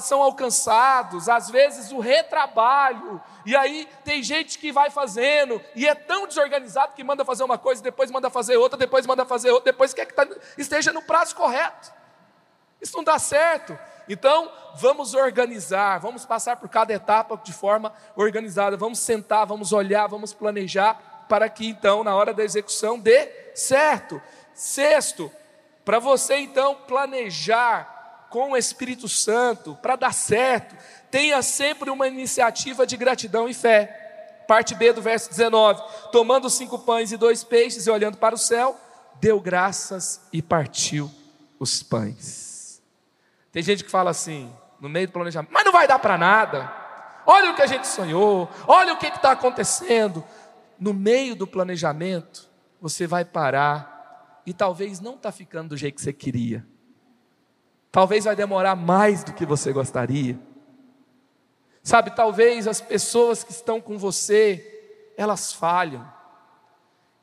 são 0.00 0.20
alcançados, 0.20 1.28
às 1.28 1.48
vezes 1.48 1.92
o 1.92 2.00
retrabalho. 2.00 3.22
E 3.46 3.56
aí 3.56 3.88
tem 4.04 4.22
gente 4.22 4.58
que 4.58 4.72
vai 4.72 4.90
fazendo 4.90 5.62
e 5.76 5.86
é 5.86 5.94
tão 5.94 6.26
desorganizado 6.26 6.92
que 6.94 7.04
manda 7.04 7.24
fazer 7.24 7.44
uma 7.44 7.56
coisa, 7.56 7.80
depois 7.82 8.10
manda 8.10 8.28
fazer 8.28 8.56
outra, 8.56 8.76
depois 8.76 9.06
manda 9.06 9.24
fazer 9.24 9.52
outra, 9.52 9.72
depois 9.72 9.94
quer 9.94 10.06
que 10.06 10.14
tá, 10.14 10.26
esteja 10.58 10.92
no 10.92 11.00
prazo 11.00 11.36
correto. 11.36 11.92
Isso 12.80 12.96
não 12.96 13.04
dá 13.04 13.18
certo. 13.18 13.78
Então, 14.08 14.50
vamos 14.76 15.14
organizar, 15.14 15.98
vamos 15.98 16.24
passar 16.24 16.56
por 16.56 16.68
cada 16.68 16.92
etapa 16.92 17.38
de 17.42 17.52
forma 17.52 17.92
organizada, 18.16 18.76
vamos 18.76 18.98
sentar, 18.98 19.46
vamos 19.46 19.72
olhar, 19.72 20.06
vamos 20.06 20.32
planejar 20.32 21.26
para 21.28 21.48
que 21.48 21.66
então, 21.66 22.02
na 22.02 22.14
hora 22.14 22.32
da 22.32 22.42
execução, 22.42 22.98
dê 22.98 23.28
certo. 23.54 24.20
Sexto, 24.54 25.30
para 25.84 25.98
você 25.98 26.36
então 26.36 26.74
planejar 26.86 28.26
com 28.30 28.52
o 28.52 28.56
Espírito 28.56 29.08
Santo, 29.08 29.78
para 29.80 29.96
dar 29.96 30.12
certo, 30.12 30.76
tenha 31.10 31.40
sempre 31.42 31.90
uma 31.90 32.08
iniciativa 32.08 32.86
de 32.86 32.96
gratidão 32.96 33.48
e 33.48 33.54
fé. 33.54 34.44
Parte 34.48 34.74
B 34.74 34.92
do 34.92 35.02
verso 35.02 35.28
19: 35.28 35.82
Tomando 36.10 36.48
cinco 36.48 36.78
pães 36.78 37.12
e 37.12 37.16
dois 37.16 37.44
peixes 37.44 37.86
e 37.86 37.90
olhando 37.90 38.16
para 38.16 38.34
o 38.34 38.38
céu, 38.38 38.76
deu 39.20 39.40
graças 39.40 40.20
e 40.32 40.40
partiu 40.40 41.10
os 41.58 41.82
pães. 41.82 42.47
Tem 43.58 43.62
gente 43.64 43.82
que 43.82 43.90
fala 43.90 44.10
assim, 44.10 44.52
no 44.80 44.88
meio 44.88 45.08
do 45.08 45.12
planejamento, 45.12 45.50
mas 45.52 45.64
não 45.64 45.72
vai 45.72 45.88
dar 45.88 45.98
para 45.98 46.16
nada. 46.16 46.72
Olha 47.26 47.50
o 47.50 47.56
que 47.56 47.62
a 47.62 47.66
gente 47.66 47.88
sonhou, 47.88 48.48
olha 48.68 48.94
o 48.94 48.98
que 48.98 49.08
está 49.08 49.32
acontecendo 49.32 50.22
no 50.78 50.94
meio 50.94 51.34
do 51.34 51.44
planejamento, 51.44 52.48
você 52.80 53.04
vai 53.04 53.24
parar 53.24 54.40
e 54.46 54.54
talvez 54.54 55.00
não 55.00 55.14
está 55.14 55.32
ficando 55.32 55.70
do 55.70 55.76
jeito 55.76 55.96
que 55.96 56.02
você 56.02 56.12
queria. 56.12 56.64
Talvez 57.90 58.26
vai 58.26 58.36
demorar 58.36 58.76
mais 58.76 59.24
do 59.24 59.32
que 59.32 59.44
você 59.44 59.72
gostaria. 59.72 60.38
Sabe, 61.82 62.12
talvez 62.12 62.68
as 62.68 62.80
pessoas 62.80 63.42
que 63.42 63.50
estão 63.50 63.80
com 63.80 63.98
você, 63.98 65.12
elas 65.16 65.52
falham. 65.52 66.08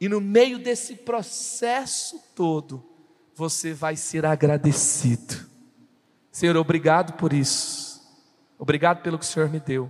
E 0.02 0.10
no 0.10 0.20
meio 0.20 0.60
desse 0.60 0.98
processo 0.98 2.22
todo, 2.36 2.86
você 3.34 3.74
vai 3.74 3.96
ser 3.96 4.26
agradecido. 4.26 5.55
Senhor, 6.36 6.58
obrigado 6.58 7.14
por 7.14 7.32
isso. 7.32 8.06
Obrigado 8.60 9.02
pelo 9.02 9.18
que 9.18 9.24
o 9.24 9.28
Senhor 9.28 9.50
me 9.50 9.58
deu. 9.58 9.90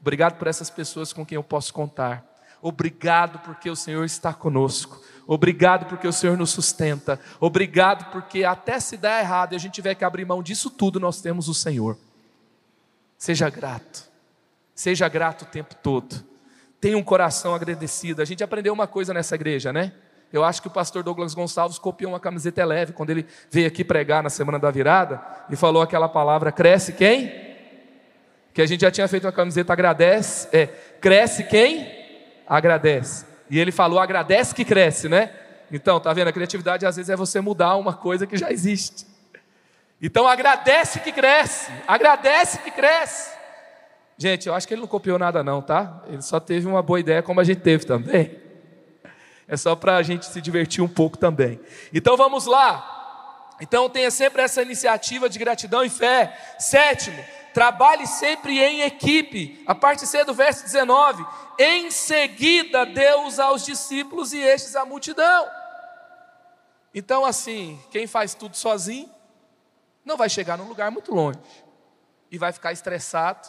Obrigado 0.00 0.36
por 0.36 0.48
essas 0.48 0.68
pessoas 0.68 1.12
com 1.12 1.24
quem 1.24 1.36
eu 1.36 1.42
posso 1.44 1.72
contar. 1.72 2.26
Obrigado 2.60 3.38
porque 3.38 3.70
o 3.70 3.76
Senhor 3.76 4.04
está 4.04 4.34
conosco. 4.34 5.00
Obrigado 5.24 5.86
porque 5.86 6.08
o 6.08 6.12
Senhor 6.12 6.36
nos 6.36 6.50
sustenta. 6.50 7.20
Obrigado 7.38 8.10
porque 8.10 8.42
até 8.42 8.80
se 8.80 8.96
der 8.96 9.20
errado 9.20 9.52
e 9.52 9.54
a 9.54 9.58
gente 9.60 9.74
tiver 9.74 9.94
que 9.94 10.04
abrir 10.04 10.24
mão 10.24 10.42
disso 10.42 10.68
tudo, 10.68 10.98
nós 10.98 11.20
temos 11.20 11.46
o 11.46 11.54
Senhor. 11.54 11.96
Seja 13.16 13.48
grato. 13.48 14.10
Seja 14.74 15.08
grato 15.08 15.42
o 15.42 15.46
tempo 15.46 15.76
todo. 15.76 16.24
Tenha 16.80 16.98
um 16.98 17.04
coração 17.04 17.54
agradecido. 17.54 18.20
A 18.20 18.24
gente 18.24 18.42
aprendeu 18.42 18.72
uma 18.72 18.88
coisa 18.88 19.14
nessa 19.14 19.36
igreja, 19.36 19.72
né? 19.72 19.92
Eu 20.34 20.44
acho 20.44 20.60
que 20.60 20.68
o 20.68 20.70
pastor 20.70 21.02
Douglas 21.02 21.32
Gonçalves 21.32 21.78
copiou 21.78 22.12
uma 22.12 22.20
camiseta 22.20 22.64
leve 22.64 22.92
quando 22.92 23.10
ele 23.10 23.26
veio 23.50 23.68
aqui 23.68 23.84
pregar 23.84 24.22
na 24.22 24.28
semana 24.28 24.58
da 24.58 24.70
virada 24.70 25.22
e 25.48 25.56
falou 25.56 25.80
aquela 25.80 26.08
palavra: 26.08 26.50
cresce 26.50 26.92
quem? 26.92 27.32
Que 28.52 28.60
a 28.60 28.66
gente 28.66 28.82
já 28.82 28.90
tinha 28.90 29.08
feito 29.08 29.24
uma 29.24 29.32
camiseta 29.32 29.72
agradece, 29.72 30.48
é, 30.52 30.66
cresce 31.00 31.44
quem? 31.44 32.04
agradece. 32.46 33.26
E 33.50 33.58
ele 33.58 33.72
falou, 33.72 33.98
agradece 33.98 34.54
que 34.54 34.64
cresce, 34.64 35.08
né? 35.08 35.30
Então, 35.70 35.98
tá 35.98 36.12
vendo? 36.12 36.28
A 36.28 36.32
criatividade 36.32 36.86
às 36.86 36.96
vezes 36.96 37.10
é 37.10 37.16
você 37.16 37.40
mudar 37.40 37.76
uma 37.76 37.94
coisa 37.94 38.26
que 38.26 38.36
já 38.36 38.50
existe. 38.50 39.06
Então, 40.00 40.26
agradece 40.26 41.00
que 41.00 41.12
cresce, 41.12 41.70
agradece 41.86 42.58
que 42.58 42.70
cresce. 42.70 43.34
Gente, 44.16 44.48
eu 44.48 44.54
acho 44.54 44.68
que 44.68 44.74
ele 44.74 44.82
não 44.82 44.88
copiou 44.88 45.18
nada, 45.18 45.42
não, 45.42 45.60
tá? 45.60 46.02
Ele 46.08 46.22
só 46.22 46.38
teve 46.38 46.66
uma 46.66 46.82
boa 46.82 47.00
ideia, 47.00 47.22
como 47.22 47.40
a 47.40 47.44
gente 47.44 47.60
teve 47.60 47.84
também. 47.84 48.43
É 49.46 49.56
só 49.56 49.76
para 49.76 49.96
a 49.96 50.02
gente 50.02 50.26
se 50.26 50.40
divertir 50.40 50.82
um 50.82 50.88
pouco 50.88 51.18
também. 51.18 51.60
Então, 51.92 52.16
vamos 52.16 52.46
lá. 52.46 53.54
Então, 53.60 53.88
tenha 53.88 54.10
sempre 54.10 54.42
essa 54.42 54.62
iniciativa 54.62 55.28
de 55.28 55.38
gratidão 55.38 55.84
e 55.84 55.90
fé. 55.90 56.56
Sétimo, 56.58 57.22
trabalhe 57.52 58.06
sempre 58.06 58.58
em 58.58 58.82
equipe. 58.82 59.62
A 59.66 59.74
parte 59.74 60.06
C 60.06 60.24
do 60.24 60.34
verso 60.34 60.64
19. 60.64 61.24
Em 61.58 61.90
seguida, 61.90 62.84
Deus 62.84 63.38
aos 63.38 63.64
discípulos 63.64 64.32
e 64.32 64.40
estes 64.40 64.74
à 64.74 64.84
multidão. 64.84 65.46
Então, 66.94 67.24
assim, 67.24 67.80
quem 67.90 68.06
faz 68.06 68.34
tudo 68.34 68.56
sozinho, 68.56 69.10
não 70.04 70.16
vai 70.16 70.28
chegar 70.28 70.56
num 70.56 70.68
lugar 70.68 70.90
muito 70.90 71.12
longe. 71.14 71.38
E 72.30 72.38
vai 72.38 72.52
ficar 72.52 72.72
estressado, 72.72 73.48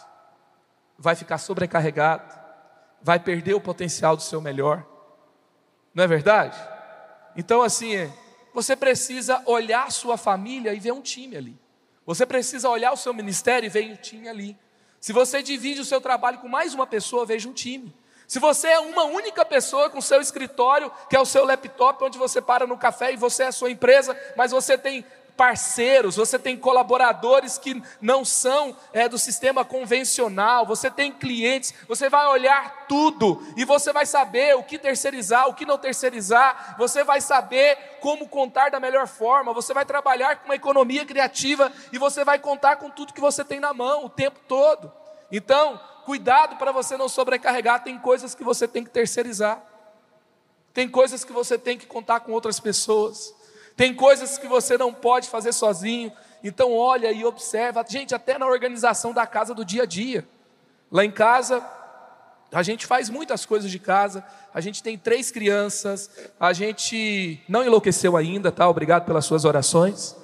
vai 0.98 1.16
ficar 1.16 1.38
sobrecarregado, 1.38 2.34
vai 3.02 3.20
perder 3.20 3.54
o 3.54 3.62
potencial 3.62 4.16
do 4.16 4.22
seu 4.22 4.41
melhor. 4.41 4.95
Não 5.96 6.04
é 6.04 6.08
verdade? 6.08 6.62
Então, 7.38 7.62
assim, 7.62 8.12
você 8.54 8.76
precisa 8.76 9.41
olhar 9.46 9.89
sua 9.91 10.18
família 10.18 10.74
e 10.74 10.80
ver 10.80 10.91
um 10.91 11.02
time 11.02 11.38
ali. 11.38 11.58
Você 12.06 12.26
precisa 12.26 12.70
olhar 12.70 12.91
o 12.91 12.98
seu 12.98 13.14
ministério 13.14 13.66
e 13.66 13.70
ver 13.70 13.89
um 13.89 13.96
time 13.96 14.28
ali. 14.28 14.58
Se 15.00 15.14
você 15.14 15.41
divide 15.41 15.80
o 15.80 15.86
seu 15.86 16.02
trabalho 16.02 16.39
com 16.39 16.50
mais 16.50 16.74
uma 16.74 16.86
pessoa, 16.86 17.26
veja 17.26 17.48
um 17.48 17.54
time. 17.54 17.96
Se 18.28 18.39
você 18.39 18.68
é 18.68 18.80
uma 18.80 19.04
única 19.04 19.46
pessoa 19.46 19.89
com 19.89 20.02
seu 20.02 20.20
escritório, 20.20 20.91
que 21.10 21.16
é 21.16 21.20
o 21.20 21.26
seu 21.26 21.46
laptop, 21.46 22.04
onde 22.04 22.18
você 22.18 22.41
para 22.41 22.68
no 22.68 22.78
café 22.78 23.14
e 23.14 23.18
você 23.18 23.43
é 23.43 23.48
a 23.48 23.52
sua 23.52 23.72
empresa, 23.72 24.20
mas 24.36 24.52
você 24.52 24.78
tem 24.78 25.06
parceiros, 25.36 26.16
você 26.16 26.40
tem 26.40 26.58
colaboradores 26.58 27.58
que 27.58 27.82
não 28.02 28.24
são 28.24 28.76
é, 28.94 29.10
do 29.10 29.18
sistema 29.18 29.66
convencional, 29.66 30.66
você 30.66 30.90
tem 30.90 31.12
clientes, 31.12 31.74
você 31.88 32.10
vai 32.10 32.26
olhar 32.28 32.86
tudo 32.88 33.46
e 33.58 33.66
você 33.66 33.92
vai 33.92 34.06
saber 34.06 34.56
o 34.56 34.64
que 34.64 34.80
terceirizar, 34.80 35.48
o 35.50 35.54
que 35.54 35.66
não 35.66 35.78
terceirizar, 35.78 36.76
você 36.78 37.04
vai 37.04 37.20
saber 37.20 37.78
como 38.00 38.30
contar 38.30 38.70
da 38.70 38.80
melhor 38.80 39.08
forma, 39.08 39.54
você 39.54 39.74
vai 39.74 39.86
trabalhar 39.86 40.38
com 40.38 40.46
uma 40.46 40.56
economia 40.56 41.06
criativa 41.06 41.72
e 41.92 41.98
você 41.98 42.24
vai 42.24 42.40
contar 42.40 42.78
com 42.78 42.90
tudo 42.90 43.14
que 43.14 43.22
você 43.22 43.44
tem 43.44 43.60
na 43.60 43.74
mão 43.74 44.06
o 44.06 44.10
tempo 44.10 44.40
todo. 44.48 44.92
Então, 45.32 45.78
cuidado 46.06 46.56
para 46.56 46.72
você 46.72 46.96
não 46.96 47.10
sobrecarregar, 47.10 47.84
tem 47.84 47.98
coisas 47.98 48.34
que 48.34 48.44
você 48.44 48.68
tem 48.68 48.84
que 48.84 48.90
terceirizar. 48.90 49.62
Tem 50.74 50.88
coisas 50.88 51.24
que 51.24 51.34
você 51.34 51.58
tem 51.58 51.78
que 51.78 51.86
contar 51.86 52.22
com 52.22 52.32
outras 52.32 52.60
pessoas. 52.60 53.35
Tem 53.76 53.93
coisas 53.93 54.38
que 54.38 54.47
você 54.47 54.78
não 54.78 54.93
pode 54.93 55.28
fazer 55.28 55.51
sozinho. 55.51 56.11
Então 56.43 56.73
olha 56.73 57.11
e 57.11 57.26
observa, 57.26 57.84
gente, 57.88 58.15
até 58.15 58.38
na 58.38 58.45
organização 58.45 59.13
da 59.13 59.28
casa 59.28 59.53
do 59.53 59.65
dia 59.65 59.84
a 59.84 59.86
dia. 59.86 60.26
Lá 60.91 61.03
em 61.03 61.11
casa, 61.11 61.63
a 62.51 62.63
gente 62.63 62.86
faz 62.86 63.09
muitas 63.09 63.45
coisas 63.45 63.69
de 63.69 63.80
casa. 63.80 64.23
A 64.53 64.61
gente 64.61 64.82
tem 64.82 64.97
três 64.97 65.30
crianças. 65.30 66.09
A 66.39 66.53
gente 66.53 67.41
não 67.49 67.65
enlouqueceu 67.65 68.15
ainda, 68.15 68.51
tá? 68.51 68.69
Obrigado 68.69 69.05
pelas 69.05 69.26
suas 69.26 69.43
orações. 69.43 70.15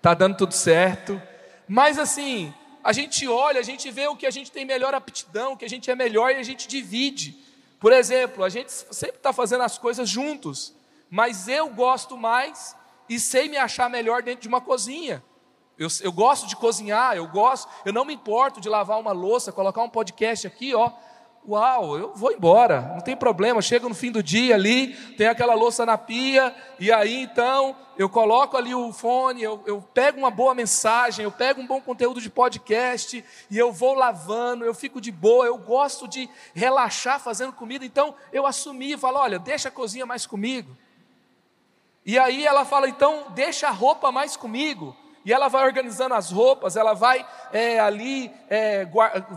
Tá 0.00 0.14
dando 0.14 0.36
tudo 0.36 0.52
certo. 0.52 1.20
Mas 1.66 1.98
assim, 1.98 2.54
a 2.84 2.92
gente 2.92 3.26
olha, 3.26 3.58
a 3.58 3.64
gente 3.64 3.90
vê 3.90 4.06
o 4.06 4.16
que 4.16 4.26
a 4.26 4.30
gente 4.30 4.52
tem 4.52 4.64
melhor 4.64 4.94
aptidão, 4.94 5.52
o 5.52 5.56
que 5.56 5.64
a 5.64 5.68
gente 5.68 5.90
é 5.90 5.96
melhor 5.96 6.30
e 6.30 6.36
a 6.36 6.42
gente 6.42 6.68
divide. 6.68 7.36
Por 7.80 7.92
exemplo, 7.92 8.44
a 8.44 8.48
gente 8.48 8.70
sempre 8.70 9.16
está 9.16 9.32
fazendo 9.32 9.62
as 9.62 9.76
coisas 9.76 10.08
juntos 10.08 10.74
mas 11.10 11.48
eu 11.48 11.68
gosto 11.68 12.16
mais 12.16 12.76
e 13.08 13.18
sei 13.18 13.48
me 13.48 13.56
achar 13.56 13.90
melhor 13.90 14.22
dentro 14.22 14.42
de 14.42 14.48
uma 14.48 14.60
cozinha. 14.60 15.22
Eu, 15.76 15.88
eu, 16.02 16.12
gosto 16.12 16.46
de 16.46 16.54
cozinhar, 16.54 17.16
eu 17.16 17.26
gosto, 17.26 17.68
eu 17.84 17.92
não 17.92 18.04
me 18.04 18.14
importo 18.14 18.60
de 18.60 18.68
lavar 18.68 19.00
uma 19.00 19.12
louça, 19.12 19.50
colocar 19.50 19.82
um 19.82 19.88
podcast 19.88 20.46
aqui, 20.46 20.74
ó. 20.74 20.92
Uau, 21.48 21.96
eu 21.96 22.12
vou 22.14 22.30
embora, 22.30 22.82
não 22.94 23.00
tem 23.00 23.16
problema. 23.16 23.62
Chego 23.62 23.88
no 23.88 23.94
fim 23.94 24.12
do 24.12 24.22
dia 24.22 24.54
ali, 24.54 24.94
tem 25.16 25.26
aquela 25.26 25.54
louça 25.54 25.86
na 25.86 25.96
pia, 25.96 26.54
e 26.78 26.92
aí 26.92 27.22
então 27.22 27.74
eu 27.96 28.10
coloco 28.10 28.58
ali 28.58 28.74
o 28.74 28.92
fone, 28.92 29.42
eu, 29.42 29.62
eu 29.66 29.80
pego 29.80 30.18
uma 30.18 30.30
boa 30.30 30.54
mensagem, 30.54 31.24
eu 31.24 31.32
pego 31.32 31.62
um 31.62 31.66
bom 31.66 31.80
conteúdo 31.80 32.20
de 32.20 32.28
podcast, 32.28 33.24
e 33.50 33.58
eu 33.58 33.72
vou 33.72 33.94
lavando, 33.94 34.66
eu 34.66 34.74
fico 34.74 35.00
de 35.00 35.10
boa, 35.10 35.46
eu 35.46 35.56
gosto 35.56 36.06
de 36.06 36.28
relaxar 36.54 37.18
fazendo 37.18 37.54
comida, 37.54 37.86
então 37.86 38.14
eu 38.30 38.44
assumi 38.44 38.92
e 38.92 38.98
falo: 38.98 39.18
olha, 39.18 39.38
deixa 39.38 39.70
a 39.70 39.72
cozinha 39.72 40.04
mais 40.04 40.26
comigo. 40.26 40.76
E 42.10 42.18
aí 42.18 42.44
ela 42.44 42.64
fala: 42.64 42.88
então 42.88 43.26
deixa 43.36 43.68
a 43.68 43.70
roupa 43.70 44.10
mais 44.10 44.36
comigo. 44.36 44.96
E 45.24 45.32
ela 45.32 45.46
vai 45.46 45.64
organizando 45.64 46.14
as 46.14 46.32
roupas, 46.32 46.74
ela 46.74 46.92
vai 46.92 47.24
é, 47.52 47.78
ali 47.78 48.32
é, 48.48 48.84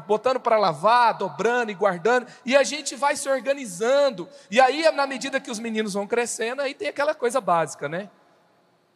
botando 0.08 0.40
para 0.40 0.58
lavar, 0.58 1.16
dobrando 1.16 1.70
e 1.70 1.76
guardando, 1.76 2.26
e 2.44 2.56
a 2.56 2.64
gente 2.64 2.96
vai 2.96 3.16
se 3.16 3.30
organizando. 3.30 4.28
E 4.50 4.60
aí, 4.60 4.90
na 4.92 5.06
medida 5.06 5.40
que 5.40 5.52
os 5.52 5.60
meninos 5.60 5.94
vão 5.94 6.08
crescendo, 6.08 6.64
aí 6.64 6.74
tem 6.74 6.88
aquela 6.88 7.14
coisa 7.14 7.40
básica, 7.40 7.88
né? 7.88 8.10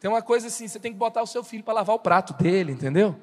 Tem 0.00 0.10
uma 0.10 0.22
coisa 0.22 0.48
assim: 0.48 0.66
você 0.66 0.80
tem 0.80 0.90
que 0.90 0.98
botar 0.98 1.22
o 1.22 1.26
seu 1.26 1.44
filho 1.44 1.62
para 1.62 1.74
lavar 1.74 1.94
o 1.94 2.00
prato 2.00 2.32
dele, 2.32 2.72
entendeu? 2.72 3.14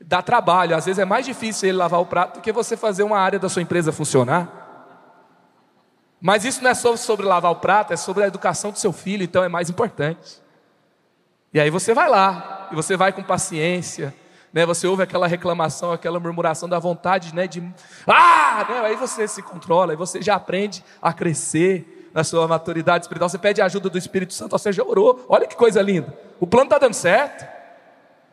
Dá 0.00 0.22
trabalho, 0.22 0.76
às 0.76 0.86
vezes 0.86 1.00
é 1.00 1.04
mais 1.04 1.26
difícil 1.26 1.68
ele 1.68 1.78
lavar 1.78 2.00
o 2.00 2.06
prato 2.06 2.34
do 2.34 2.40
que 2.42 2.52
você 2.52 2.76
fazer 2.76 3.02
uma 3.02 3.18
área 3.18 3.40
da 3.40 3.48
sua 3.48 3.62
empresa 3.62 3.90
funcionar. 3.90 4.57
Mas 6.20 6.44
isso 6.44 6.62
não 6.62 6.70
é 6.70 6.74
só 6.74 6.96
sobre 6.96 7.24
lavar 7.24 7.52
o 7.52 7.56
prato, 7.56 7.92
é 7.92 7.96
sobre 7.96 8.24
a 8.24 8.26
educação 8.26 8.70
do 8.70 8.78
seu 8.78 8.92
filho, 8.92 9.22
então 9.22 9.44
é 9.44 9.48
mais 9.48 9.70
importante. 9.70 10.42
E 11.52 11.60
aí 11.60 11.70
você 11.70 11.94
vai 11.94 12.08
lá, 12.08 12.68
e 12.72 12.74
você 12.74 12.96
vai 12.96 13.12
com 13.12 13.22
paciência, 13.22 14.14
né? 14.52 14.66
Você 14.66 14.86
ouve 14.86 15.02
aquela 15.02 15.26
reclamação, 15.26 15.92
aquela 15.92 16.18
murmuração 16.18 16.68
da 16.68 16.78
vontade, 16.78 17.34
né? 17.34 17.46
De 17.46 17.62
ah, 18.06 18.66
né? 18.68 18.80
aí 18.80 18.96
você 18.96 19.28
se 19.28 19.42
controla, 19.42 19.92
aí 19.92 19.96
você 19.96 20.20
já 20.20 20.34
aprende 20.34 20.84
a 21.00 21.12
crescer 21.12 22.10
na 22.12 22.24
sua 22.24 22.48
maturidade 22.48 23.04
espiritual. 23.04 23.28
Você 23.28 23.38
pede 23.38 23.60
a 23.60 23.66
ajuda 23.66 23.88
do 23.88 23.98
Espírito 23.98 24.34
Santo, 24.34 24.58
você 24.58 24.72
já 24.72 24.82
orou. 24.82 25.24
Olha 25.28 25.46
que 25.46 25.56
coisa 25.56 25.80
linda. 25.80 26.16
O 26.40 26.46
plano 26.46 26.64
está 26.64 26.78
dando 26.78 26.94
certo. 26.94 27.46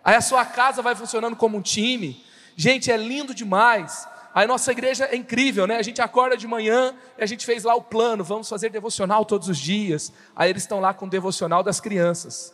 Aí 0.04 0.16
a 0.16 0.22
sua 0.22 0.46
casa 0.46 0.82
vai 0.82 0.96
funcionando 0.96 1.36
como 1.36 1.58
um 1.58 1.62
time. 1.62 2.24
Gente, 2.56 2.92
é 2.92 2.98
lindo 2.98 3.34
demais. 3.34 4.08
Aí 4.36 4.46
nossa 4.46 4.70
igreja 4.70 5.06
é 5.06 5.16
incrível, 5.16 5.66
né? 5.66 5.78
A 5.78 5.82
gente 5.82 6.02
acorda 6.02 6.36
de 6.36 6.46
manhã 6.46 6.94
e 7.18 7.24
a 7.24 7.26
gente 7.26 7.46
fez 7.46 7.64
lá 7.64 7.74
o 7.74 7.82
plano, 7.82 8.22
vamos 8.22 8.50
fazer 8.50 8.70
devocional 8.70 9.24
todos 9.24 9.48
os 9.48 9.58
dias. 9.58 10.12
Aí 10.36 10.50
eles 10.50 10.64
estão 10.64 10.82
lá 10.82 10.94
com 10.94 11.06
o 11.06 11.10
devocional 11.10 11.64
das 11.64 11.80
crianças. 11.80 12.54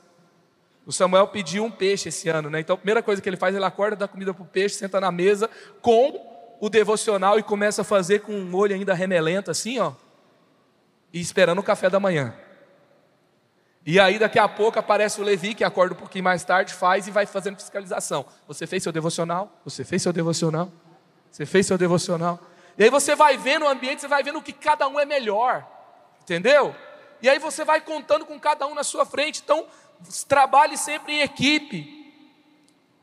O 0.85 0.91
Samuel 0.91 1.27
pediu 1.29 1.63
um 1.63 1.71
peixe 1.71 2.09
esse 2.09 2.29
ano, 2.29 2.51
né? 2.51 2.59
Então 2.59 2.75
a 2.75 2.77
primeira 2.77 3.01
coisa 3.01 3.19
que 3.19 3.27
ele 3.27 3.35
faz, 3.35 3.55
ele 3.55 3.65
acorda, 3.65 3.95
dá 3.95 4.07
comida 4.07 4.31
para 4.31 4.43
o 4.43 4.45
peixe, 4.45 4.75
senta 4.75 5.01
na 5.01 5.11
mesa 5.11 5.49
com 5.81 6.55
o 6.59 6.69
devocional 6.69 7.39
e 7.39 7.43
começa 7.43 7.81
a 7.81 7.83
fazer 7.83 8.19
com 8.19 8.31
um 8.31 8.55
olho 8.55 8.75
ainda 8.75 8.93
remelento, 8.93 9.49
assim, 9.49 9.79
ó, 9.79 9.93
e 11.11 11.19
esperando 11.19 11.57
o 11.57 11.63
café 11.63 11.89
da 11.89 11.99
manhã. 11.99 12.31
E 13.83 13.99
aí 13.99 14.19
daqui 14.19 14.37
a 14.37 14.47
pouco 14.47 14.77
aparece 14.77 15.19
o 15.19 15.23
Levi, 15.23 15.55
que 15.55 15.63
acorda 15.63 15.95
um 15.95 15.97
pouquinho 15.97 16.23
mais 16.23 16.43
tarde, 16.43 16.75
faz 16.75 17.07
e 17.07 17.11
vai 17.11 17.25
fazendo 17.25 17.55
fiscalização. 17.55 18.23
Você 18.47 18.67
fez 18.67 18.83
seu 18.83 18.91
devocional? 18.91 19.59
Você 19.65 19.83
fez 19.83 20.03
seu 20.03 20.13
devocional? 20.13 20.71
Você 21.31 21.45
fez 21.45 21.65
seu 21.65 21.77
devocional? 21.77 22.39
E 22.77 22.83
aí 22.83 22.89
você 22.89 23.15
vai 23.15 23.37
vendo 23.37 23.63
o 23.63 23.67
ambiente, 23.67 24.01
você 24.01 24.07
vai 24.07 24.21
vendo 24.21 24.39
o 24.39 24.41
que 24.41 24.53
cada 24.53 24.87
um 24.87 24.99
é 24.99 25.05
melhor. 25.05 25.65
Entendeu? 26.21 26.75
E 27.21 27.29
aí 27.29 27.39
você 27.39 27.63
vai 27.63 27.79
contando 27.81 28.25
com 28.25 28.39
cada 28.39 28.67
um 28.67 28.75
na 28.75 28.83
sua 28.83 29.05
frente. 29.05 29.41
Então, 29.43 29.65
trabalhe 30.27 30.77
sempre 30.77 31.13
em 31.13 31.21
equipe. 31.21 32.01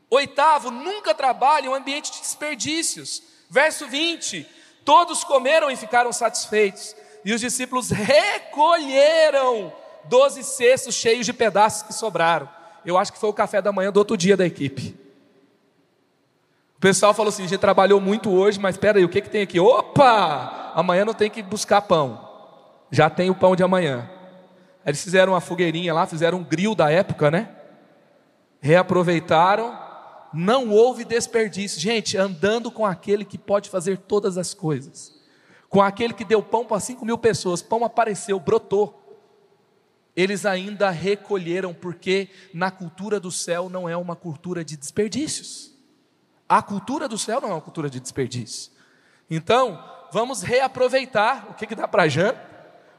Oitavo, 0.09 0.71
nunca 0.71 1.13
trabalhe 1.13 1.67
em 1.67 1.69
um 1.69 1.75
ambiente 1.75 2.11
de 2.11 2.19
desperdícios. 2.19 3.23
Verso 3.49 3.87
20: 3.87 4.45
Todos 4.83 5.23
comeram 5.23 5.69
e 5.71 5.75
ficaram 5.75 6.11
satisfeitos, 6.11 6.95
e 7.23 7.33
os 7.33 7.41
discípulos 7.41 7.89
recolheram 7.89 9.73
doze 10.05 10.43
cestos 10.43 10.95
cheios 10.95 11.25
de 11.25 11.33
pedaços 11.33 11.83
que 11.83 11.93
sobraram. 11.93 12.49
Eu 12.85 12.97
acho 12.97 13.13
que 13.13 13.19
foi 13.19 13.29
o 13.29 13.33
café 13.33 13.61
da 13.61 13.71
manhã 13.71 13.91
do 13.91 13.97
outro 13.97 14.17
dia 14.17 14.35
da 14.35 14.45
equipe. 14.45 15.08
O 16.79 16.81
pessoal 16.81 17.13
falou 17.13 17.27
assim: 17.27 17.43
a 17.43 17.47
gente 17.47 17.59
trabalhou 17.59 17.99
muito 17.99 18.31
hoje, 18.31 18.57
mas 18.57 18.75
espera 18.75 18.97
aí, 18.97 19.03
o 19.03 19.09
que, 19.09 19.19
que 19.19 19.29
tem 19.29 19.41
aqui? 19.41 19.59
Opa! 19.59 20.71
Amanhã 20.73 21.03
não 21.03 21.13
tem 21.13 21.29
que 21.29 21.43
buscar 21.43 21.81
pão, 21.81 22.25
já 22.89 23.09
tem 23.09 23.29
o 23.29 23.35
pão 23.35 23.53
de 23.53 23.61
amanhã. 23.61 24.09
Eles 24.85 25.03
fizeram 25.03 25.33
uma 25.33 25.41
fogueirinha 25.41 25.93
lá, 25.93 26.07
fizeram 26.07 26.37
um 26.37 26.43
grill 26.43 26.73
da 26.73 26.89
época, 26.89 27.29
né? 27.29 27.49
Reaproveitaram, 28.61 29.77
não 30.33 30.69
houve 30.69 31.03
desperdício. 31.03 31.81
Gente, 31.81 32.15
andando 32.15 32.71
com 32.71 32.85
aquele 32.85 33.25
que 33.25 33.37
pode 33.37 33.69
fazer 33.69 33.97
todas 33.97 34.37
as 34.37 34.53
coisas, 34.53 35.13
com 35.67 35.81
aquele 35.81 36.13
que 36.13 36.23
deu 36.23 36.41
pão 36.41 36.63
para 36.63 36.79
5 36.79 37.05
mil 37.05 37.17
pessoas, 37.17 37.61
pão 37.61 37.83
apareceu, 37.83 38.39
brotou. 38.39 38.95
Eles 40.15 40.45
ainda 40.45 40.89
recolheram, 40.89 41.73
porque 41.73 42.29
na 42.53 42.71
cultura 42.71 43.19
do 43.19 43.31
céu 43.31 43.67
não 43.67 43.89
é 43.89 43.97
uma 43.97 44.15
cultura 44.15 44.63
de 44.63 44.77
desperdícios. 44.77 45.68
A 46.49 46.61
cultura 46.63 47.07
do 47.07 47.17
céu 47.17 47.39
não 47.39 47.49
é 47.49 47.53
uma 47.53 47.61
cultura 47.61 47.89
de 47.89 47.99
desperdício. 47.99 48.71
Então, 49.29 49.81
vamos 50.11 50.41
reaproveitar 50.41 51.45
o 51.51 51.53
que, 51.53 51.67
que 51.67 51.75
dá 51.75 51.87
para 51.87 52.07
janta, 52.07 52.41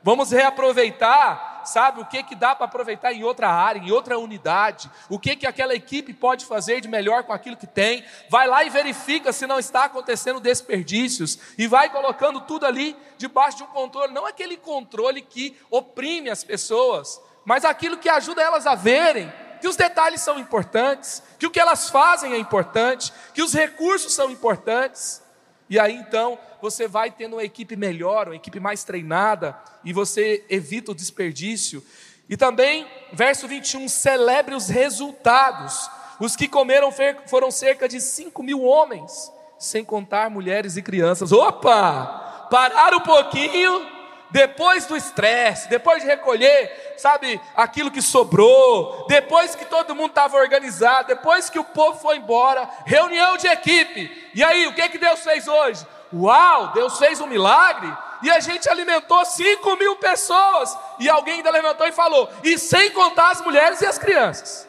vamos 0.02 0.30
reaproveitar 0.30 1.50
sabe 1.64 2.00
o 2.00 2.06
que, 2.06 2.22
que 2.22 2.34
dá 2.34 2.54
para 2.54 2.66
aproveitar 2.66 3.12
em 3.12 3.24
outra 3.24 3.48
área, 3.48 3.80
em 3.80 3.90
outra 3.90 4.18
unidade, 4.18 4.90
o 5.08 5.18
que, 5.18 5.36
que 5.36 5.46
aquela 5.46 5.74
equipe 5.74 6.12
pode 6.12 6.44
fazer 6.44 6.80
de 6.80 6.88
melhor 6.88 7.24
com 7.24 7.32
aquilo 7.32 7.56
que 7.56 7.66
tem, 7.66 8.04
vai 8.28 8.46
lá 8.46 8.64
e 8.64 8.70
verifica 8.70 9.32
se 9.32 9.46
não 9.46 9.58
está 9.58 9.84
acontecendo 9.84 10.40
desperdícios, 10.40 11.38
e 11.58 11.66
vai 11.66 11.90
colocando 11.90 12.40
tudo 12.40 12.66
ali 12.66 12.96
debaixo 13.18 13.58
de 13.58 13.62
um 13.62 13.66
controle, 13.66 14.12
não 14.12 14.26
aquele 14.26 14.56
controle 14.56 15.22
que 15.22 15.56
oprime 15.70 16.30
as 16.30 16.44
pessoas, 16.44 17.20
mas 17.44 17.64
aquilo 17.64 17.98
que 17.98 18.08
ajuda 18.08 18.42
elas 18.42 18.66
a 18.66 18.74
verem 18.74 19.30
que 19.60 19.68
os 19.68 19.76
detalhes 19.76 20.20
são 20.20 20.38
importantes, 20.38 21.22
que 21.38 21.46
o 21.46 21.50
que 21.50 21.60
elas 21.60 21.90
fazem 21.90 22.32
é 22.32 22.38
importante, 22.38 23.12
que 23.34 23.42
os 23.42 23.52
recursos 23.52 24.14
são 24.14 24.30
importantes. 24.30 25.22
E 25.68 25.78
aí 25.78 25.94
então 25.94 26.38
você 26.60 26.88
vai 26.88 27.10
tendo 27.10 27.36
uma 27.36 27.44
equipe 27.44 27.76
melhor, 27.76 28.28
uma 28.28 28.36
equipe 28.36 28.58
mais 28.58 28.84
treinada, 28.84 29.56
e 29.84 29.92
você 29.92 30.44
evita 30.48 30.92
o 30.92 30.94
desperdício. 30.94 31.84
E 32.28 32.36
também, 32.36 32.86
verso 33.12 33.48
21, 33.48 33.88
celebre 33.88 34.54
os 34.54 34.68
resultados. 34.68 35.90
Os 36.20 36.36
que 36.36 36.46
comeram 36.46 36.92
foram 37.26 37.50
cerca 37.50 37.88
de 37.88 38.00
5 38.00 38.42
mil 38.42 38.62
homens, 38.62 39.32
sem 39.58 39.84
contar 39.84 40.30
mulheres 40.30 40.76
e 40.76 40.82
crianças. 40.82 41.32
Opa! 41.32 42.48
Parar 42.50 42.94
um 42.94 43.00
pouquinho, 43.00 43.86
depois 44.30 44.86
do 44.86 44.96
estresse, 44.96 45.68
depois 45.68 46.02
de 46.02 46.08
recolher, 46.08 46.94
sabe, 46.96 47.40
aquilo 47.56 47.90
que 47.90 48.00
sobrou, 48.00 49.06
depois 49.08 49.54
que 49.54 49.64
todo 49.64 49.94
mundo 49.94 50.10
estava 50.10 50.36
organizado, 50.36 51.08
depois 51.08 51.50
que 51.50 51.58
o 51.58 51.64
povo 51.64 51.98
foi 51.98 52.16
embora, 52.16 52.68
reunião 52.84 53.36
de 53.36 53.46
equipe. 53.46 54.30
E 54.34 54.42
aí, 54.42 54.66
o 54.66 54.74
que, 54.74 54.88
que 54.88 54.98
Deus 54.98 55.20
fez 55.20 55.48
hoje? 55.48 55.86
Uau, 56.12 56.72
Deus 56.72 56.98
fez 56.98 57.20
um 57.20 57.26
milagre 57.26 57.92
e 58.22 58.30
a 58.30 58.40
gente 58.40 58.68
alimentou 58.68 59.24
5 59.24 59.76
mil 59.76 59.96
pessoas. 59.96 60.76
E 60.98 61.08
alguém 61.08 61.36
ainda 61.36 61.50
levantou 61.50 61.86
e 61.86 61.92
falou, 61.92 62.28
e 62.44 62.58
sem 62.58 62.90
contar 62.90 63.30
as 63.30 63.40
mulheres 63.40 63.80
e 63.80 63.86
as 63.86 63.98
crianças. 63.98 64.68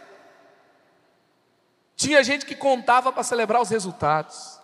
Tinha 1.95 2.23
gente 2.23 2.45
que 2.45 2.55
contava 2.55 3.11
para 3.11 3.23
celebrar 3.23 3.61
os 3.61 3.69
resultados. 3.69 4.59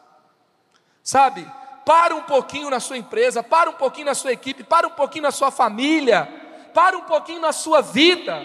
Sabe, 1.04 1.50
para 1.88 2.14
um 2.14 2.22
pouquinho 2.22 2.70
na 2.70 2.82
sua 2.82 2.98
empresa, 2.98 3.42
para 3.42 3.70
um 3.70 3.74
pouquinho 3.74 4.08
na 4.08 4.14
sua 4.14 4.34
equipe, 4.34 4.62
para 4.62 4.86
um 4.86 4.92
pouquinho 4.92 5.24
na 5.24 5.32
sua 5.32 5.50
família, 5.50 6.28
para 6.74 6.98
um 6.98 7.04
pouquinho 7.04 7.40
na 7.40 7.54
sua 7.54 7.82
vida 7.82 8.44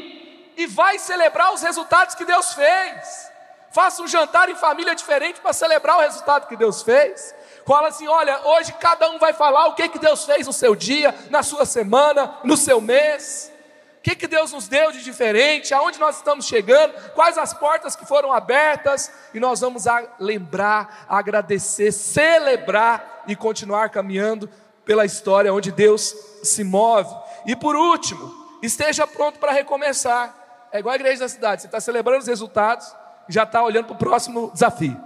e 0.57 0.65
vai 0.69 0.97
celebrar 0.97 1.53
os 1.53 1.61
resultados 1.61 2.15
que 2.15 2.25
Deus 2.25 2.55
fez. 2.55 3.33
Faça 3.73 4.01
um 4.01 4.07
jantar 4.07 4.49
em 4.49 4.55
família 4.55 4.95
diferente 4.95 5.41
para 5.41 5.53
celebrar 5.53 5.97
o 5.97 6.03
resultado 6.03 6.47
que 6.47 6.55
Deus 6.55 6.83
fez. 6.83 7.35
Fala 7.67 7.89
assim: 7.89 8.07
olha, 8.07 8.47
hoje 8.47 8.73
cada 8.75 9.11
um 9.11 9.19
vai 9.19 9.33
falar 9.33 9.67
o 9.67 9.75
que, 9.75 9.89
que 9.89 9.99
Deus 9.99 10.25
fez 10.25 10.47
no 10.47 10.53
seu 10.53 10.77
dia, 10.77 11.13
na 11.29 11.43
sua 11.43 11.67
semana, 11.67 12.39
no 12.45 12.57
seu 12.57 12.81
mês. 12.81 13.52
O 14.03 14.11
que, 14.11 14.17
que 14.17 14.27
Deus 14.27 14.51
nos 14.51 14.67
deu 14.67 14.91
de 14.91 15.01
diferente, 15.05 15.73
aonde 15.73 16.01
nós 16.01 16.17
estamos 16.17 16.47
chegando, 16.47 16.93
quais 17.15 17.39
as 17.39 17.55
portas 17.55 17.95
que 17.95 18.05
foram 18.05 18.33
abertas, 18.33 19.13
e 19.33 19.39
nós 19.39 19.61
vamos 19.61 19.87
a 19.87 20.03
lembrar, 20.19 21.07
agradecer, 21.09 21.93
celebrar 21.93 23.23
e 23.29 23.37
continuar 23.37 23.91
caminhando 23.91 24.51
pela 24.85 25.05
história 25.05 25.55
onde 25.55 25.71
Deus 25.71 26.17
se 26.43 26.65
move. 26.65 27.15
E 27.47 27.55
por 27.55 27.77
último, 27.77 28.35
esteja 28.61 29.07
pronto 29.07 29.39
para 29.39 29.53
recomeçar. 29.53 30.35
É 30.73 30.81
igual 30.81 30.95
a 30.95 30.97
igreja 30.97 31.21
da 31.21 31.29
cidade, 31.29 31.63
você 31.63 31.69
está 31.69 31.79
celebrando 31.79 32.23
os 32.23 32.27
resultados, 32.27 32.93
já 33.29 33.45
está 33.45 33.63
olhando 33.63 33.85
para 33.85 33.95
o 33.95 33.99
próximo 33.99 34.51
desafio. 34.53 35.01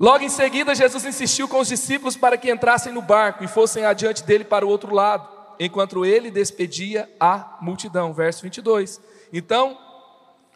Logo 0.00 0.24
em 0.24 0.30
seguida, 0.30 0.74
Jesus 0.74 1.04
insistiu 1.04 1.46
com 1.46 1.60
os 1.60 1.68
discípulos 1.68 2.16
para 2.16 2.38
que 2.38 2.50
entrassem 2.50 2.90
no 2.90 3.02
barco 3.02 3.44
e 3.44 3.48
fossem 3.48 3.84
adiante 3.84 4.24
dele 4.24 4.44
para 4.44 4.64
o 4.64 4.68
outro 4.70 4.94
lado, 4.94 5.28
enquanto 5.58 6.04
ele 6.04 6.30
despedia 6.30 7.08
a 7.18 7.58
multidão. 7.60 8.12
Verso 8.12 8.42
22. 8.42 9.00
Então, 9.32 9.78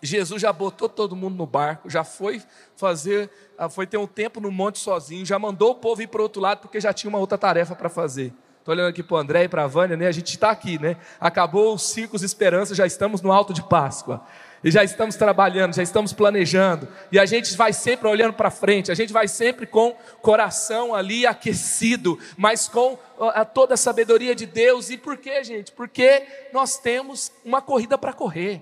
Jesus 0.03 0.42
já 0.42 0.53
botou 0.53 0.88
todo 0.88 1.16
mundo 1.16 1.36
no 1.36 1.47
barco, 1.47 1.88
já 1.88 2.05
foi 2.05 2.42
fazer, 2.76 3.30
ah, 3.57 3.68
foi 3.68 3.86
ter 3.86 3.97
um 3.97 4.07
tempo 4.07 4.40
no 4.40 4.51
monte 4.51 4.78
sozinho, 4.78 5.24
já 5.24 5.38
mandou 5.38 5.72
o 5.72 5.74
povo 5.74 6.03
ir 6.03 6.07
para 6.07 6.20
o 6.20 6.22
outro 6.22 6.40
lado 6.40 6.61
porque 6.61 6.80
já 6.80 6.92
tinha 6.92 7.09
uma 7.09 7.18
outra 7.18 7.38
tarefa 7.38 7.74
para 7.74 7.88
fazer. 7.88 8.32
Estou 8.59 8.74
olhando 8.74 8.88
aqui 8.88 9.03
para 9.03 9.14
o 9.14 9.18
André 9.18 9.44
e 9.44 9.49
para 9.49 9.64
a 9.64 9.66
Vânia, 9.66 9.97
né? 9.97 10.07
A 10.07 10.12
gente 10.12 10.34
está 10.34 10.51
aqui, 10.51 10.78
né? 10.78 10.97
Acabou 11.20 11.74
os 11.74 11.82
ciclos 11.82 12.20
de 12.20 12.26
esperança, 12.26 12.74
já 12.74 12.84
estamos 12.84 13.22
no 13.22 13.32
alto 13.32 13.55
de 13.55 13.62
Páscoa 13.62 14.22
e 14.66 14.70
já 14.72 14.82
estamos 14.82 15.14
trabalhando, 15.14 15.76
já 15.76 15.82
estamos 15.84 16.12
planejando, 16.12 16.88
e 17.12 17.20
a 17.20 17.24
gente 17.24 17.56
vai 17.56 17.72
sempre 17.72 18.08
olhando 18.08 18.32
para 18.32 18.50
frente, 18.50 18.90
a 18.90 18.96
gente 18.96 19.12
vai 19.12 19.28
sempre 19.28 19.64
com 19.64 19.94
coração 20.20 20.92
ali 20.92 21.24
aquecido, 21.24 22.18
mas 22.36 22.66
com 22.66 22.98
a, 23.20 23.44
toda 23.44 23.74
a 23.74 23.76
sabedoria 23.76 24.34
de 24.34 24.44
Deus. 24.44 24.90
E 24.90 24.98
por 24.98 25.18
quê, 25.18 25.44
gente? 25.44 25.70
Porque 25.70 26.26
nós 26.52 26.78
temos 26.78 27.30
uma 27.44 27.62
corrida 27.62 27.96
para 27.96 28.12
correr, 28.12 28.60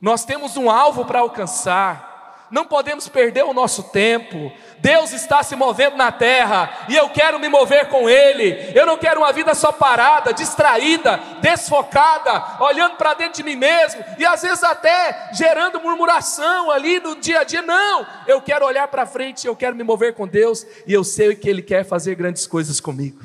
nós 0.00 0.24
temos 0.24 0.56
um 0.56 0.68
alvo 0.68 1.04
para 1.04 1.20
alcançar. 1.20 2.48
não 2.50 2.64
podemos 2.64 3.06
perder 3.06 3.44
o 3.44 3.54
nosso 3.54 3.84
tempo. 3.84 4.50
Deus 4.82 5.12
está 5.12 5.44
se 5.44 5.54
movendo 5.54 5.96
na 5.96 6.10
terra 6.10 6.86
e 6.88 6.96
eu 6.96 7.08
quero 7.08 7.38
me 7.38 7.48
mover 7.48 7.88
com 7.88 8.10
Ele. 8.10 8.72
Eu 8.74 8.84
não 8.84 8.98
quero 8.98 9.20
uma 9.20 9.32
vida 9.32 9.54
só 9.54 9.70
parada, 9.70 10.34
distraída, 10.34 11.18
desfocada, 11.40 12.60
olhando 12.60 12.96
para 12.96 13.14
dentro 13.14 13.34
de 13.34 13.44
mim 13.44 13.54
mesmo 13.54 14.04
e 14.18 14.26
às 14.26 14.42
vezes 14.42 14.64
até 14.64 15.30
gerando 15.34 15.80
murmuração 15.80 16.68
ali 16.68 16.98
no 16.98 17.14
dia 17.14 17.42
a 17.42 17.44
dia. 17.44 17.62
Não, 17.62 18.04
eu 18.26 18.42
quero 18.42 18.66
olhar 18.66 18.88
para 18.88 19.06
frente, 19.06 19.46
eu 19.46 19.54
quero 19.54 19.76
me 19.76 19.84
mover 19.84 20.14
com 20.14 20.26
Deus 20.26 20.66
e 20.84 20.92
eu 20.92 21.04
sei 21.04 21.36
que 21.36 21.48
Ele 21.48 21.62
quer 21.62 21.84
fazer 21.84 22.16
grandes 22.16 22.44
coisas 22.44 22.80
comigo. 22.80 23.22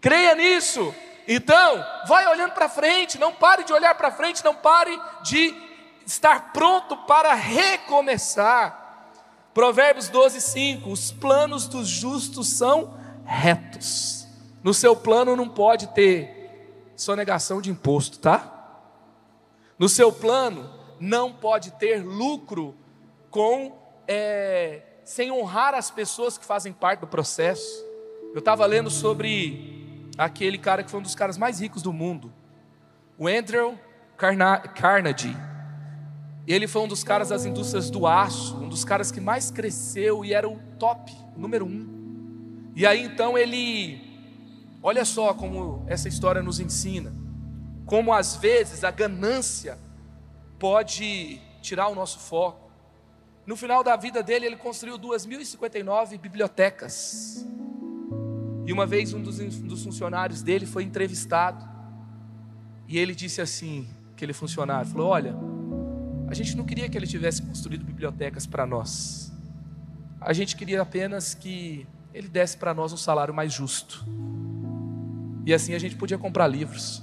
Creia 0.00 0.36
nisso. 0.36 0.94
Então, 1.26 1.84
vai 2.06 2.24
olhando 2.28 2.52
para 2.52 2.68
frente, 2.68 3.18
não 3.18 3.32
pare 3.32 3.64
de 3.64 3.72
olhar 3.72 3.96
para 3.96 4.12
frente, 4.12 4.44
não 4.44 4.54
pare 4.54 4.96
de 5.22 5.52
estar 6.06 6.52
pronto 6.52 6.96
para 6.98 7.34
recomeçar. 7.34 8.81
Provérbios 9.54 10.08
12, 10.08 10.40
5: 10.40 10.90
Os 10.90 11.12
planos 11.12 11.66
dos 11.66 11.88
justos 11.88 12.48
são 12.48 12.94
retos. 13.24 14.26
No 14.62 14.72
seu 14.72 14.96
plano 14.96 15.36
não 15.36 15.48
pode 15.48 15.88
ter 15.88 16.90
sonegação 16.96 17.60
de 17.60 17.70
imposto, 17.70 18.18
tá? 18.18 18.80
No 19.78 19.88
seu 19.88 20.12
plano 20.12 20.70
não 21.00 21.32
pode 21.32 21.72
ter 21.72 22.04
lucro 22.04 22.74
com 23.30 23.76
é, 24.06 24.82
sem 25.04 25.32
honrar 25.32 25.74
as 25.74 25.90
pessoas 25.90 26.38
que 26.38 26.44
fazem 26.44 26.72
parte 26.72 27.00
do 27.00 27.06
processo. 27.06 27.84
Eu 28.32 28.38
estava 28.38 28.64
lendo 28.66 28.90
sobre 28.90 30.08
aquele 30.16 30.58
cara 30.58 30.82
que 30.82 30.90
foi 30.90 31.00
um 31.00 31.02
dos 31.02 31.14
caras 31.14 31.36
mais 31.36 31.60
ricos 31.60 31.82
do 31.82 31.92
mundo, 31.92 32.32
o 33.18 33.26
Andrew 33.26 33.78
Carnegie. 34.16 35.51
Ele 36.46 36.66
foi 36.66 36.82
um 36.82 36.88
dos 36.88 37.04
caras 37.04 37.28
das 37.28 37.44
indústrias 37.44 37.88
do 37.88 38.06
aço, 38.06 38.56
um 38.56 38.68
dos 38.68 38.84
caras 38.84 39.12
que 39.12 39.20
mais 39.20 39.50
cresceu 39.50 40.24
e 40.24 40.34
era 40.34 40.48
o 40.48 40.58
top, 40.78 41.12
número 41.36 41.64
um. 41.64 42.72
E 42.74 42.84
aí 42.84 43.02
então 43.04 43.38
ele, 43.38 44.00
olha 44.82 45.04
só 45.04 45.32
como 45.34 45.84
essa 45.86 46.08
história 46.08 46.42
nos 46.42 46.58
ensina, 46.58 47.12
como 47.86 48.12
às 48.12 48.34
vezes 48.36 48.82
a 48.82 48.90
ganância 48.90 49.78
pode 50.58 51.40
tirar 51.60 51.88
o 51.88 51.94
nosso 51.94 52.18
foco. 52.18 52.70
No 53.46 53.56
final 53.56 53.82
da 53.82 53.96
vida 53.96 54.22
dele, 54.22 54.46
ele 54.46 54.56
construiu 54.56 54.98
2.059 54.98 56.18
bibliotecas. 56.18 57.44
E 58.64 58.72
uma 58.72 58.86
vez 58.86 59.12
um 59.12 59.20
dos, 59.20 59.40
um 59.40 59.66
dos 59.66 59.82
funcionários 59.82 60.42
dele 60.42 60.64
foi 60.64 60.84
entrevistado. 60.84 61.68
E 62.86 62.98
ele 62.98 63.14
disse 63.14 63.40
assim: 63.40 63.88
aquele 64.12 64.32
funcionário 64.32 64.88
falou: 64.88 65.08
Olha, 65.08 65.34
a 66.32 66.34
gente 66.34 66.56
não 66.56 66.64
queria 66.64 66.88
que 66.88 66.96
ele 66.96 67.06
tivesse 67.06 67.42
construído 67.42 67.84
bibliotecas 67.84 68.46
para 68.46 68.66
nós. 68.66 69.30
A 70.18 70.32
gente 70.32 70.56
queria 70.56 70.80
apenas 70.80 71.34
que 71.34 71.86
ele 72.14 72.26
desse 72.26 72.56
para 72.56 72.72
nós 72.72 72.90
um 72.90 72.96
salário 72.96 73.34
mais 73.34 73.52
justo. 73.52 74.02
E 75.44 75.52
assim 75.52 75.74
a 75.74 75.78
gente 75.78 75.94
podia 75.94 76.16
comprar 76.16 76.46
livros. 76.46 77.02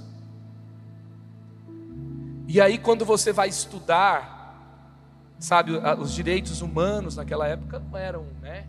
E 2.48 2.60
aí, 2.60 2.76
quando 2.76 3.04
você 3.04 3.32
vai 3.32 3.48
estudar, 3.48 4.90
sabe, 5.38 5.74
os 6.00 6.12
direitos 6.12 6.60
humanos 6.60 7.14
naquela 7.14 7.46
época 7.46 7.78
não 7.78 7.96
eram, 7.96 8.26
né, 8.42 8.66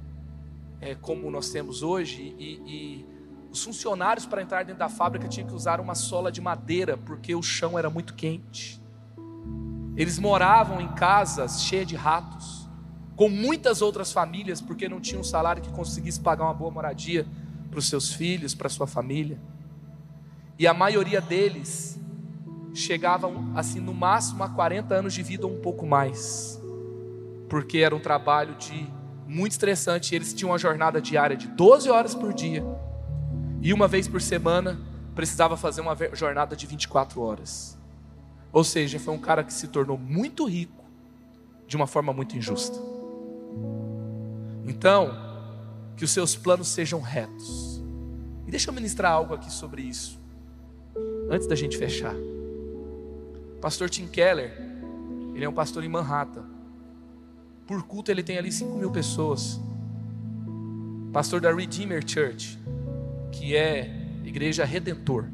é, 0.79 0.93
como 0.93 1.31
nós 1.31 1.49
temos 1.49 1.81
hoje. 1.81 2.35
E, 2.37 2.61
e 2.67 3.05
os 3.49 3.63
funcionários 3.63 4.27
para 4.27 4.43
entrar 4.43 4.61
dentro 4.61 4.77
da 4.77 4.89
fábrica 4.89 5.27
tinham 5.27 5.47
que 5.47 5.55
usar 5.55 5.79
uma 5.81 5.95
sola 5.95 6.31
de 6.31 6.39
madeira 6.39 6.97
porque 6.97 7.33
o 7.33 7.41
chão 7.41 7.79
era 7.79 7.89
muito 7.89 8.13
quente. 8.13 8.79
Eles 9.95 10.17
moravam 10.17 10.79
em 10.79 10.87
casas 10.89 11.61
cheias 11.61 11.87
de 11.87 11.95
ratos, 11.95 12.69
com 13.15 13.29
muitas 13.29 13.81
outras 13.81 14.11
famílias, 14.11 14.61
porque 14.61 14.87
não 14.87 14.99
tinham 14.99 15.21
um 15.21 15.23
salário 15.23 15.61
que 15.61 15.71
conseguisse 15.71 16.19
pagar 16.19 16.45
uma 16.45 16.53
boa 16.53 16.71
moradia 16.71 17.27
para 17.69 17.79
os 17.79 17.87
seus 17.87 18.13
filhos, 18.13 18.55
para 18.55 18.69
sua 18.69 18.87
família. 18.87 19.39
E 20.57 20.65
a 20.67 20.73
maioria 20.73 21.21
deles 21.21 21.99
chegavam, 22.73 23.51
assim, 23.55 23.79
no 23.79 23.93
máximo 23.93 24.43
a 24.43 24.49
40 24.49 24.95
anos 24.95 25.13
de 25.13 25.21
vida 25.23 25.45
ou 25.45 25.53
um 25.53 25.61
pouco 25.61 25.85
mais, 25.85 26.61
porque 27.49 27.79
era 27.79 27.95
um 27.95 27.99
trabalho 27.99 28.55
de 28.55 28.87
muito 29.27 29.51
estressante. 29.51 30.15
Eles 30.15 30.33
tinham 30.33 30.51
uma 30.51 30.57
jornada 30.57 31.01
diária 31.01 31.35
de 31.35 31.47
12 31.47 31.89
horas 31.89 32.15
por 32.15 32.33
dia, 32.33 32.63
e 33.61 33.73
uma 33.73 33.87
vez 33.87 34.07
por 34.07 34.21
semana 34.21 34.79
precisava 35.13 35.57
fazer 35.57 35.81
uma 35.81 35.95
jornada 36.13 36.55
de 36.55 36.65
24 36.65 37.21
horas. 37.21 37.80
Ou 38.51 38.63
seja, 38.63 38.99
foi 38.99 39.13
um 39.13 39.19
cara 39.19 39.43
que 39.43 39.53
se 39.53 39.67
tornou 39.67 39.97
muito 39.97 40.45
rico 40.45 40.83
de 41.67 41.75
uma 41.75 41.87
forma 41.87 42.11
muito 42.11 42.37
injusta. 42.37 42.77
Então, 44.67 45.11
que 45.95 46.03
os 46.03 46.11
seus 46.11 46.35
planos 46.35 46.67
sejam 46.67 46.99
retos. 46.99 47.81
E 48.45 48.51
deixa 48.51 48.69
eu 48.69 48.73
ministrar 48.73 49.11
algo 49.11 49.33
aqui 49.33 49.51
sobre 49.51 49.81
isso, 49.81 50.19
antes 51.29 51.47
da 51.47 51.55
gente 51.55 51.77
fechar. 51.77 52.15
Pastor 53.61 53.89
Tim 53.89 54.07
Keller, 54.07 54.51
ele 55.33 55.45
é 55.45 55.49
um 55.49 55.53
pastor 55.53 55.83
em 55.83 55.89
Manhattan. 55.89 56.45
Por 57.65 57.83
culto 57.83 58.11
ele 58.11 58.23
tem 58.23 58.37
ali 58.37 58.51
5 58.51 58.75
mil 58.77 58.91
pessoas. 58.91 59.59
Pastor 61.13 61.39
da 61.39 61.53
Redeemer 61.53 62.03
Church, 62.05 62.59
que 63.31 63.55
é 63.55 63.89
igreja 64.25 64.65
redentor. 64.65 65.25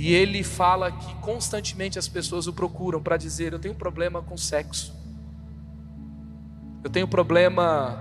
E 0.00 0.14
ele 0.14 0.44
fala 0.44 0.92
que 0.92 1.12
constantemente 1.16 1.98
as 1.98 2.06
pessoas 2.06 2.46
o 2.46 2.52
procuram 2.52 3.02
para 3.02 3.16
dizer: 3.16 3.52
Eu 3.52 3.58
tenho 3.58 3.74
problema 3.74 4.22
com 4.22 4.36
sexo, 4.36 4.94
eu 6.84 6.88
tenho 6.88 7.08
problema 7.08 7.98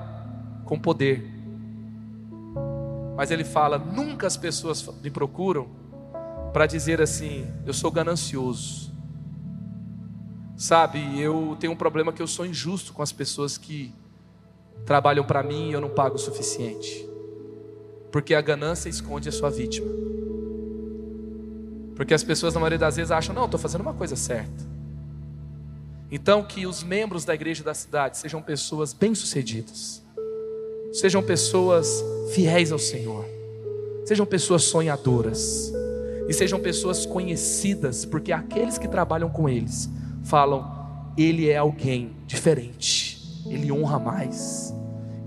com 0.64 0.78
poder. 0.78 1.28
Mas 3.16 3.32
ele 3.32 3.44
fala: 3.44 3.80
Nunca 3.80 4.28
as 4.28 4.38
pessoas 4.38 4.88
me 5.02 5.10
procuram 5.10 5.70
para 6.54 6.68
dizer 6.68 7.02
assim: 7.02 7.48
Eu 7.66 7.74
sou 7.74 7.90
ganancioso. 7.90 8.94
Sabe, 10.56 11.20
eu 11.20 11.58
tenho 11.60 11.74
um 11.74 11.76
problema 11.76 12.14
que 12.14 12.22
eu 12.22 12.28
sou 12.28 12.46
injusto 12.46 12.94
com 12.94 13.02
as 13.02 13.12
pessoas 13.12 13.58
que 13.58 13.92
trabalham 14.86 15.26
para 15.26 15.42
mim 15.42 15.70
e 15.70 15.74
eu 15.74 15.82
não 15.82 15.90
pago 15.90 16.14
o 16.14 16.20
suficiente. 16.20 17.10
Porque 18.12 18.36
a 18.36 18.42
ganância 18.42 18.88
esconde 18.88 19.28
a 19.30 19.32
sua 19.32 19.50
vítima. 19.50 20.08
Porque 21.98 22.14
as 22.14 22.24
pessoas, 22.24 22.54
na 22.54 22.60
maioria 22.60 22.78
das 22.78 22.96
vezes, 22.96 23.12
acham: 23.12 23.34
não, 23.34 23.46
estou 23.46 23.60
fazendo 23.60 23.82
uma 23.82 23.94
coisa 23.94 24.16
certa. 24.16 24.78
Então, 26.10 26.44
que 26.44 26.66
os 26.66 26.84
membros 26.84 27.26
da 27.26 27.34
igreja 27.34 27.64
da 27.64 27.74
cidade 27.74 28.18
sejam 28.18 28.42
pessoas 28.42 28.94
bem-sucedidas, 28.94 30.02
sejam 30.94 31.22
pessoas 31.22 32.02
fiéis 32.34 32.72
ao 32.72 32.80
Senhor, 32.80 33.26
sejam 34.06 34.26
pessoas 34.26 34.64
sonhadoras, 34.64 35.74
e 36.30 36.34
sejam 36.34 36.60
pessoas 36.60 37.06
conhecidas, 37.06 38.06
porque 38.06 38.32
aqueles 38.32 38.78
que 38.78 38.88
trabalham 38.88 39.30
com 39.30 39.50
eles 39.50 39.90
falam: 40.24 41.14
Ele 41.18 41.50
é 41.50 41.58
alguém 41.58 42.16
diferente, 42.28 43.44
ele 43.50 43.72
honra 43.72 43.98
mais 43.98 44.72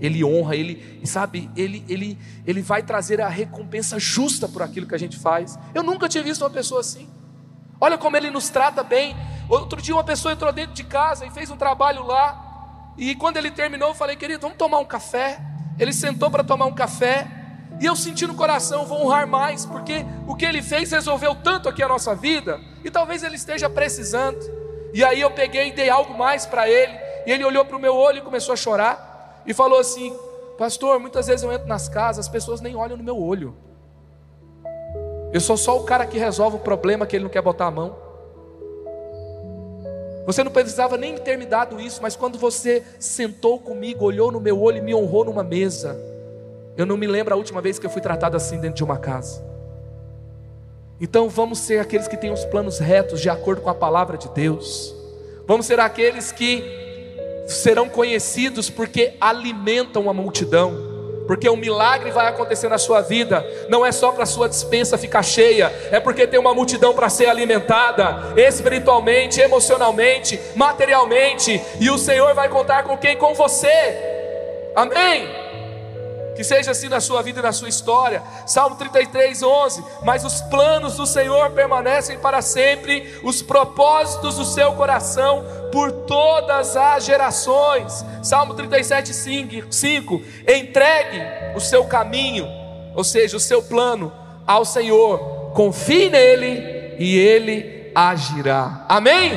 ele 0.01 0.23
honra, 0.23 0.55
ele, 0.55 0.99
sabe, 1.05 1.49
ele, 1.55 1.85
ele, 1.87 2.17
ele 2.45 2.61
vai 2.61 2.81
trazer 2.81 3.21
a 3.21 3.29
recompensa 3.29 3.99
justa 3.99 4.47
por 4.47 4.63
aquilo 4.63 4.87
que 4.87 4.95
a 4.95 4.97
gente 4.97 5.15
faz. 5.15 5.59
Eu 5.75 5.83
nunca 5.83 6.09
tinha 6.09 6.23
visto 6.23 6.41
uma 6.41 6.49
pessoa 6.49 6.81
assim. 6.81 7.07
Olha 7.79 7.99
como 7.99 8.17
ele 8.17 8.31
nos 8.31 8.49
trata 8.49 8.81
bem. 8.81 9.15
Outro 9.47 9.79
dia 9.79 9.93
uma 9.93 10.03
pessoa 10.03 10.33
entrou 10.33 10.51
dentro 10.51 10.73
de 10.73 10.83
casa 10.83 11.23
e 11.23 11.29
fez 11.29 11.51
um 11.51 11.55
trabalho 11.55 12.03
lá. 12.03 12.93
E 12.97 13.13
quando 13.13 13.37
ele 13.37 13.51
terminou, 13.51 13.89
eu 13.89 13.95
falei, 13.95 14.15
querido, 14.15 14.41
vamos 14.41 14.57
tomar 14.57 14.79
um 14.79 14.85
café. 14.85 15.39
Ele 15.77 15.93
sentou 15.93 16.31
para 16.31 16.43
tomar 16.43 16.65
um 16.65 16.73
café. 16.73 17.27
E 17.79 17.85
eu 17.85 17.95
senti 17.95 18.25
no 18.25 18.33
coração, 18.33 18.85
vou 18.85 19.05
honrar 19.05 19.27
mais, 19.27 19.65
porque 19.65 20.05
o 20.27 20.35
que 20.35 20.45
ele 20.45 20.63
fez 20.63 20.91
resolveu 20.91 21.35
tanto 21.35 21.69
aqui 21.69 21.81
a 21.81 21.87
nossa 21.87 22.13
vida, 22.13 22.59
e 22.83 22.91
talvez 22.91 23.23
ele 23.23 23.35
esteja 23.35 23.67
precisando. 23.67 24.37
E 24.93 25.03
aí 25.03 25.19
eu 25.19 25.31
peguei 25.31 25.69
e 25.69 25.71
dei 25.71 25.89
algo 25.89 26.15
mais 26.15 26.45
para 26.45 26.69
ele, 26.69 26.93
e 27.25 27.31
ele 27.31 27.43
olhou 27.43 27.65
para 27.65 27.75
o 27.75 27.79
meu 27.79 27.95
olho 27.95 28.19
e 28.19 28.21
começou 28.21 28.53
a 28.53 28.55
chorar 28.55 29.10
e 29.45 29.53
falou 29.53 29.79
assim: 29.79 30.15
Pastor, 30.57 30.99
muitas 30.99 31.27
vezes 31.27 31.43
eu 31.43 31.51
entro 31.51 31.67
nas 31.67 31.89
casas, 31.89 32.25
as 32.25 32.31
pessoas 32.31 32.61
nem 32.61 32.75
olham 32.75 32.97
no 32.97 33.03
meu 33.03 33.17
olho. 33.19 33.55
Eu 35.33 35.39
sou 35.39 35.55
só 35.55 35.77
o 35.77 35.83
cara 35.83 36.05
que 36.05 36.17
resolve 36.17 36.57
o 36.57 36.59
problema 36.59 37.05
que 37.05 37.15
ele 37.15 37.23
não 37.23 37.31
quer 37.31 37.41
botar 37.41 37.67
a 37.67 37.71
mão. 37.71 37.95
Você 40.25 40.43
não 40.43 40.51
precisava 40.51 40.97
nem 40.97 41.17
ter 41.17 41.37
me 41.37 41.45
dado 41.45 41.79
isso, 41.79 42.01
mas 42.01 42.15
quando 42.15 42.37
você 42.37 42.83
sentou 42.99 43.57
comigo, 43.59 44.05
olhou 44.05 44.31
no 44.31 44.39
meu 44.39 44.61
olho 44.61 44.77
e 44.77 44.81
me 44.81 44.93
honrou 44.93 45.25
numa 45.25 45.43
mesa, 45.43 45.97
eu 46.77 46.85
não 46.85 46.95
me 46.95 47.07
lembro 47.07 47.33
a 47.33 47.37
última 47.37 47.61
vez 47.61 47.79
que 47.79 47.85
eu 47.85 47.89
fui 47.89 48.01
tratado 48.01 48.37
assim 48.37 48.59
dentro 48.59 48.75
de 48.77 48.83
uma 48.83 48.97
casa. 48.97 49.43
Então 50.99 51.27
vamos 51.27 51.57
ser 51.59 51.79
aqueles 51.79 52.07
que 52.07 52.15
têm 52.15 52.31
os 52.31 52.45
planos 52.45 52.77
retos 52.77 53.19
de 53.19 53.29
acordo 53.29 53.61
com 53.61 53.69
a 53.69 53.73
palavra 53.73 54.17
de 54.17 54.29
Deus. 54.29 54.93
Vamos 55.47 55.65
ser 55.65 55.79
aqueles 55.79 56.31
que 56.31 56.80
serão 57.51 57.89
conhecidos 57.89 58.69
porque 58.69 59.13
alimentam 59.19 60.09
a 60.09 60.13
multidão, 60.13 60.91
porque 61.27 61.49
um 61.49 61.55
milagre 61.55 62.11
vai 62.11 62.27
acontecer 62.27 62.67
na 62.67 62.77
sua 62.77 63.01
vida, 63.01 63.45
não 63.69 63.85
é 63.85 63.91
só 63.91 64.11
para 64.11 64.23
a 64.23 64.27
sua 64.27 64.49
dispensa 64.49 64.97
ficar 64.97 65.23
cheia, 65.23 65.71
é 65.91 65.99
porque 65.99 66.27
tem 66.27 66.39
uma 66.39 66.53
multidão 66.53 66.93
para 66.93 67.09
ser 67.09 67.27
alimentada, 67.27 68.33
espiritualmente, 68.35 69.39
emocionalmente, 69.39 70.39
materialmente, 70.55 71.61
e 71.79 71.89
o 71.89 71.97
Senhor 71.97 72.33
vai 72.33 72.49
contar 72.49 72.83
com 72.83 72.97
quem? 72.97 73.15
Com 73.17 73.33
você, 73.33 73.67
amém? 74.75 75.50
Que 76.41 76.45
seja 76.47 76.71
assim 76.71 76.89
na 76.89 76.99
sua 76.99 77.21
vida 77.21 77.39
e 77.39 77.43
na 77.43 77.51
sua 77.51 77.69
história. 77.69 78.23
Salmo 78.47 78.75
33, 78.75 79.43
11. 79.43 79.83
Mas 80.03 80.25
os 80.25 80.41
planos 80.41 80.95
do 80.95 81.05
Senhor 81.05 81.51
permanecem 81.51 82.17
para 82.17 82.41
sempre, 82.41 83.19
os 83.21 83.43
propósitos 83.43 84.37
do 84.37 84.45
seu 84.45 84.73
coração 84.73 85.45
por 85.71 85.91
todas 85.91 86.75
as 86.75 87.05
gerações. 87.05 88.03
Salmo 88.23 88.55
37, 88.55 89.13
5. 89.69 90.21
Entregue 90.47 91.21
o 91.55 91.59
seu 91.59 91.85
caminho, 91.85 92.47
ou 92.95 93.03
seja, 93.03 93.37
o 93.37 93.39
seu 93.39 93.61
plano 93.61 94.11
ao 94.47 94.65
Senhor. 94.65 95.51
Confie 95.53 96.09
nele 96.09 96.95
e 96.97 97.19
ele 97.19 97.91
agirá. 97.93 98.83
Amém? 98.89 99.33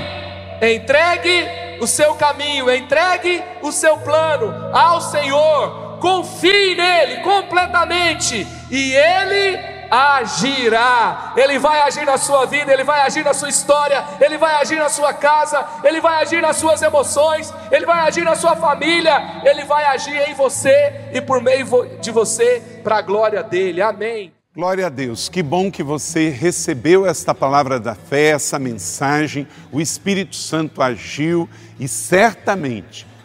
Entregue 0.63 1.51
o 1.83 1.87
seu 1.87 2.15
caminho, 2.15 2.75
entregue 2.75 3.45
o 3.61 3.71
seu 3.71 3.99
plano 3.99 4.75
ao 4.75 5.03
Senhor 5.03 5.85
confie 6.05 6.75
nele 6.75 7.23
completamente 7.23 8.47
e 8.71 8.95
ele 8.95 9.59
agirá. 9.91 11.33
Ele 11.35 11.59
vai 11.59 11.81
agir 11.81 12.05
na 12.05 12.19
sua 12.19 12.45
vida, 12.45 12.71
ele 12.71 12.85
vai 12.85 13.01
agir 13.01 13.25
na 13.25 13.33
sua 13.33 13.49
história, 13.49 14.05
ele 14.21 14.37
vai 14.37 14.57
agir 14.57 14.77
na 14.77 14.91
sua 14.91 15.15
casa, 15.15 15.67
ele 15.83 16.03
vai 16.03 16.21
agir 16.21 16.43
nas 16.43 16.57
suas 16.57 16.83
emoções, 16.83 17.51
ele 17.71 17.87
vai 17.87 18.07
agir 18.07 18.23
na 18.23 18.37
sua 18.37 18.55
família, 18.55 19.41
ele 19.45 19.65
vai 19.65 19.87
agir 19.87 20.29
em 20.29 20.35
você 20.35 21.09
e 21.15 21.23
por 21.23 21.41
meio 21.41 21.67
de 22.03 22.11
você 22.11 22.63
para 22.83 22.99
a 22.99 23.03
glória 23.03 23.43
dele. 23.43 23.81
Amém. 23.81 24.31
Glória 24.55 24.87
a 24.87 24.91
Deus, 24.91 25.31
que 25.31 25.43
bom 25.43 25.71
que 25.71 25.83
você 25.83 26.29
recebeu 26.29 27.07
esta 27.07 27.35
palavra 27.35 27.81
da 27.81 27.95
fé, 27.95 28.29
essa 28.29 28.59
mensagem. 28.59 29.49
O 29.73 29.81
Espírito 29.81 30.37
Santo 30.37 30.83
agiu 30.83 31.49
e 31.81 31.89
certamente 31.89 33.14